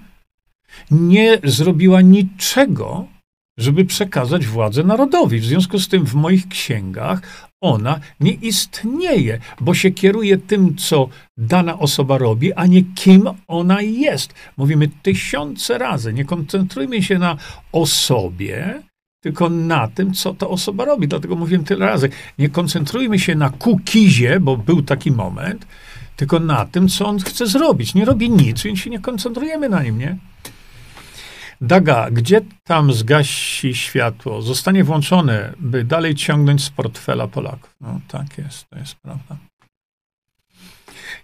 [0.90, 3.06] nie zrobiła niczego,
[3.58, 5.38] żeby przekazać władzę narodowi.
[5.38, 11.08] W związku z tym w moich księgach ona nie istnieje, bo się kieruje tym, co
[11.36, 14.34] dana osoba robi, a nie kim ona jest.
[14.56, 17.36] Mówimy tysiące razy, nie koncentrujmy się na
[17.72, 18.82] osobie,
[19.20, 21.08] tylko na tym, co ta osoba robi.
[21.08, 22.08] Dlatego mówiłem tyle razy.
[22.38, 25.66] Nie koncentrujmy się na kukizie, bo był taki moment,
[26.16, 27.94] tylko na tym, co on chce zrobić.
[27.94, 30.16] Nie robi nic, więc się nie koncentrujemy na nim, nie?
[31.60, 34.42] Daga, gdzie tam zgasi światło?
[34.42, 37.74] Zostanie włączone, by dalej ciągnąć z portfela Polaków.
[37.80, 39.36] No tak jest, to jest prawda.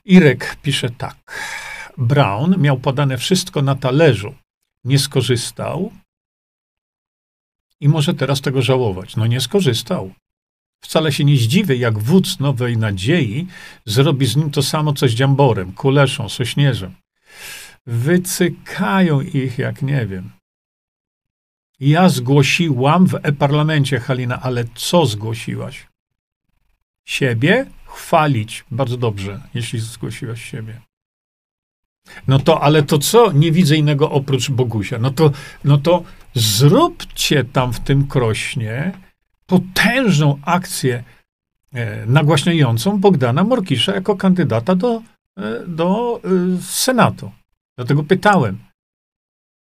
[0.04, 1.16] Irek pisze tak.
[1.98, 4.34] Brown miał podane wszystko na talerzu.
[4.84, 5.92] Nie skorzystał
[7.80, 9.16] i może teraz tego żałować.
[9.16, 10.12] No nie skorzystał.
[10.84, 13.46] Wcale się nie zdziwię, jak wódz Nowej Nadziei
[13.84, 17.01] zrobi z nim to samo, co z Dziamborem, Kuleszą, Sośnierzem
[17.86, 20.30] wycykają ich jak nie wiem.
[21.80, 25.86] Ja zgłosiłam w e-parlamencie, Halina, ale co zgłosiłaś?
[27.04, 27.66] Siebie?
[27.86, 28.64] Chwalić.
[28.70, 30.80] Bardzo dobrze, jeśli zgłosiłaś siebie.
[32.28, 33.32] No to, ale to co?
[33.32, 34.98] Nie widzę innego oprócz Bogusia.
[34.98, 35.32] No to,
[35.64, 36.02] no to
[36.34, 38.92] zróbcie tam w tym krośnie
[39.46, 41.04] potężną akcję
[41.72, 45.02] e, nagłaśniającą Bogdana Morkisza jako kandydata do,
[45.36, 47.32] e, do e, Senatu.
[47.82, 48.58] Dlatego pytałem,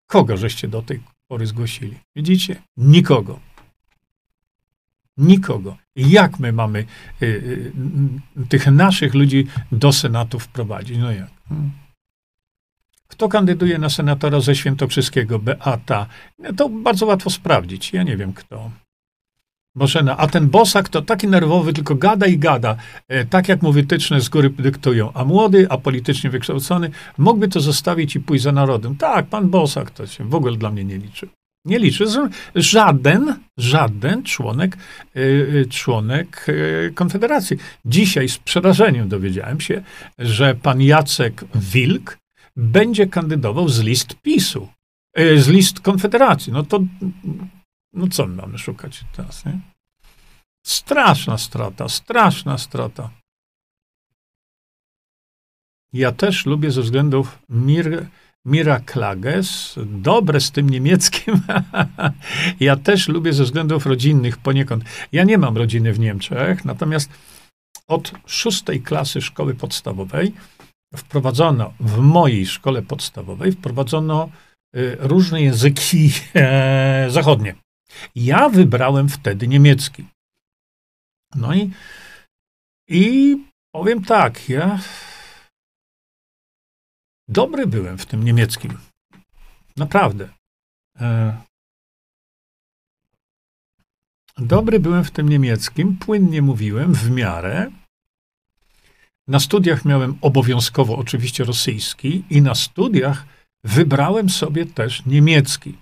[0.07, 1.99] kogo żeście do tej pory zgłosili?
[2.16, 2.61] Widzicie?
[2.78, 3.39] Nikogo.
[5.18, 5.78] Nikogo.
[5.95, 7.72] Jak my mamy y, y,
[8.43, 10.97] y, tych naszych ludzi do Senatu wprowadzić?
[10.97, 11.30] No jak?
[11.49, 11.72] Hmm.
[13.07, 15.39] Kto kandyduje na senatora ze Świętokrzyskiego?
[15.39, 16.07] Beata.
[16.57, 17.93] To bardzo łatwo sprawdzić.
[17.93, 18.72] Ja nie wiem kto.
[19.76, 22.76] Bożena, a ten bosak to taki nerwowy, tylko gada i gada,
[23.08, 25.12] e, tak jak mu wytyczne z góry dyktują.
[25.14, 28.96] A młody, a politycznie wykształcony, mógłby to zostawić i pójść za narodem.
[28.96, 31.28] Tak, pan bosak to się w ogóle dla mnie nie liczy.
[31.66, 32.06] Nie liczy.
[32.56, 34.78] Żaden, żaden członek,
[35.16, 37.58] yy, członek yy, Konfederacji.
[37.86, 39.82] Dzisiaj z przerażeniem dowiedziałem się,
[40.20, 42.18] że pan Jacek Wilk
[42.56, 44.68] będzie kandydował z list PiSu,
[45.18, 46.54] z list Konfederacji.
[46.54, 46.80] No to
[47.96, 49.60] No co my mamy szukać teraz, nie?
[50.66, 53.10] Straszna strata, straszna strata.
[55.93, 58.08] Ja też lubię ze względów mir,
[58.46, 61.41] Mira Klages, dobre z tym niemieckim.
[62.60, 64.84] ja też lubię ze względów rodzinnych poniekąd.
[65.12, 67.10] Ja nie mam rodziny w Niemczech, natomiast
[67.88, 70.34] od szóstej klasy szkoły podstawowej
[70.96, 74.30] wprowadzono w mojej szkole podstawowej wprowadzono
[74.76, 77.64] y, różne języki e, zachodnie.
[78.16, 80.06] Ja wybrałem wtedy niemiecki.
[81.36, 81.72] No i,
[82.88, 83.38] i
[83.72, 84.80] powiem tak, ja
[87.28, 88.78] dobry byłem w tym niemieckim.
[89.78, 90.30] Naprawdę.
[91.00, 91.38] E,
[94.38, 97.72] dobry byłem w tym niemieckim, płynnie mówiłem, w miarę.
[99.28, 103.26] Na studiach miałem obowiązkowo oczywiście rosyjski i na studiach
[103.64, 105.78] wybrałem sobie też niemiecki.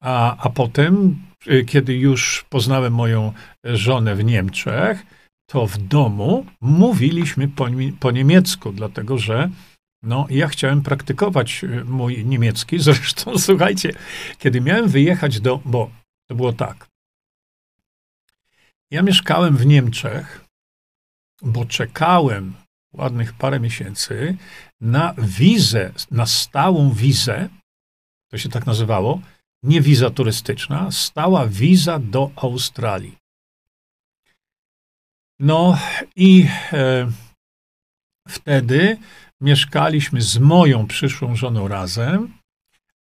[0.00, 3.32] A, a potem, y, kiedy już poznałem moją
[3.64, 5.06] żonę w Niemczech,
[5.50, 7.66] to w domu mówiliśmy po,
[8.00, 9.50] po niemiecku, dlatego że
[10.02, 12.78] no, ja chciałem praktykować y, mój niemiecki.
[12.88, 13.92] Zresztą, słuchajcie,
[14.38, 15.60] kiedy miałem wyjechać do.
[15.64, 15.90] Bo
[16.28, 16.88] to było tak.
[18.90, 20.44] Ja mieszkałem w Niemczech,
[21.42, 22.54] bo czekałem
[22.92, 24.36] ładnych parę miesięcy
[24.80, 27.48] na wizę, na stałą wizę,
[28.30, 29.20] to się tak nazywało,
[29.62, 33.16] nie wiza turystyczna, stała wiza do Australii.
[35.38, 35.78] No
[36.16, 37.10] i e,
[38.28, 38.98] wtedy
[39.40, 42.32] mieszkaliśmy z moją przyszłą żoną razem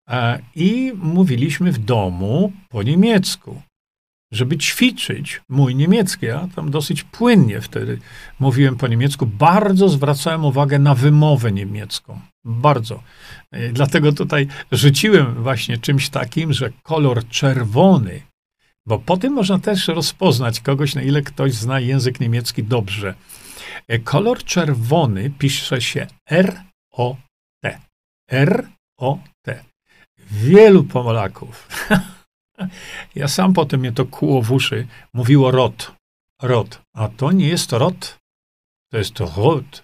[0.08, 3.62] e, i mówiliśmy w domu po niemiecku
[4.36, 6.26] żeby ćwiczyć mój niemiecki.
[6.26, 7.98] Ja tam dosyć płynnie wtedy
[8.38, 9.26] mówiłem po niemiecku.
[9.26, 12.20] Bardzo zwracałem uwagę na wymowę niemiecką.
[12.44, 13.02] Bardzo.
[13.52, 18.22] E, dlatego tutaj rzuciłem właśnie czymś takim, że kolor czerwony,
[18.86, 23.14] bo po tym można też rozpoznać kogoś, na ile ktoś zna język niemiecki dobrze.
[23.88, 27.80] E, kolor czerwony pisze się R-O-T.
[28.30, 29.64] R-O-T.
[30.30, 31.68] Wielu Polaków
[33.14, 34.86] Ja sam potem mnie to kłuło w uszy.
[35.12, 35.92] Mówiło rot.
[36.42, 36.82] Rot.
[36.94, 38.18] A to nie jest rot.
[38.90, 39.82] To jest rot.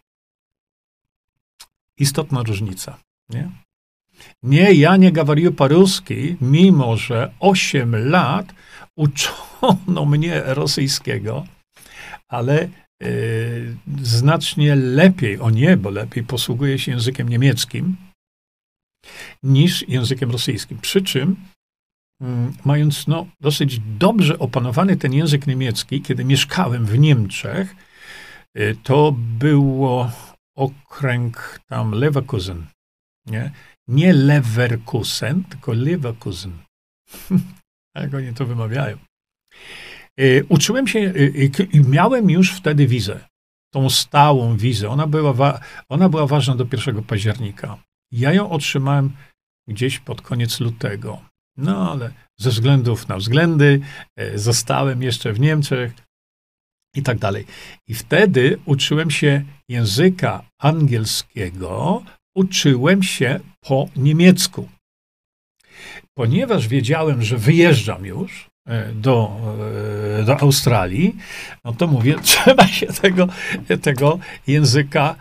[1.99, 2.99] Istotna różnica.
[3.29, 3.51] Nie?
[4.43, 8.55] Nie, ja nie gawariu paruski, mimo że 8 lat
[8.97, 11.47] uczono mnie rosyjskiego,
[12.29, 12.68] ale
[13.01, 17.97] yy, znacznie lepiej, o niebo lepiej posługuję się językiem niemieckim
[19.43, 20.79] niż językiem rosyjskim.
[20.79, 21.37] Przy czym
[22.64, 27.77] mając no, dosyć dobrze opanowany ten język niemiecki, kiedy mieszkałem w Niemczech,
[28.59, 30.11] y, to było
[30.57, 32.66] okręg tam Leverkusen.
[33.27, 33.51] Nie,
[33.89, 36.53] nie Leverkusen, tylko Leverkusen.
[37.95, 38.99] Jak oni to wymawiają.
[40.20, 43.29] Y, uczyłem się y, i miałem już wtedy wizę.
[43.73, 44.89] Tą stałą wizę.
[44.89, 47.79] Ona była, ona była ważna do 1 października.
[48.12, 49.12] Ja ją otrzymałem
[49.68, 51.32] gdzieś pod koniec lutego.
[51.57, 53.80] No ale ze względów na względy
[54.16, 55.92] e, zostałem jeszcze w Niemczech
[56.94, 57.46] i tak dalej.
[57.88, 62.03] I wtedy uczyłem się języka angielskiego,
[62.34, 64.68] uczyłem się po niemiecku.
[66.14, 69.36] Ponieważ wiedziałem, że wyjeżdżam już e, do,
[70.20, 71.16] e, do Australii,
[71.64, 73.28] no to mówię, trzeba się tego,
[73.82, 75.14] tego języka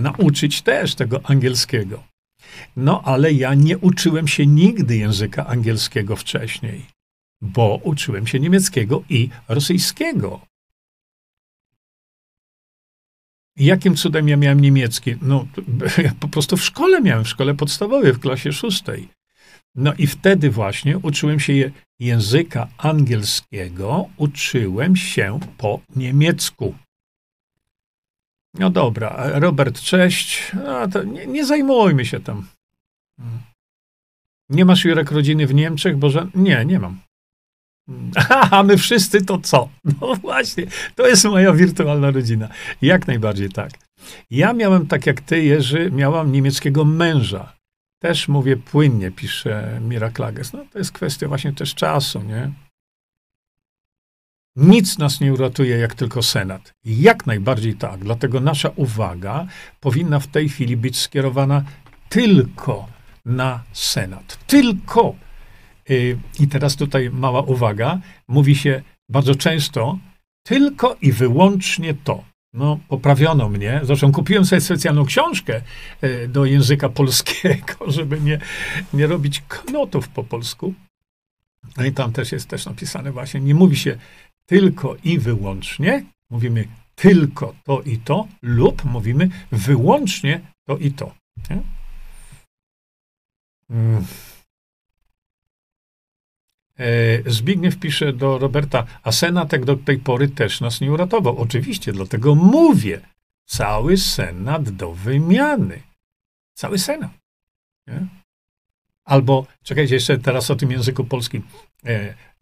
[0.00, 2.15] nauczyć też, tego angielskiego.
[2.76, 6.86] No, ale ja nie uczyłem się nigdy języka angielskiego wcześniej,
[7.40, 10.40] bo uczyłem się niemieckiego i rosyjskiego.
[13.56, 15.14] Jakim cudem ja miałem niemiecki?
[15.22, 15.46] No,
[16.04, 19.08] ja po prostu w szkole miałem, w szkole podstawowej, w klasie szóstej.
[19.74, 26.74] No i wtedy właśnie uczyłem się języka angielskiego, uczyłem się po niemiecku.
[28.58, 30.52] No dobra, Robert, cześć.
[30.54, 32.46] No, nie, nie zajmujmy się tam.
[34.50, 35.96] Nie masz Jurek rodziny w Niemczech?
[35.96, 37.00] Boże, nie, nie mam.
[38.50, 39.68] A my wszyscy to co?
[40.00, 42.48] No właśnie, to jest moja wirtualna rodzina.
[42.82, 43.70] Jak najbardziej tak.
[44.30, 47.52] Ja miałem, tak jak ty, Jerzy, miałam niemieckiego męża.
[48.02, 50.52] Też mówię płynnie, pisze Mira Klages.
[50.52, 52.50] No to jest kwestia właśnie też czasu, nie?
[54.56, 56.72] Nic nas nie uratuje, jak tylko Senat.
[56.84, 58.04] Jak najbardziej tak.
[58.04, 59.46] Dlatego nasza uwaga
[59.80, 61.64] powinna w tej chwili być skierowana
[62.08, 62.88] tylko
[63.24, 64.38] na Senat.
[64.46, 65.14] Tylko.
[65.90, 68.00] Y, I teraz tutaj mała uwaga.
[68.28, 69.98] Mówi się bardzo często
[70.42, 72.24] tylko i wyłącznie to.
[72.52, 73.80] No, poprawiono mnie.
[73.82, 75.60] Zresztą kupiłem sobie specjalną książkę
[76.04, 78.38] y, do języka polskiego, żeby nie,
[78.92, 80.74] nie robić knotów po polsku.
[81.76, 83.98] No i tam też jest też napisane właśnie, nie mówi się
[84.46, 91.14] tylko i wyłącznie, mówimy tylko to i to, lub mówimy wyłącznie to i to.
[93.70, 94.04] Mm.
[96.78, 101.38] E, Zbigniew pisze do Roberta, a Senat jak do tej pory też nas nie uratował.
[101.38, 103.00] Oczywiście, dlatego mówię.
[103.48, 105.82] Cały Senat do wymiany.
[106.54, 107.10] Cały Senat.
[107.86, 108.06] Nie?
[109.04, 111.42] Albo, czekajcie jeszcze teraz o tym języku polskim.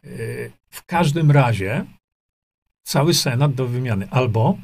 [0.07, 1.85] E, e, w każdym razie
[2.83, 4.09] cały Senat do wymiany.
[4.11, 4.59] Albo,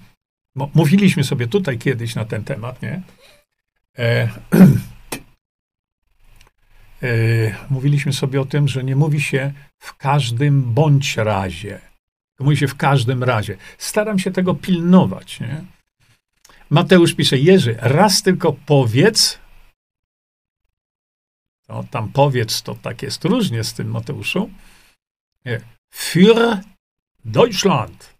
[0.55, 3.03] mówiliśmy sobie tutaj kiedyś na ten temat, nie?
[7.03, 11.81] E, mówiliśmy sobie o tym, że nie mówi się w każdym bądź razie.
[12.39, 13.57] Mówi się w każdym razie.
[13.79, 15.41] Staram się tego pilnować.
[15.41, 15.65] Nie?
[16.71, 19.39] Mateusz pisze, Jerzy, raz tylko powiedz,
[21.69, 24.51] no, tam powiedz, to tak jest różnie z tym Mateuszu,
[25.91, 26.61] für
[27.25, 28.15] Deutschland.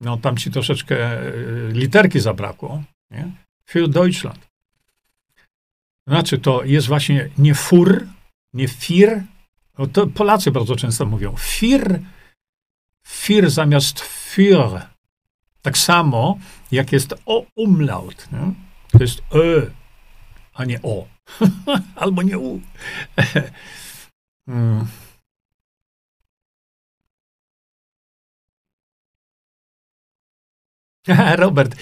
[0.00, 1.32] No, tam ci troszeczkę e,
[1.72, 2.82] literki zabrakło.
[3.10, 3.30] Nie?
[3.66, 4.46] Für Deutschland.
[6.08, 8.06] Znaczy, to jest właśnie nie fur,
[8.52, 9.22] nie fir.
[9.92, 12.00] To Polacy bardzo często mówią fir,
[13.06, 14.86] fir zamiast für.
[15.62, 16.38] Tak samo,
[16.72, 18.28] jak jest o umlaut.
[18.32, 18.52] Nie?
[18.92, 19.70] To jest e,
[20.54, 21.06] a nie o.
[21.96, 22.60] Albo nie u.
[24.46, 24.86] hmm.
[31.36, 31.76] Robert,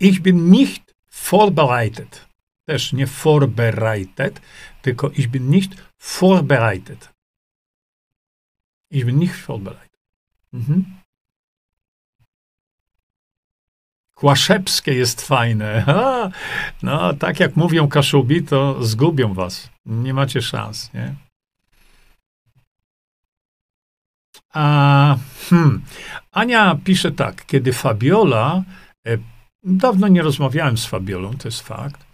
[0.00, 2.28] ich bin nicht vorbereitet
[2.68, 4.40] też nie vorbereitet,
[4.82, 7.08] tylko ich bin nicht vorbereitet.
[8.90, 10.00] Ich bin nicht vorbereitet.
[10.52, 10.84] Mhm.
[14.14, 15.82] Kłaszewskie jest fajne.
[15.86, 16.30] Ha!
[16.82, 19.70] No, tak jak mówią Kaszubi, to zgubią was.
[19.86, 21.14] Nie macie szans, nie?
[24.58, 25.16] A,
[25.50, 25.82] hmm.
[26.32, 28.62] Ania pisze tak, kiedy Fabiola,
[29.06, 29.18] e,
[29.64, 32.08] dawno nie rozmawiałem z Fabiolą, to jest fakt,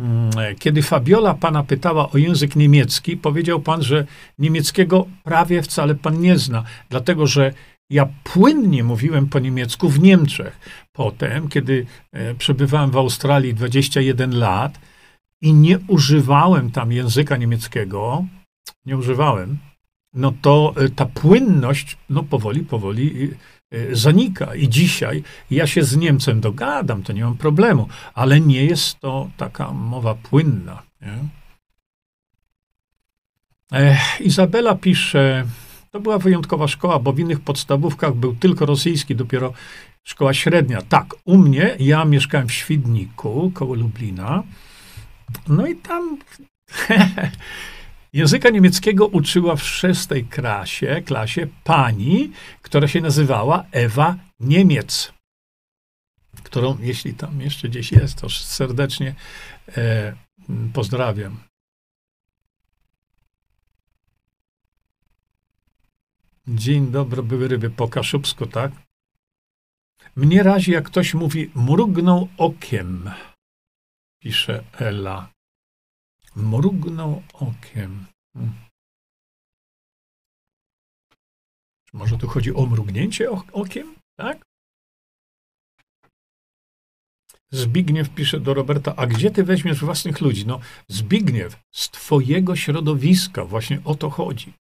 [0.00, 4.06] Mm, kiedy Fabiola pana pytała o język niemiecki, powiedział pan, że
[4.38, 7.52] niemieckiego prawie wcale pan nie zna, dlatego że
[7.90, 10.60] ja płynnie mówiłem po niemiecku w Niemczech.
[10.92, 14.78] Potem, kiedy e, przebywałem w Australii 21 lat
[15.40, 18.24] i nie używałem tam języka niemieckiego,
[18.86, 19.58] nie używałem,
[20.14, 23.30] no to e, ta płynność, no powoli, powoli
[23.74, 24.54] Y, zanika.
[24.54, 29.30] I dzisiaj ja się z Niemcem dogadam, to nie mam problemu, ale nie jest to
[29.36, 30.82] taka mowa płynna.
[31.02, 31.18] Nie?
[33.72, 35.44] Ech, Izabela pisze,
[35.90, 39.52] to była wyjątkowa szkoła, bo w innych podstawówkach był tylko rosyjski, dopiero
[40.02, 40.82] szkoła średnia.
[40.82, 44.42] Tak, u mnie, ja mieszkałem w Świdniku, koło Lublina,
[45.48, 46.18] no i tam
[48.12, 52.32] Języka niemieckiego uczyła w szóstej klasie, klasie pani,
[52.62, 55.12] która się nazywała Ewa Niemiec,
[56.42, 59.14] którą, jeśli tam jeszcze gdzieś jest, to serdecznie
[59.76, 60.14] e,
[60.72, 61.40] pozdrawiam.
[66.48, 68.72] Dzień dobry, były ryby po kaszubsku, tak?
[70.16, 73.10] Mnie razi, jak ktoś mówi, mrugnął okiem,
[74.18, 75.39] pisze Ela.
[76.36, 78.06] Mrugnął okiem.
[78.34, 78.54] Hmm.
[81.92, 83.94] Może tu chodzi o mrugnięcie okiem?
[84.16, 84.44] Tak?
[87.50, 90.46] Zbigniew pisze do Roberta, a gdzie ty weźmiesz własnych ludzi?
[90.46, 94.52] No, Zbigniew, z twojego środowiska, właśnie o to chodzi.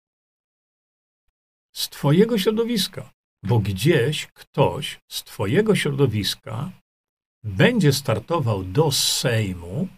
[1.76, 3.10] Z twojego środowiska,
[3.42, 6.70] bo gdzieś ktoś z twojego środowiska
[7.44, 9.88] będzie startował do Sejmu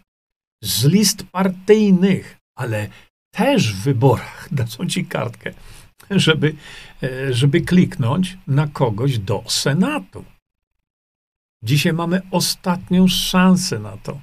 [0.61, 2.89] z list partyjnych, ale
[3.31, 5.53] też w wyborach dadzą ci kartkę,
[6.09, 6.55] żeby,
[7.03, 10.25] e, żeby kliknąć na kogoś do Senatu.
[11.63, 14.19] Dzisiaj mamy ostatnią szansę na to,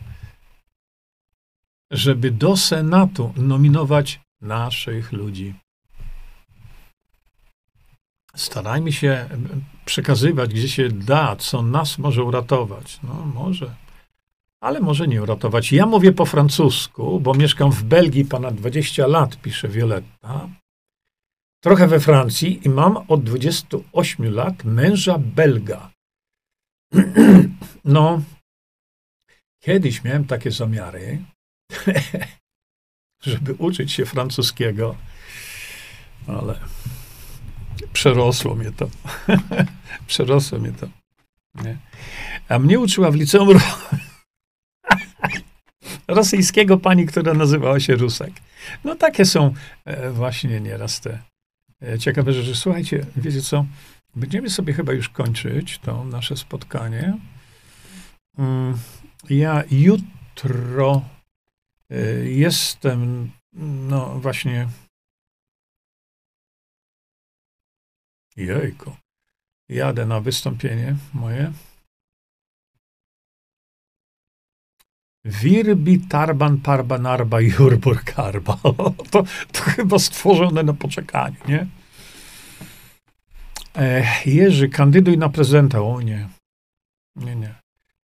[1.91, 5.55] żeby do Senatu nominować naszych ludzi.
[8.37, 9.29] Starajmy się
[9.85, 12.99] przekazywać, gdzie się da, co nas może uratować.
[13.03, 13.75] No, może
[14.61, 15.73] ale może nie uratować.
[15.73, 20.49] Ja mówię po francusku, bo mieszkam w Belgii ponad 20 lat, pisze Violetta.
[21.63, 25.91] Trochę we Francji i mam od 28 lat męża Belga.
[27.85, 28.23] No,
[29.63, 31.19] kiedyś miałem takie zamiary,
[33.23, 34.97] żeby uczyć się francuskiego,
[36.27, 36.61] ale
[37.93, 38.89] przerosło mnie to.
[40.07, 40.89] przerosło mnie to.
[41.65, 41.79] Nie?
[42.49, 43.59] A mnie uczyła w liceum
[46.09, 48.33] rosyjskiego pani, która nazywała się Rusek.
[48.85, 49.55] No takie są
[49.85, 51.23] e, właśnie nieraz te
[51.83, 52.57] e, ciekawe rzeczy.
[52.57, 53.67] Słuchajcie, wiecie co?
[54.17, 57.19] Będziemy sobie chyba już kończyć to nasze spotkanie.
[58.39, 58.79] Mm,
[59.31, 61.03] ja jutro
[61.91, 63.31] e, jestem,
[63.89, 64.69] no właśnie.
[68.37, 68.97] Jejku.
[69.69, 71.53] Jadę na wystąpienie moje.
[75.29, 78.59] Wirbi tarban parbanarba jurbur karba.
[79.11, 81.67] To, to chyba stworzone na poczekaniu, nie?
[83.77, 85.83] E, Jerzy, kandyduj na prezydenta.
[85.83, 86.29] O nie.
[87.17, 87.55] Nie, nie.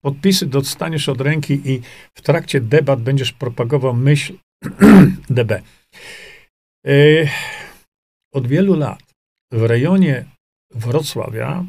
[0.01, 1.81] Podpisy dostaniesz od ręki i
[2.13, 4.33] w trakcie debat będziesz propagował myśl
[5.35, 5.51] DB.
[5.51, 6.91] E,
[8.33, 9.03] od wielu lat
[9.51, 10.25] w rejonie
[10.75, 11.65] Wrocławia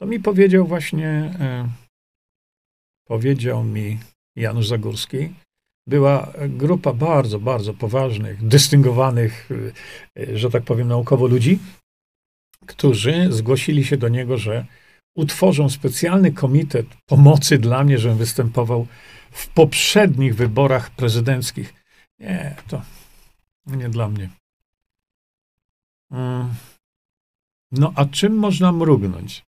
[0.00, 1.08] to mi powiedział właśnie,
[1.40, 1.68] e,
[3.08, 3.98] powiedział mi
[4.40, 5.32] Janusz Zagórski,
[5.86, 9.48] była grupa bardzo, bardzo poważnych, dystyngowanych,
[10.16, 11.58] e, że tak powiem, naukowo ludzi,
[12.66, 14.66] którzy zgłosili się do niego, że
[15.16, 18.86] utworzą specjalny komitet pomocy dla mnie, żebym występował
[19.30, 21.74] w poprzednich wyborach prezydenckich.
[22.18, 22.82] Nie, to
[23.66, 24.30] nie dla mnie.
[26.10, 26.54] Mm.
[27.72, 29.42] No a czym można mrugnąć?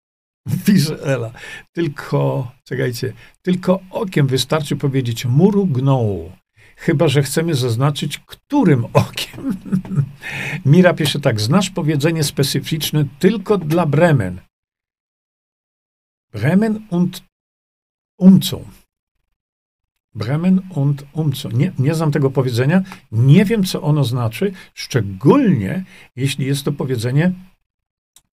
[0.65, 1.31] Pisze Ela.
[1.71, 6.31] Tylko, czekajcie, tylko okiem wystarczy powiedzieć mrugnął.
[6.75, 9.57] Chyba, że chcemy zaznaczyć, którym okiem.
[10.65, 14.41] Mira pisze tak, znasz powiedzenie specyficzne tylko dla Bremen.
[16.31, 17.23] Bremen und
[18.17, 18.63] Umzug.
[20.15, 21.53] Bremen und Umzug.
[21.53, 22.81] Nie, nie znam tego powiedzenia,
[23.11, 25.83] nie wiem, co ono znaczy, szczególnie
[26.15, 27.31] jeśli jest to powiedzenie,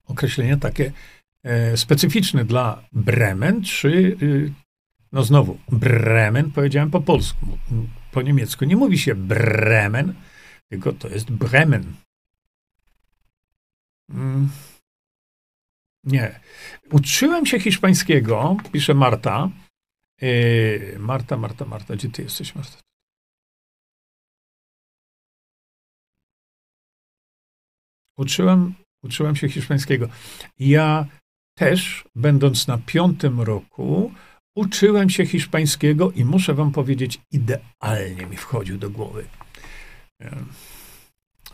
[0.07, 0.93] określenie takie
[1.47, 3.89] e, specyficzne dla Bremen, czy,
[4.23, 4.53] y,
[5.13, 7.59] no znowu, Bremen powiedziałem po polsku,
[8.13, 10.15] po niemiecku nie mówi się Bremen,
[10.69, 11.95] tylko to jest Bremen.
[14.11, 14.49] Mm.
[16.05, 16.41] Nie.
[16.91, 19.51] Uczyłem się hiszpańskiego, pisze Marta.
[20.21, 22.79] Yy, Marta, Marta, Marta, gdzie ty jesteś, Marta?
[28.17, 30.09] Uczyłem, uczyłem się hiszpańskiego.
[30.59, 31.07] Ja
[31.59, 34.13] też, będąc na piątym roku,
[34.57, 39.25] uczyłem się hiszpańskiego i muszę wam powiedzieć, idealnie mi wchodził do głowy.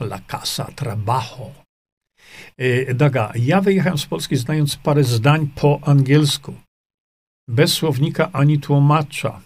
[0.00, 1.52] La casa, trabajo.
[2.60, 6.54] Y, Daga, ja wyjechałem z Polski znając parę zdań po angielsku.
[7.48, 9.40] Bez słownika ani tłumacza.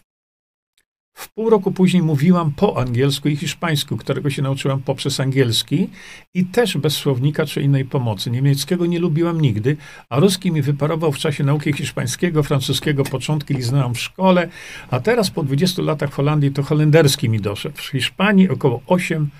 [1.16, 5.90] W pół roku później mówiłam po angielsku i hiszpańsku, którego się nauczyłam poprzez angielski
[6.34, 8.30] i też bez słownika czy innej pomocy.
[8.30, 9.76] Niemieckiego nie lubiłam nigdy,
[10.08, 14.48] a ruski mi wyparował w czasie nauki hiszpańskiego, francuskiego, początki liznęłam w szkole,
[14.90, 17.76] a teraz po 20 latach w Holandii to holenderski mi doszedł.
[17.76, 19.30] W Hiszpanii około 8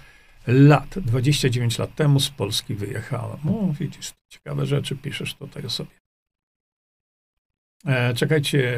[0.47, 3.39] lat, 29 lat temu z Polski wyjechałam.
[3.49, 5.91] O, widzisz, ciekawe rzeczy piszesz tutaj o sobie.
[7.87, 8.77] E, czekajcie.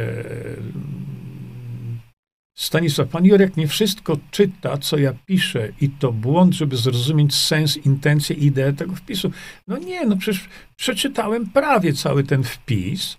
[2.59, 7.77] Stanisław, pan Jurek nie wszystko czyta, co ja piszę i to błąd, żeby zrozumieć sens,
[7.77, 9.31] intencję, ideę tego wpisu.
[9.67, 13.17] No nie, no przecież przeczytałem prawie cały ten wpis,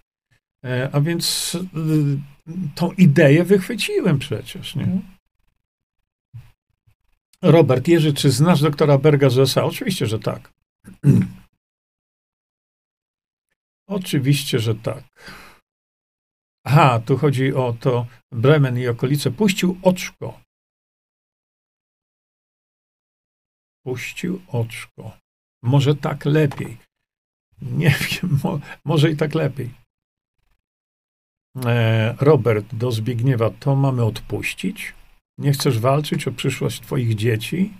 [0.65, 1.59] e, a więc y,
[2.75, 4.87] tą ideę wychwyciłem przecież, nie?
[7.41, 9.63] Robert Jerzy, czy znasz doktora Berga z USA?
[9.63, 10.51] Oczywiście, że tak.
[13.87, 15.03] Oczywiście, że tak.
[16.71, 19.31] Aha, tu chodzi o to Bremen i okolice.
[19.31, 20.41] Puścił oczko.
[23.85, 25.17] Puścił oczko.
[25.63, 26.77] Może tak lepiej.
[27.61, 29.69] Nie wiem, mo, może i tak lepiej.
[31.65, 34.93] E, Robert do Zbigniewa, to mamy odpuścić?
[35.37, 37.73] Nie chcesz walczyć o przyszłość Twoich dzieci?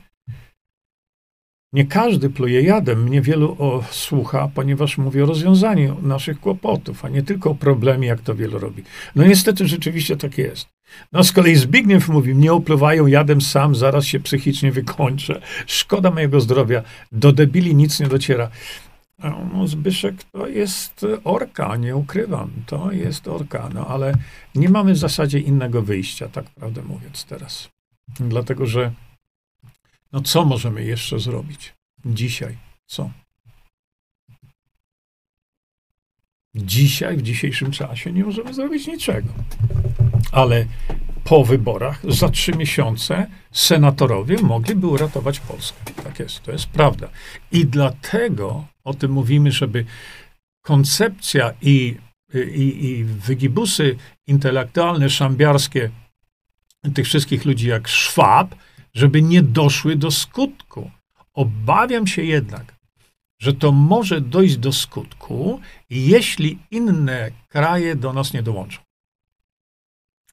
[1.74, 3.04] Nie każdy pluje jadem.
[3.04, 3.58] Mnie wielu
[3.92, 8.60] słucha, ponieważ mówię o rozwiązaniu naszych kłopotów, a nie tylko o problemie, jak to wielu
[8.60, 8.84] robi.
[9.16, 10.68] No niestety rzeczywiście tak jest.
[11.12, 15.42] No z kolei Zbigniew mówi, mnie opluwają jadem sam, zaraz się psychicznie wykończę.
[15.68, 16.84] Szkoda mojego zdrowia.
[17.12, 18.50] Do debili nic nie dociera.
[19.54, 22.52] No, Zbyszek to jest orka, nie ukrywam.
[22.66, 24.14] To jest orka, no ale
[24.56, 27.70] nie mamy w zasadzie innego wyjścia, tak prawdę mówiąc teraz.
[28.20, 28.92] Dlatego, że
[30.12, 31.74] no co możemy jeszcze zrobić
[32.06, 32.58] dzisiaj?
[32.86, 33.12] Co?
[36.56, 39.30] Dzisiaj, w dzisiejszym czasie nie możemy zrobić niczego.
[40.32, 40.66] Ale
[41.24, 45.78] po wyborach za trzy miesiące senatorowie mogliby uratować Polskę.
[46.04, 47.10] Tak jest, to jest prawda.
[47.52, 49.86] I dlatego o tym mówimy, żeby
[50.62, 51.98] koncepcja i,
[52.34, 53.96] i, i wygibusy
[54.28, 55.90] intelektualne, szambiarskie
[56.94, 58.56] tych wszystkich ludzi jak Szwab,
[58.94, 60.92] żeby nie doszły do skutku.
[61.34, 62.76] Obawiam się jednak,
[63.40, 65.60] że to może dojść do skutku,
[65.90, 68.82] jeśli inne kraje do nas nie dołączą.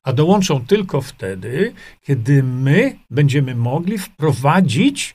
[0.02, 5.14] A dołączą tylko wtedy, kiedy my będziemy mogli wprowadzić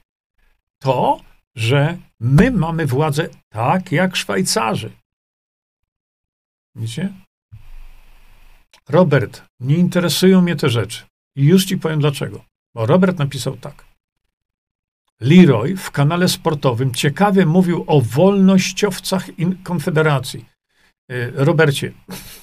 [0.80, 1.22] to,
[1.56, 4.92] że my mamy władzę tak jak Szwajcarzy.
[6.76, 7.14] Widzicie?
[8.90, 11.06] Robert, nie interesują mnie te rzeczy.
[11.36, 12.51] I już ci powiem dlaczego.
[12.74, 13.86] Bo Robert napisał tak.
[15.20, 19.28] Leroy w kanale sportowym ciekawie mówił o wolnościowcach
[19.64, 20.46] Konfederacji.
[21.10, 21.92] E, Robercie,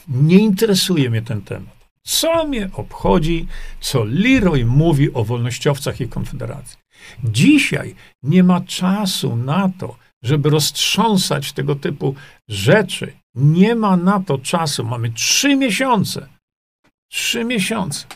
[0.09, 1.79] nie interesuje mnie ten temat.
[2.03, 3.47] Co mnie obchodzi,
[3.81, 6.79] co Leroy mówi o wolnościowcach i Konfederacji?
[7.25, 12.15] Dzisiaj nie ma czasu na to, żeby roztrząsać tego typu
[12.49, 13.13] rzeczy.
[13.35, 14.85] Nie ma na to czasu.
[14.85, 16.29] Mamy trzy miesiące.
[17.09, 18.07] Trzy miesiące.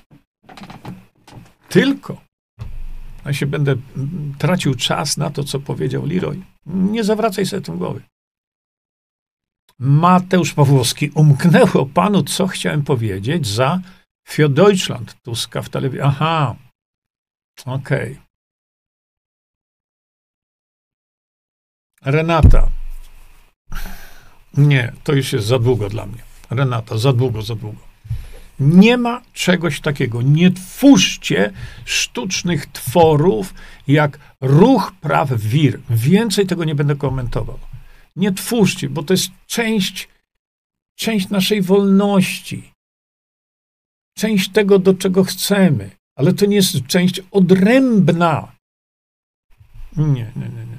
[1.72, 2.20] Tylko.
[3.24, 3.76] Ja się będę
[4.38, 6.42] tracił czas na to, co powiedział Leroy.
[6.66, 8.02] Nie zawracaj sobie tym głowy.
[9.78, 11.10] Mateusz Pawłowski.
[11.10, 13.80] Umknęło panu, co chciałem powiedzieć za
[14.28, 16.00] für Deutschland Tuska w telewizji.
[16.00, 16.56] Aha.
[17.66, 18.12] Okej.
[18.12, 18.22] Okay.
[22.12, 22.70] Renata.
[24.56, 26.22] Nie, to już jest za długo dla mnie.
[26.50, 27.91] Renata, za długo, za długo.
[28.60, 30.22] Nie ma czegoś takiego.
[30.22, 31.52] Nie twórzcie
[31.84, 33.54] sztucznych tworów
[33.88, 35.80] jak ruch praw wir.
[35.90, 37.58] Więcej tego nie będę komentował.
[38.16, 40.08] Nie twórzcie, bo to jest część,
[40.98, 42.72] część naszej wolności.
[44.16, 45.90] Część tego, do czego chcemy.
[46.16, 48.52] Ale to nie jest część odrębna.
[49.96, 50.71] Nie, nie, nie.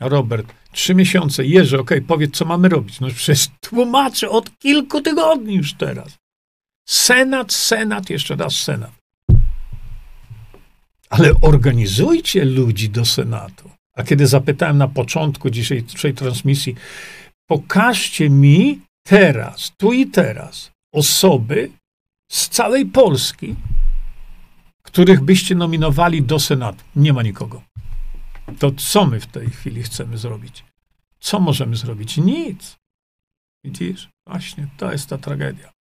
[0.00, 1.46] Robert, trzy miesiące.
[1.46, 3.00] Jerzy, okej, okay, powiedz, co mamy robić.
[3.00, 6.18] No przecież tłumaczę od kilku tygodni już teraz.
[6.88, 8.90] Senat, Senat, jeszcze raz Senat.
[11.10, 13.70] Ale organizujcie ludzi do Senatu.
[13.96, 16.74] A kiedy zapytałem na początku dzisiejszej transmisji,
[17.48, 21.70] pokażcie mi teraz, tu i teraz, osoby
[22.30, 23.54] z całej Polski,
[24.82, 26.84] których byście nominowali do Senatu.
[26.96, 27.62] Nie ma nikogo.
[28.58, 30.64] To co my w tej chwili chcemy zrobić?
[31.20, 32.16] Co możemy zrobić?
[32.16, 32.76] Nic.
[33.64, 34.10] Widzisz?
[34.26, 35.72] Właśnie to jest ta tragedia.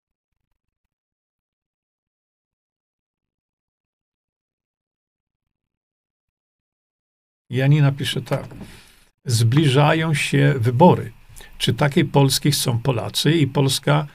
[7.49, 8.47] Janina pisze tak.
[9.25, 11.11] Zbliżają się wybory.
[11.57, 14.07] Czy takiej Polski chcą Polacy i Polska?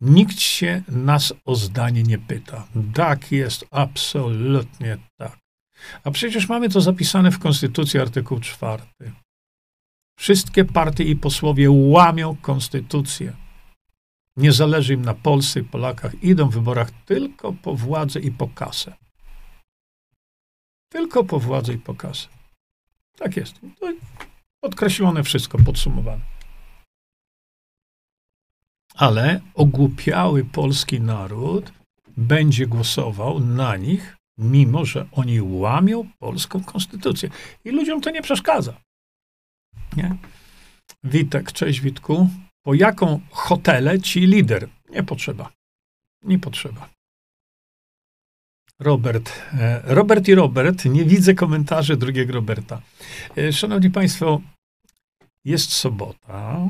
[0.00, 2.68] Nikt się nas o zdanie nie pyta.
[2.94, 5.45] Tak jest, absolutnie tak.
[6.04, 8.82] A przecież mamy to zapisane w Konstytucji, artykuł 4.
[10.18, 13.32] Wszystkie partie i posłowie łamią konstytucję.
[14.36, 16.22] Nie zależy im na Polsce i Polakach.
[16.22, 18.96] Idą w wyborach tylko po władzę i po kasę.
[20.88, 22.28] Tylko po władzę i po kasę.
[23.16, 23.60] Tak jest.
[24.60, 26.24] Podkreślone wszystko, podsumowane.
[28.94, 31.72] Ale ogłupiały polski naród
[32.16, 37.30] będzie głosował na nich mimo że oni łamią polską konstytucję.
[37.64, 38.80] I ludziom to nie przeszkadza.
[39.96, 40.16] Nie?
[41.04, 42.28] Witek, cześć Witku.
[42.62, 44.68] Po jaką hotelę ci lider?
[44.90, 45.52] Nie potrzeba.
[46.22, 46.88] Nie potrzeba.
[48.78, 49.32] Robert.
[49.52, 50.84] E, Robert i Robert.
[50.84, 52.82] Nie widzę komentarzy drugiego Roberta.
[53.36, 54.40] E, szanowni Państwo,
[55.44, 56.68] jest sobota.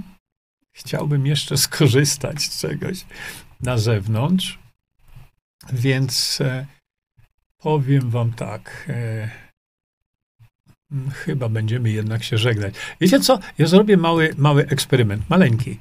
[0.73, 3.05] Chciałbym jeszcze skorzystać z czegoś
[3.61, 4.59] na zewnątrz,
[5.73, 6.67] więc e,
[7.67, 8.87] Powiem wam tak.
[8.89, 9.31] E,
[11.13, 12.75] chyba będziemy jednak się żegnać.
[13.01, 13.39] Wiecie co?
[13.59, 15.79] Ja zrobię mały, mały eksperyment, maleńki.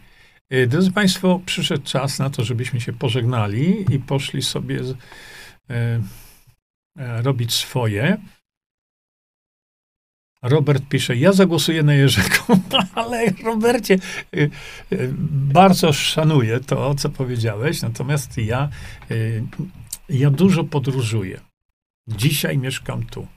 [0.49, 4.95] E, drodzy Państwo, przyszedł czas na to, żebyśmy się pożegnali i poszli sobie z, e,
[6.98, 8.18] e robić swoje.
[10.41, 12.38] Robert pisze, ja zagłosuję na Jerzego,
[12.95, 14.49] ale Robercie, e, e,
[15.32, 18.70] bardzo szanuję to, co powiedziałeś, natomiast ja,
[20.10, 21.44] ja dużo podróżuję.
[22.07, 23.27] Dzisiaj mieszkam tu,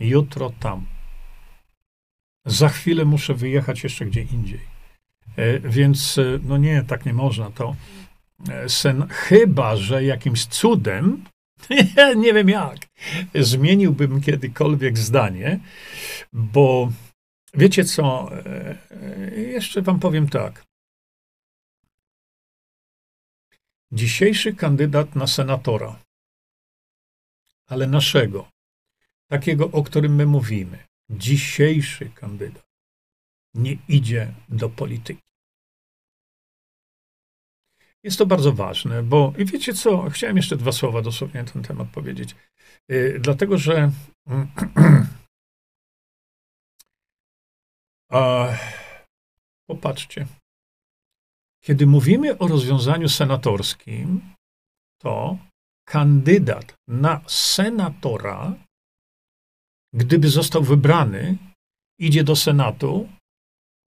[0.00, 0.86] jutro tam.
[2.44, 4.60] Za chwilę muszę wyjechać jeszcze gdzie indziej.
[5.36, 7.50] E, więc, e, no nie, tak nie można.
[7.50, 7.76] To
[8.48, 11.24] e, sen, chyba, że jakimś cudem,
[12.16, 12.78] nie wiem jak,
[13.34, 15.60] zmieniłbym kiedykolwiek zdanie,
[16.32, 16.92] bo
[17.54, 18.30] wiecie co,
[19.36, 20.64] jeszcze wam powiem tak.
[23.92, 26.05] Dzisiejszy kandydat na senatora
[27.66, 28.48] ale naszego,
[29.30, 30.78] takiego, o którym my mówimy,
[31.10, 32.66] dzisiejszy kandydat,
[33.54, 35.22] nie idzie do polityki.
[38.02, 41.62] Jest to bardzo ważne, bo i wiecie co, chciałem jeszcze dwa słowa dosłownie na ten
[41.62, 42.34] temat powiedzieć.
[42.88, 43.92] Yy, dlatego, że
[48.10, 48.48] a,
[49.68, 50.26] popatrzcie,
[51.64, 54.20] kiedy mówimy o rozwiązaniu senatorskim,
[54.98, 55.38] to
[55.86, 58.54] kandydat na senatora,
[59.94, 61.38] gdyby został wybrany,
[61.98, 63.08] idzie do Senatu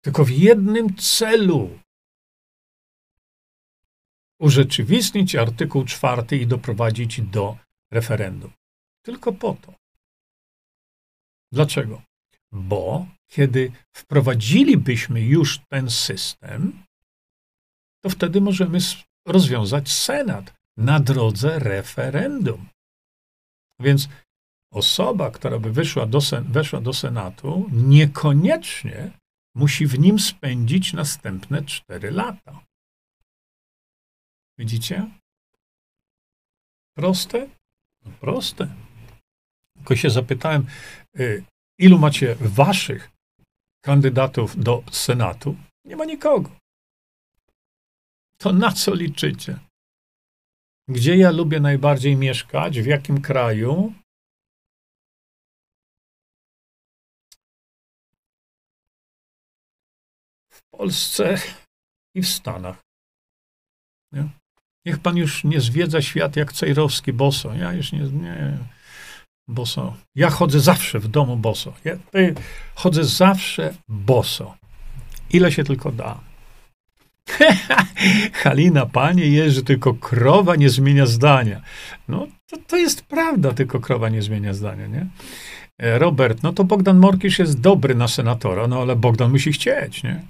[0.04, 1.78] tylko w jednym celu
[4.40, 7.58] urzeczywistnić artykuł czwarty i doprowadzić do
[7.92, 8.52] referendum.
[9.02, 9.74] Tylko po to.
[11.52, 12.02] Dlaczego?
[12.52, 16.82] Bo kiedy wprowadzilibyśmy już ten system,
[18.02, 18.78] to wtedy możemy
[19.26, 22.68] rozwiązać Senat na drodze referendum.
[23.80, 24.08] Więc
[24.72, 29.10] osoba, która by wyszła do, weszła do Senatu, niekoniecznie
[29.54, 32.64] musi w nim spędzić następne cztery lata.
[34.58, 35.10] Widzicie?
[36.96, 37.48] Proste?
[38.04, 38.74] No proste.
[39.76, 40.66] Tylko się zapytałem,
[41.20, 41.44] y,
[41.78, 43.10] ilu macie waszych
[43.84, 45.56] kandydatów do Senatu?
[45.84, 46.50] Nie ma nikogo.
[48.38, 49.58] To na co liczycie?
[50.88, 52.80] Gdzie ja lubię najbardziej mieszkać?
[52.80, 53.92] W jakim kraju?
[60.50, 61.38] W Polsce
[62.14, 62.80] i w Stanach.
[64.12, 64.28] Nie?
[64.86, 67.54] Niech pan już nie zwiedza świat jak Cejrowski boso.
[67.54, 68.58] Ja już nie, nie
[69.48, 69.96] boso.
[70.14, 71.74] Ja chodzę zawsze w domu boso.
[71.84, 71.92] Ja
[72.74, 74.56] chodzę zawsze boso.
[75.30, 76.27] Ile się tylko da.
[78.42, 81.62] Halina, panie Jerzy, tylko krowa nie zmienia zdania.
[82.08, 85.06] No, to, to jest prawda, tylko krowa nie zmienia zdania, nie?
[85.78, 90.02] E, Robert, no to Bogdan Morkisz jest dobry na senatora, no ale Bogdan musi chcieć,
[90.02, 90.22] nie?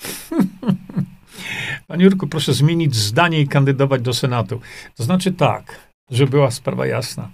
[1.86, 4.60] Panie Jurku, proszę zmienić zdanie i kandydować do Senatu.
[4.94, 7.30] To znaczy tak, żeby była sprawa jasna.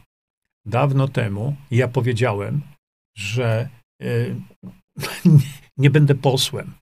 [0.66, 2.60] Dawno temu ja powiedziałem,
[3.16, 3.68] że
[4.02, 4.36] y,
[5.76, 6.74] nie będę posłem.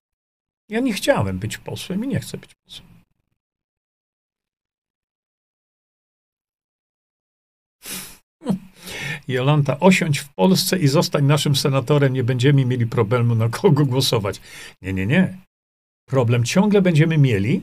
[0.68, 2.92] Ja nie chciałem być posłem i nie chcę być posłem.
[9.28, 14.40] Jolanta, osiądź w Polsce i zostań naszym senatorem, nie będziemy mieli problemu, na kogo głosować.
[14.82, 15.38] Nie, nie, nie.
[16.06, 17.62] Problem ciągle będziemy mieli,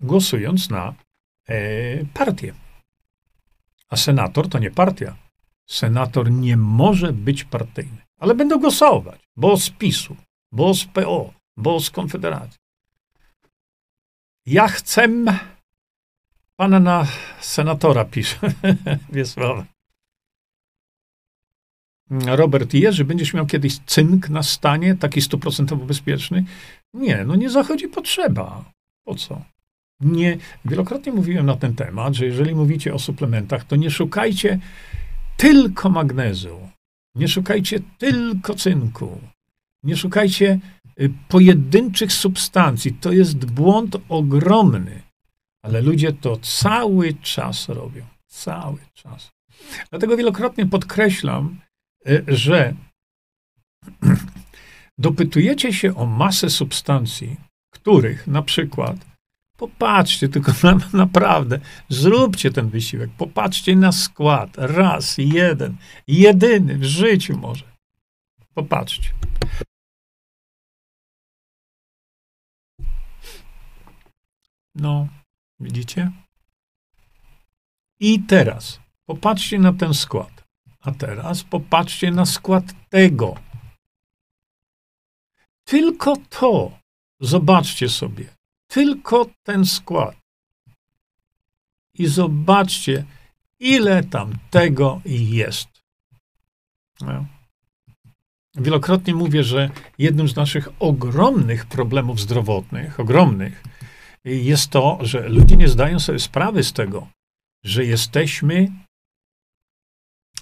[0.00, 0.94] głosując na
[1.48, 2.54] e, partię.
[3.88, 5.16] A senator to nie partia.
[5.66, 7.98] Senator nie może być partyjny.
[8.18, 10.16] Ale będą głosować, bo z PiSu,
[10.52, 12.58] bo z PO, bo z Konfederacji.
[14.46, 15.08] Ja chcę
[16.56, 17.06] pana na
[17.40, 18.38] senatora, pisze
[19.12, 19.66] Wiesława.
[22.10, 26.44] Robert Jerzy, będziesz miał kiedyś cynk na stanie, taki stuprocentowo bezpieczny?
[26.94, 28.64] Nie, no nie zachodzi potrzeba.
[29.04, 29.42] Po co?
[30.00, 34.58] Nie, wielokrotnie mówiłem na ten temat, że jeżeli mówicie o suplementach, to nie szukajcie
[35.36, 36.68] tylko magnezu,
[37.14, 39.20] nie szukajcie tylko cynku,
[39.82, 40.58] nie szukajcie
[41.28, 42.92] pojedynczych substancji.
[42.92, 45.02] To jest błąd ogromny,
[45.62, 48.06] ale ludzie to cały czas robią.
[48.26, 49.32] Cały czas.
[49.90, 51.60] Dlatego wielokrotnie podkreślam,
[52.08, 52.74] y, że
[54.98, 57.36] dopytujecie się o masę substancji,
[57.70, 58.96] których na przykład
[59.56, 61.58] Popatrzcie tylko na, naprawdę,
[61.88, 65.76] zróbcie ten wysiłek, popatrzcie na skład, raz, jeden,
[66.08, 67.64] jedyny w życiu może.
[68.54, 69.10] Popatrzcie.
[74.76, 75.08] No,
[75.60, 76.10] widzicie?
[78.00, 80.44] I teraz popatrzcie na ten skład.
[80.80, 83.34] A teraz popatrzcie na skład tego.
[85.64, 86.78] Tylko to,
[87.20, 88.26] zobaczcie sobie,
[88.66, 90.16] tylko ten skład.
[91.94, 93.04] I zobaczcie,
[93.60, 95.68] ile tam tego jest.
[97.00, 97.26] No.
[98.54, 103.62] Wielokrotnie mówię, że jednym z naszych ogromnych problemów zdrowotnych, ogromnych,
[104.34, 107.08] jest to, że ludzie nie zdają sobie sprawy z tego,
[107.64, 108.72] że jesteśmy,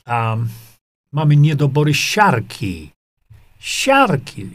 [0.04, 0.36] a
[1.12, 2.90] mamy niedobory siarki.
[3.58, 4.50] Siarki.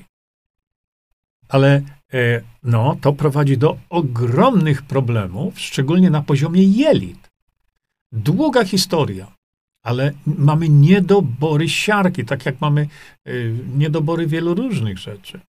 [1.49, 1.81] Ale
[2.13, 7.29] E, no, to prowadzi do ogromnych problemów, szczególnie na poziomie jelit.
[8.11, 9.35] Długa historia,
[9.83, 12.87] ale mamy niedobory siarki, tak jak mamy
[13.25, 13.31] e,
[13.77, 15.39] niedobory wielu różnych rzeczy.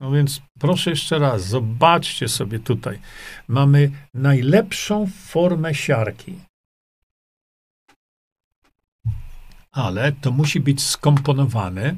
[0.00, 3.00] No więc proszę jeszcze raz, zobaczcie sobie tutaj.
[3.48, 6.38] Mamy najlepszą formę siarki.
[9.72, 11.96] Ale to musi być skomponowane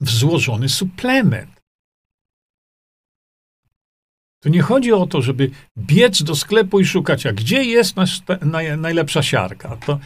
[0.00, 1.58] w złożony suplement.
[4.42, 8.22] Tu nie chodzi o to, żeby biec do sklepu i szukać, a gdzie jest nasz,
[8.40, 9.98] naj, najlepsza siarka, to,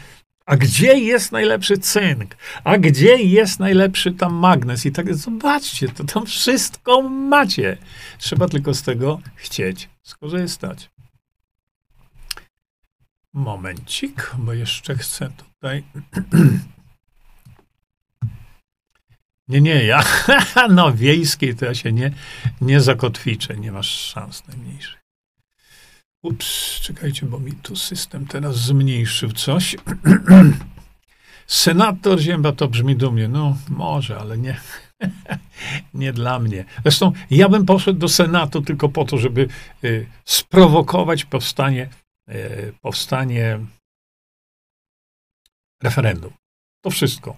[0.53, 5.15] a gdzie jest najlepszy cynk, a gdzie jest najlepszy tam magnes i tak.
[5.15, 7.77] Zobaczcie, to tam wszystko macie.
[8.19, 10.91] Trzeba tylko z tego chcieć skorzystać.
[13.33, 15.85] Momencik, bo jeszcze chcę tutaj.
[19.49, 20.05] Nie, nie, ja
[20.71, 22.13] no wiejskiej to ja się nie,
[22.61, 25.02] nie zakotwiczę, nie masz szans najmniejszych.
[26.23, 29.77] Ups, czekajcie, bo mi tu system teraz zmniejszył coś.
[31.47, 33.29] Senator Zięba to brzmi dumnie.
[33.29, 34.61] No, może, ale nie.
[35.95, 36.65] nie dla mnie.
[36.83, 39.49] Zresztą ja bym poszedł do Senatu tylko po to, żeby
[39.85, 41.89] y, sprowokować powstanie,
[42.29, 43.59] y, powstanie
[45.83, 46.33] referendum.
[46.81, 47.37] To wszystko.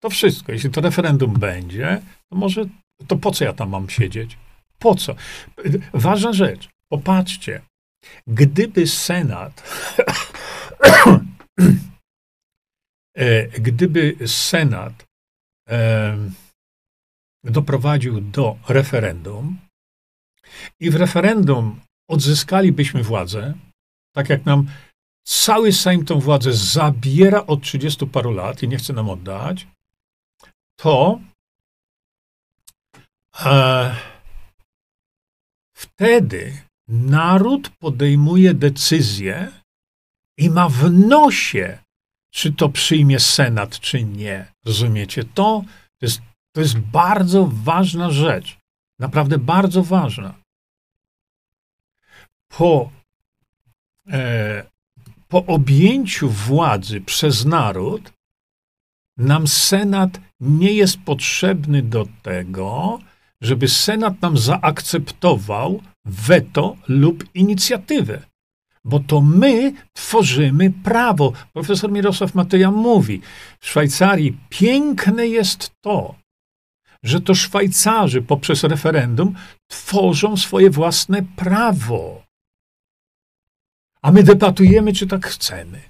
[0.00, 0.52] To wszystko.
[0.52, 2.64] Jeśli to referendum będzie, to może,
[3.06, 4.38] to po co ja tam mam siedzieć?
[4.78, 5.14] Po co?
[5.92, 6.68] Ważna rzecz.
[6.88, 7.67] Popatrzcie.
[8.26, 9.62] Gdyby Senat,
[13.16, 15.06] e, gdyby Senat
[17.44, 19.58] doprowadził do referendum
[20.80, 21.80] i w referendum
[22.10, 23.54] odzyskalibyśmy władzę,
[24.14, 24.66] tak jak nam
[25.26, 29.66] cały Sejm tą władzę zabiera od 30 paru lat i nie chce nam oddać,
[30.76, 31.20] to
[33.44, 33.96] e,
[35.72, 39.52] wtedy naród podejmuje decyzję
[40.38, 41.78] i ma w nosie,
[42.30, 44.52] czy to przyjmie Senat, czy nie.
[44.64, 45.24] Rozumiecie?
[45.24, 45.64] To,
[45.98, 46.20] to, jest,
[46.52, 48.58] to jest bardzo ważna rzecz.
[48.98, 50.34] Naprawdę bardzo ważna.
[52.48, 52.90] Po,
[54.08, 54.64] e,
[55.28, 58.12] po objęciu władzy przez naród,
[59.16, 62.98] nam Senat nie jest potrzebny do tego,
[63.40, 68.22] żeby Senat nam zaakceptował weto lub inicjatywę.
[68.84, 71.32] Bo to my tworzymy prawo.
[71.52, 73.20] Profesor Mirosław Mateja mówi,
[73.60, 76.14] w Szwajcarii piękne jest to,
[77.02, 79.34] że to Szwajcarzy poprzez referendum
[79.68, 82.22] tworzą swoje własne prawo.
[84.02, 85.80] A my debatujemy, czy tak chcemy.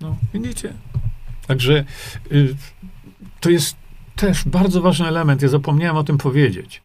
[0.00, 0.72] No, widzicie?
[1.46, 1.84] Także
[2.32, 2.56] y,
[3.40, 3.76] to jest
[4.16, 5.42] też bardzo ważny element.
[5.42, 6.83] Ja zapomniałem o tym powiedzieć.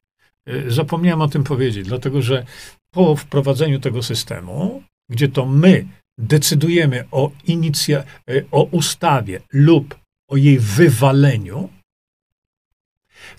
[0.50, 2.46] Y, zapomniałem o tym powiedzieć, dlatego że
[2.92, 10.00] po wprowadzeniu tego systemu, gdzie to my decydujemy o, inicja- y, o ustawie lub
[10.30, 11.70] o jej wywaleniu,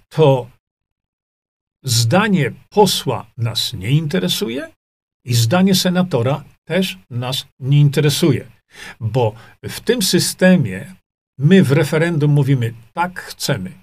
[0.09, 0.51] to
[1.85, 4.69] zdanie posła nas nie interesuje
[5.25, 8.47] i zdanie senatora też nas nie interesuje,
[9.01, 9.35] bo
[9.65, 10.95] w tym systemie
[11.39, 13.80] my w referendum mówimy tak chcemy.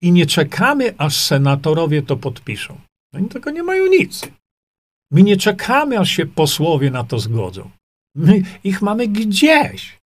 [0.00, 2.80] I nie czekamy, aż senatorowie to podpiszą.
[3.14, 4.28] Oni tego nie mają nic.
[5.10, 7.70] My nie czekamy, aż się posłowie na to zgodzą.
[8.14, 9.98] My ich mamy gdzieś.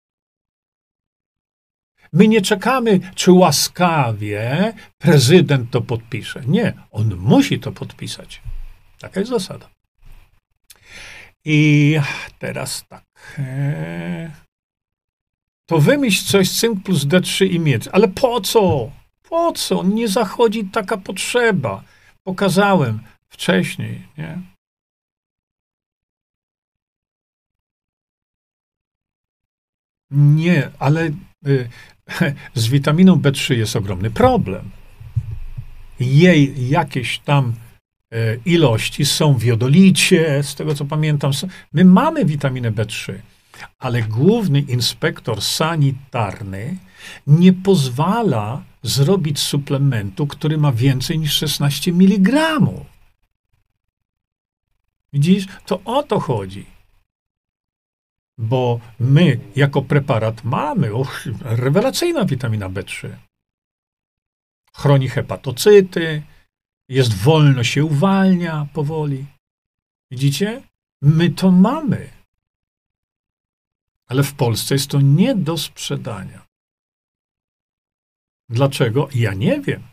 [2.14, 6.42] My nie czekamy, czy łaskawie prezydent to podpisze.
[6.48, 8.42] Nie, on musi to podpisać.
[9.00, 9.70] Taka jest zasada.
[11.46, 12.00] I
[12.40, 13.04] teraz tak.
[13.40, 14.32] E,
[15.66, 17.88] to wymyśl coś cynk plus D3 i miedź.
[17.88, 18.92] Ale po co?
[19.36, 19.84] Po co?
[19.84, 21.84] Nie zachodzi taka potrzeba.
[22.24, 23.00] Pokazałem
[23.30, 24.42] wcześniej, nie?
[30.12, 31.12] Nie, ale
[31.48, 31.70] y,
[32.54, 34.70] z witaminą B3 jest ogromny problem.
[36.00, 37.54] Jej jakieś tam
[38.14, 41.32] y, ilości są w jodolicie, z tego co pamiętam.
[41.74, 43.14] My mamy witaminę B3
[43.80, 46.78] ale główny inspektor sanitarny
[47.28, 52.60] nie pozwala zrobić suplementu, który ma więcej niż 16 mg.
[55.14, 55.48] Widzisz?
[55.66, 56.66] To o to chodzi.
[58.38, 63.10] Bo my jako preparat mamy och, rewelacyjna witamina B3.
[64.74, 66.24] Chroni hepatocyty,
[66.90, 69.26] jest wolno się uwalnia powoli.
[70.12, 70.62] Widzicie?
[71.02, 72.10] My to mamy.
[74.08, 76.45] Ale w Polsce jest to nie do sprzedania.
[78.50, 79.10] Dlaczego?
[79.16, 79.84] Ja nie wiem.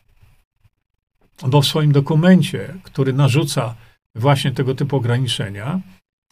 [1.46, 3.74] Bo w swoim dokumencie, który narzuca
[4.14, 5.80] właśnie tego typu ograniczenia,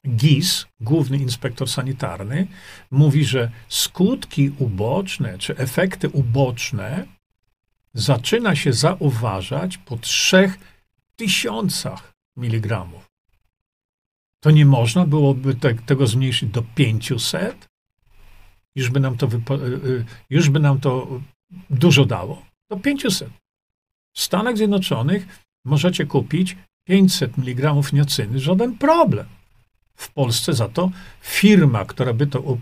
[0.09, 2.47] GIS, główny inspektor sanitarny,
[2.91, 7.07] mówi, że skutki uboczne czy efekty uboczne
[7.95, 10.59] zaczyna się zauważać po trzech
[11.17, 13.11] tysiącach miligramów.
[14.41, 17.69] To nie można byłoby te, tego zmniejszyć do 500?
[18.75, 19.57] Już by nam to, y,
[19.89, 21.21] y, już by nam to
[21.71, 22.43] dużo dało.
[22.71, 23.31] do 500.
[24.13, 29.27] W Stanach Zjednoczonych możecie kupić 500 mg niacyny, żaden problem.
[29.97, 30.91] W Polsce za to
[31.21, 32.59] firma, która by to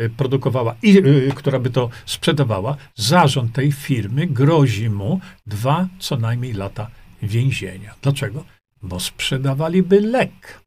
[0.00, 6.16] y, produkowała i y, która by to sprzedawała, zarząd tej firmy grozi mu dwa co
[6.16, 6.90] najmniej lata
[7.22, 7.94] więzienia.
[8.02, 8.44] Dlaczego?
[8.82, 10.60] Bo sprzedawaliby lek.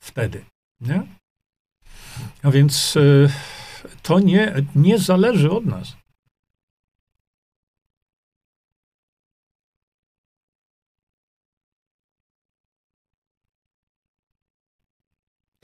[0.00, 0.44] Wtedy.
[0.80, 1.02] Nie?
[2.42, 3.30] A więc y,
[4.02, 5.96] to nie, nie zależy od nas.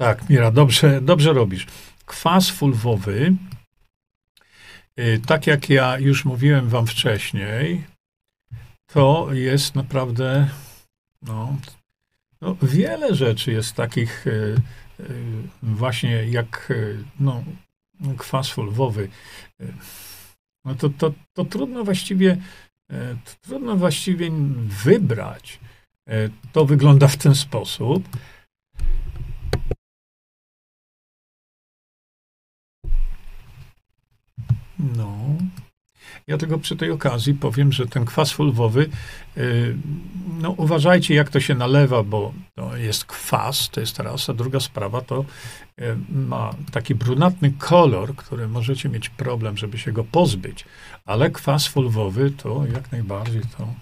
[0.00, 1.66] Tak, Mira, dobrze, dobrze robisz.
[2.06, 3.34] Kwas fulwowy,
[4.98, 7.84] y, tak jak ja już mówiłem wam wcześniej,
[8.86, 10.48] to jest naprawdę,
[11.22, 11.56] no,
[12.40, 14.30] no wiele rzeczy jest takich y,
[15.00, 15.04] y,
[15.62, 16.72] właśnie jak
[17.20, 17.44] no,
[18.18, 19.08] kwas fulwowy.
[20.64, 22.36] No to, to, to trudno właściwie
[23.24, 24.30] to trudno właściwie
[24.84, 25.60] wybrać.
[26.52, 28.08] To wygląda w ten sposób.
[34.96, 35.36] No.
[36.26, 38.88] Ja tylko przy tej okazji powiem, że ten kwas fulwowy,
[39.36, 39.76] y,
[40.40, 44.60] no uważajcie jak to się nalewa, bo to jest kwas, to jest raz, a druga
[44.60, 45.24] sprawa to
[45.80, 50.64] y, ma taki brunatny kolor, który możecie mieć problem, żeby się go pozbyć,
[51.04, 53.74] ale kwas fulwowy to jak najbardziej to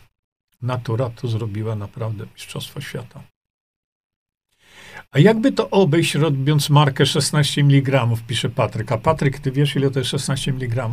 [0.62, 3.23] natura to zrobiła naprawdę mistrzostwo świata.
[5.10, 8.93] A jakby to obejść, robiąc markę 16 mg, pisze Patryk.
[8.93, 10.89] A Patryk, ty wiesz, ile to jest 16 mg?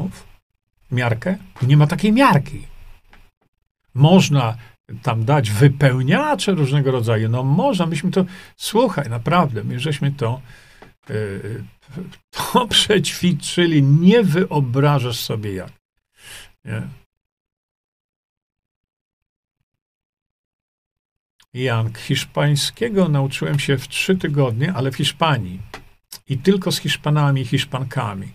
[0.92, 1.38] Miarkę?
[1.62, 2.68] Nie ma takiej miarki.
[3.94, 4.58] Można
[5.02, 7.30] tam dać wypełniacze różnego rodzaju.
[7.30, 8.26] No można, myśmy to,
[8.58, 10.42] słuchaj, naprawdę, my żeśmy to,
[11.10, 11.64] yy,
[12.36, 13.84] to przećwiczyli.
[13.84, 15.72] Nie wyobrażasz sobie jak.
[16.66, 16.82] Nie?
[21.56, 25.62] Jank, hiszpańskiego nauczyłem się w trzy tygodnie, ale w Hiszpanii.
[26.30, 28.28] I tylko z Hiszpanami i Hiszpankami.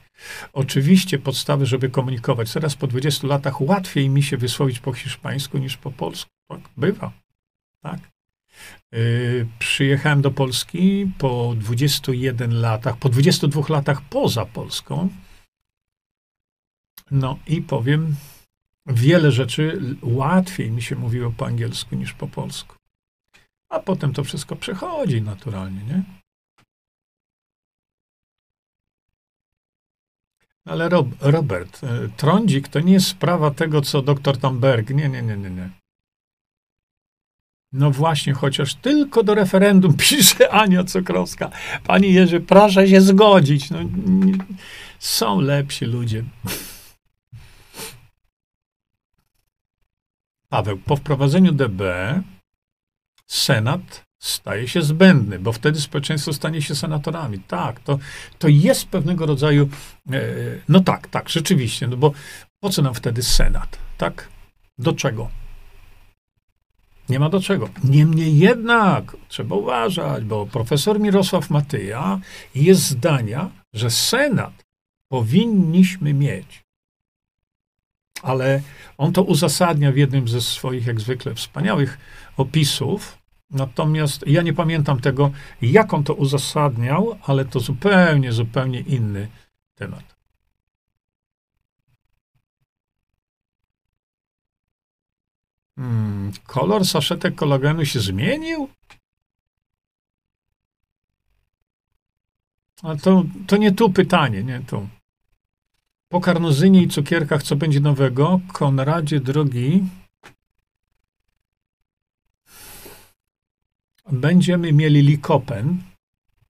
[0.53, 2.53] Oczywiście podstawy, żeby komunikować.
[2.53, 6.31] Teraz po 20 latach łatwiej mi się wysłowić po hiszpańsku niż po polsku.
[6.49, 7.13] Tak bywa.
[7.83, 8.01] Tak.
[8.93, 15.09] Yy, przyjechałem do Polski po 21 latach, po 22 latach poza Polską.
[17.11, 18.17] No i powiem,
[18.87, 22.80] wiele rzeczy łatwiej mi się mówiło po angielsku niż po polsku
[23.71, 26.03] a potem to wszystko przechodzi naturalnie, nie?
[30.65, 34.91] Ale Rob, Robert, e, trądzik to nie jest sprawa tego, co doktor Tamberg.
[34.91, 35.71] Nie, nie, nie, nie, nie.
[37.73, 41.51] No właśnie, chociaż tylko do referendum pisze Ania Cukrowska.
[41.85, 43.71] Pani Jerzy, proszę się zgodzić.
[43.71, 44.39] No, nie,
[44.99, 46.25] są lepsi ludzie.
[50.49, 51.83] Paweł, po wprowadzeniu DB
[53.31, 57.39] Senat staje się zbędny, bo wtedy społeczeństwo stanie się senatorami.
[57.39, 57.99] Tak, to,
[58.39, 59.69] to jest pewnego rodzaju,
[60.13, 60.21] e,
[60.69, 62.13] no tak, tak, rzeczywiście, no bo
[62.61, 64.29] po co nam wtedy Senat, tak?
[64.79, 65.31] Do czego?
[67.09, 67.69] Nie ma do czego.
[67.85, 72.21] Niemniej jednak trzeba uważać, bo profesor Mirosław Matyja
[72.55, 74.65] jest zdania, że Senat
[75.09, 76.65] powinniśmy mieć.
[78.23, 78.63] Ale
[78.99, 81.99] on to uzasadnia w jednym ze swoich, jak zwykle, wspaniałych
[82.37, 83.20] opisów,
[83.51, 85.31] Natomiast ja nie pamiętam tego,
[85.63, 89.29] jak on to uzasadniał, ale to zupełnie, zupełnie inny
[89.75, 90.21] temat.
[95.77, 98.69] Hmm, kolor saszetek kolagenu się zmienił?
[102.83, 104.89] Ale to, to nie tu pytanie, nie tu.
[106.09, 108.41] Po karnozynie i cukierkach, co będzie nowego?
[108.53, 109.85] Konradzie, drogi,
[114.13, 115.83] będziemy mieli likopen,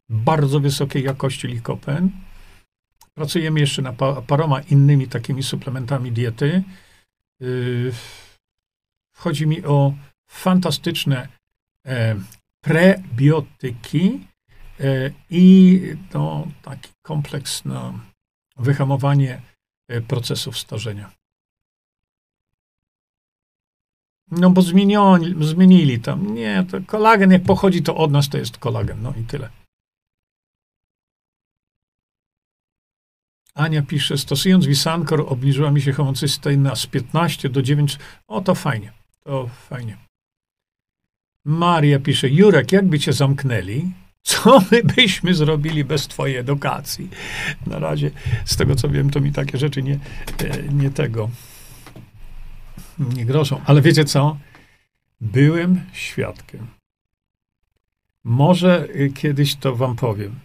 [0.08, 2.10] bardzo wysokiej jakości likopen.
[3.14, 3.96] Pracujemy jeszcze nad
[4.26, 6.62] paroma innymi takimi suplementami diety.
[7.40, 7.92] Yy,
[9.20, 9.94] chodzi mi o
[10.30, 11.28] fantastyczne
[11.86, 12.16] e,
[12.60, 14.26] prebiotyki
[14.80, 15.80] e, i
[16.14, 17.92] no, taki kompleks na
[18.56, 19.42] wyhamowanie
[19.88, 21.10] e, procesów starzenia.
[24.30, 26.34] No bo zmienili, zmienili tam.
[26.34, 29.02] Nie, to kolagen, jak pochodzi to od nas, to jest kolagen.
[29.02, 29.50] No i tyle.
[33.54, 37.98] Ania pisze, stosując Wisankor obniżyła mi się homocysteina z 15 do 9.
[38.28, 38.92] O, to fajnie.
[39.24, 39.96] To fajnie.
[41.44, 43.92] Maria pisze, Jurek, jakby cię zamknęli,
[44.22, 47.08] co my byśmy zrobili bez twojej edukacji?
[47.66, 48.10] Na razie,
[48.44, 49.98] z tego co wiem, to mi takie rzeczy nie,
[50.38, 51.30] e, nie tego,
[53.00, 53.60] grożą.
[53.66, 54.38] Ale wiecie co?
[55.20, 56.66] Byłem świadkiem.
[58.24, 60.40] Może y, kiedyś to wam powiem.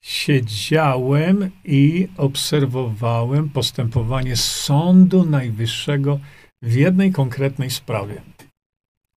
[0.00, 6.20] Siedziałem i obserwowałem postępowanie Sądu Najwyższego
[6.62, 8.22] w jednej konkretnej sprawie.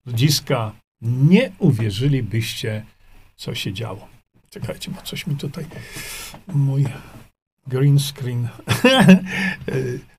[0.05, 2.85] Ludziska, nie uwierzylibyście,
[3.35, 4.07] co się działo.
[4.49, 5.65] Czekajcie, bo coś mi tutaj
[6.47, 6.85] mój
[7.67, 8.47] green screen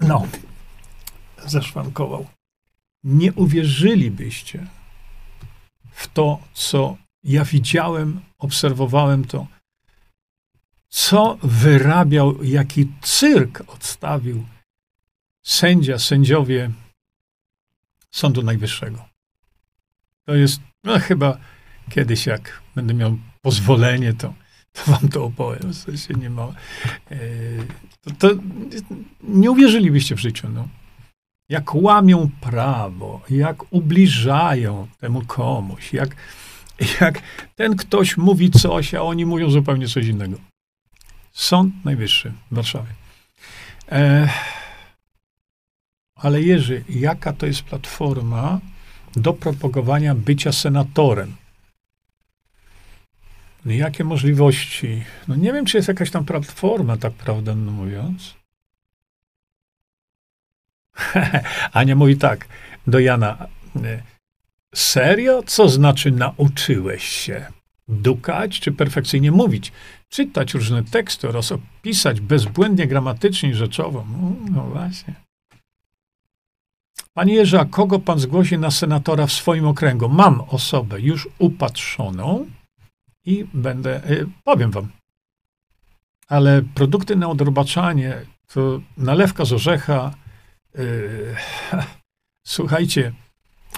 [0.00, 0.26] no
[1.46, 2.26] zaszwankował.
[3.04, 4.66] Nie uwierzylibyście
[5.90, 9.46] w to, co ja widziałem, obserwowałem to,
[10.88, 14.46] co wyrabiał, jaki cyrk odstawił
[15.42, 16.70] sędzia, sędziowie
[18.10, 19.08] Sądu Najwyższego.
[20.24, 21.38] To jest, no chyba
[21.90, 24.34] kiedyś, jak będę miał pozwolenie, to,
[24.76, 25.72] to wam to opowiem.
[25.72, 26.52] W sensie nie ma.
[27.10, 27.18] E,
[28.04, 28.30] to, to,
[29.22, 30.48] nie uwierzylibyście w życiu.
[30.48, 30.68] No.
[31.48, 36.16] Jak łamią prawo, jak ubliżają temu komuś, jak,
[37.00, 37.22] jak
[37.54, 40.36] ten ktoś mówi coś, a oni mówią zupełnie coś innego.
[41.32, 42.90] Sąd Najwyższy w Warszawie.
[43.92, 44.28] E,
[46.14, 48.60] ale Jerzy, jaka to jest platforma
[49.16, 51.36] do propagowania bycia senatorem?
[53.66, 55.02] No jakie możliwości?
[55.28, 58.34] No nie wiem, czy jest jakaś tam platforma, tak prawdę mówiąc.
[61.72, 62.48] Ania mówi tak
[62.86, 63.46] do Jana.
[63.84, 64.02] E,
[64.74, 65.42] serio?
[65.46, 67.46] Co znaczy nauczyłeś się?
[67.88, 69.72] Dukać czy perfekcyjnie mówić?
[70.08, 74.06] Czytać różne teksty oraz opisać bezbłędnie gramatycznie i rzeczowo.
[74.12, 75.14] No, no właśnie.
[77.14, 80.08] Panie Jerzy, kogo pan zgłosi na senatora w swoim okręgu?
[80.08, 82.46] Mam osobę już upatrzoną
[83.26, 84.88] i będę, y, powiem wam.
[86.28, 90.14] Ale produkty na odrobaczanie to nalewka z orzecha.
[90.74, 91.36] Yy,
[92.46, 93.12] słuchajcie,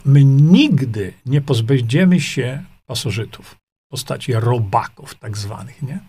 [0.05, 3.57] my nigdy nie pozbędziemy się pasożytów
[3.87, 6.01] w postaci robaków tak zwanych, nie?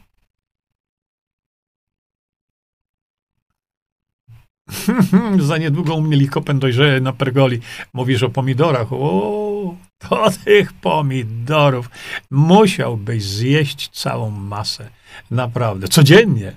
[5.50, 7.60] Za niedługo u mnie likopen dojrzeje na pergoli.
[7.94, 8.94] Mówisz o pomidorach.
[10.00, 11.90] To tych pomidorów
[12.32, 14.90] musiałbyś zjeść całą masę.
[15.32, 15.88] Naprawdę.
[15.88, 16.56] Codziennie.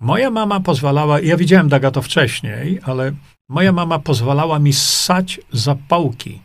[0.00, 3.12] Moja mama pozwalała, ja widziałem Daga to wcześniej, ale
[3.48, 6.42] moja mama pozwalała mi ssać zapałki.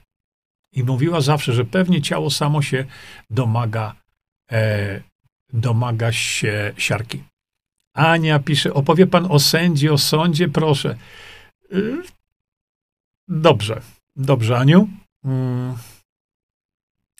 [0.71, 2.85] I mówiła zawsze, że pewnie ciało samo się
[3.30, 3.95] domaga,
[4.51, 5.01] e,
[5.53, 7.23] domaga się siarki.
[7.93, 10.97] Ania pisze, opowie pan o sędzi, o sądzie, proszę.
[11.73, 12.03] Y,
[13.27, 13.81] dobrze,
[14.15, 14.88] dobrze, Aniu.
[15.25, 15.75] Mm.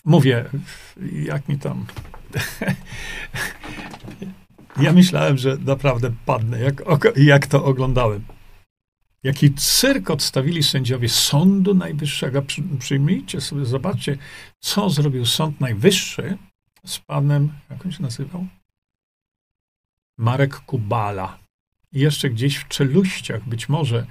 [0.06, 0.50] Mówię,
[1.14, 1.86] jak mi tam.
[4.82, 6.84] ja myślałem, że naprawdę padnę, jak,
[7.16, 8.26] jak to oglądałem.
[9.24, 12.44] Jaki cyrk odstawili sędziowie Sądu Najwyższego.
[12.80, 14.18] Przyjmijcie sobie, zobaczcie,
[14.60, 16.38] co zrobił Sąd Najwyższy
[16.86, 18.48] z panem, jak on się nazywał?
[20.18, 21.40] Marek Kubala.
[21.92, 24.06] I jeszcze gdzieś w czeluściach, być może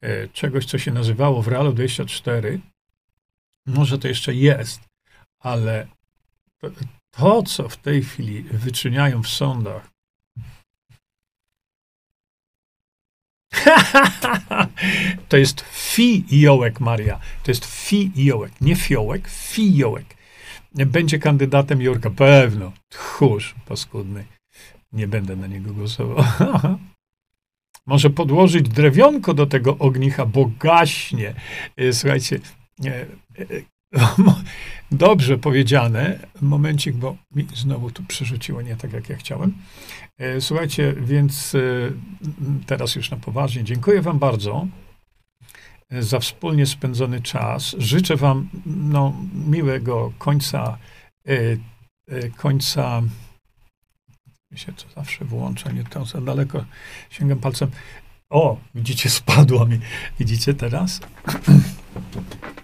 [0.00, 2.60] e, czegoś, co się nazywało w Realu 24,
[3.68, 4.80] może to jeszcze jest,
[5.38, 5.86] ale
[6.58, 6.70] to,
[7.10, 9.90] to co w tej chwili wyczyniają w sądach,
[15.28, 17.20] to jest fiołek, Maria.
[17.42, 20.16] To jest fiołek, nie fiołek, fiołek.
[20.74, 22.72] Będzie kandydatem Jorka, pewno.
[22.88, 24.24] Tchórz paskudny.
[24.92, 26.24] Nie będę na niego głosował.
[27.86, 31.34] Może podłożyć drewionko do tego ognicha, bo gaśnie.
[31.76, 32.40] E, słuchajcie,
[34.90, 36.18] dobrze powiedziane.
[36.40, 39.54] Momencik, bo mi znowu tu przerzuciło nie tak, jak ja chciałem.
[40.40, 41.56] Słuchajcie, więc
[42.66, 43.64] teraz już na poważnie.
[43.64, 44.66] Dziękuję Wam bardzo
[45.90, 47.76] za wspólnie spędzony czas.
[47.78, 49.14] Życzę Wam no,
[49.46, 50.78] miłego końca,
[52.36, 53.02] końca
[54.50, 56.64] mi się to zawsze włącza, nie to za daleko
[57.10, 57.70] sięgam palcem.
[58.30, 59.78] O, widzicie, spadła mi.
[60.18, 61.00] Widzicie teraz?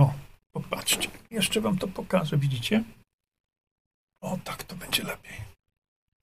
[0.00, 0.12] O,
[0.52, 1.10] popatrzcie.
[1.30, 2.84] Jeszcze wam to pokażę, widzicie?
[4.22, 5.36] O, tak to będzie lepiej.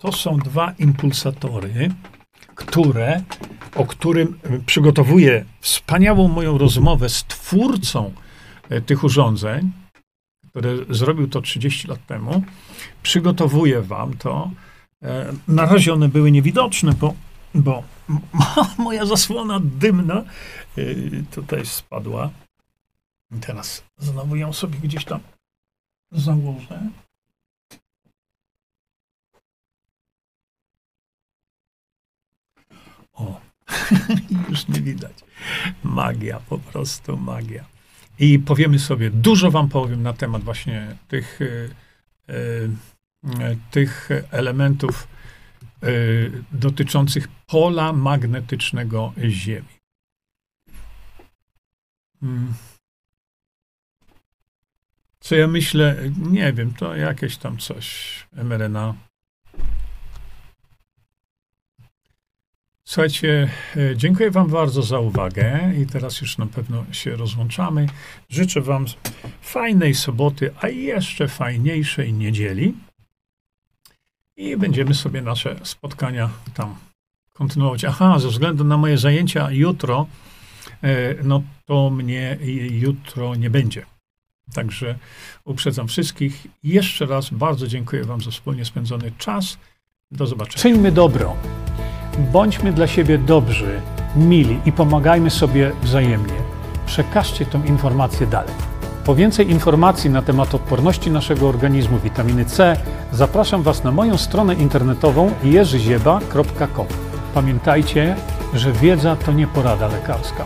[0.02, 1.90] To są dwa impulsatory,
[2.56, 3.24] które,
[3.76, 8.14] o którym przygotowuję wspaniałą moją rozmowę z twórcą
[8.70, 9.72] e, tych urządzeń,
[10.50, 12.44] który zrobił to 30 lat temu.
[13.04, 14.52] Przygotowuję wam to
[15.04, 17.14] E, na razie one były niewidoczne, bo,
[17.56, 17.84] bo
[18.78, 20.24] moja zasłona dymna
[20.78, 20.84] e,
[21.32, 22.30] tutaj spadła.
[23.32, 25.20] I teraz znowu ją sobie gdzieś tam
[26.12, 26.90] założę.
[33.14, 33.42] O.
[34.50, 35.14] Już nie widać.
[35.84, 37.66] Magia, po prostu magia.
[38.20, 41.70] I powiemy sobie, dużo wam powiem na temat właśnie tych, y,
[42.30, 42.70] y,
[43.72, 45.08] tych elementów
[45.84, 49.78] y, dotyczących pola magnetycznego Ziemi.
[52.20, 52.54] Hmm.
[55.28, 55.96] Co ja myślę,
[56.32, 58.94] nie wiem, to jakieś tam coś mRNA.
[62.84, 67.88] Słuchajcie, e, dziękuję Wam bardzo za uwagę i teraz już na pewno się rozłączamy.
[68.30, 68.86] Życzę Wam
[69.42, 72.74] fajnej soboty, a jeszcze fajniejszej niedzieli.
[74.38, 76.76] I będziemy sobie nasze spotkania tam
[77.34, 77.86] kontynuować.
[77.86, 80.08] Aha, ze względu na moje zajęcia jutro,
[80.84, 82.38] e, no to mnie
[82.72, 83.97] jutro nie będzie.
[84.54, 84.96] Także
[85.46, 86.48] uprzedzam wszystkich.
[86.64, 89.58] Jeszcze raz bardzo dziękuję Wam za wspólnie spędzony czas.
[90.12, 90.62] Do zobaczenia.
[90.62, 91.36] Czyńmy dobro.
[92.32, 93.82] Bądźmy dla siebie dobrzy,
[94.16, 96.34] mili i pomagajmy sobie wzajemnie.
[96.86, 98.54] Przekażcie tę informację dalej.
[99.06, 102.78] Po więcej informacji na temat odporności naszego organizmu witaminy C
[103.12, 106.88] zapraszam Was na moją stronę internetową jerzyzieba.com.
[107.34, 108.16] Pamiętajcie,
[108.54, 110.46] że wiedza to nie porada lekarska.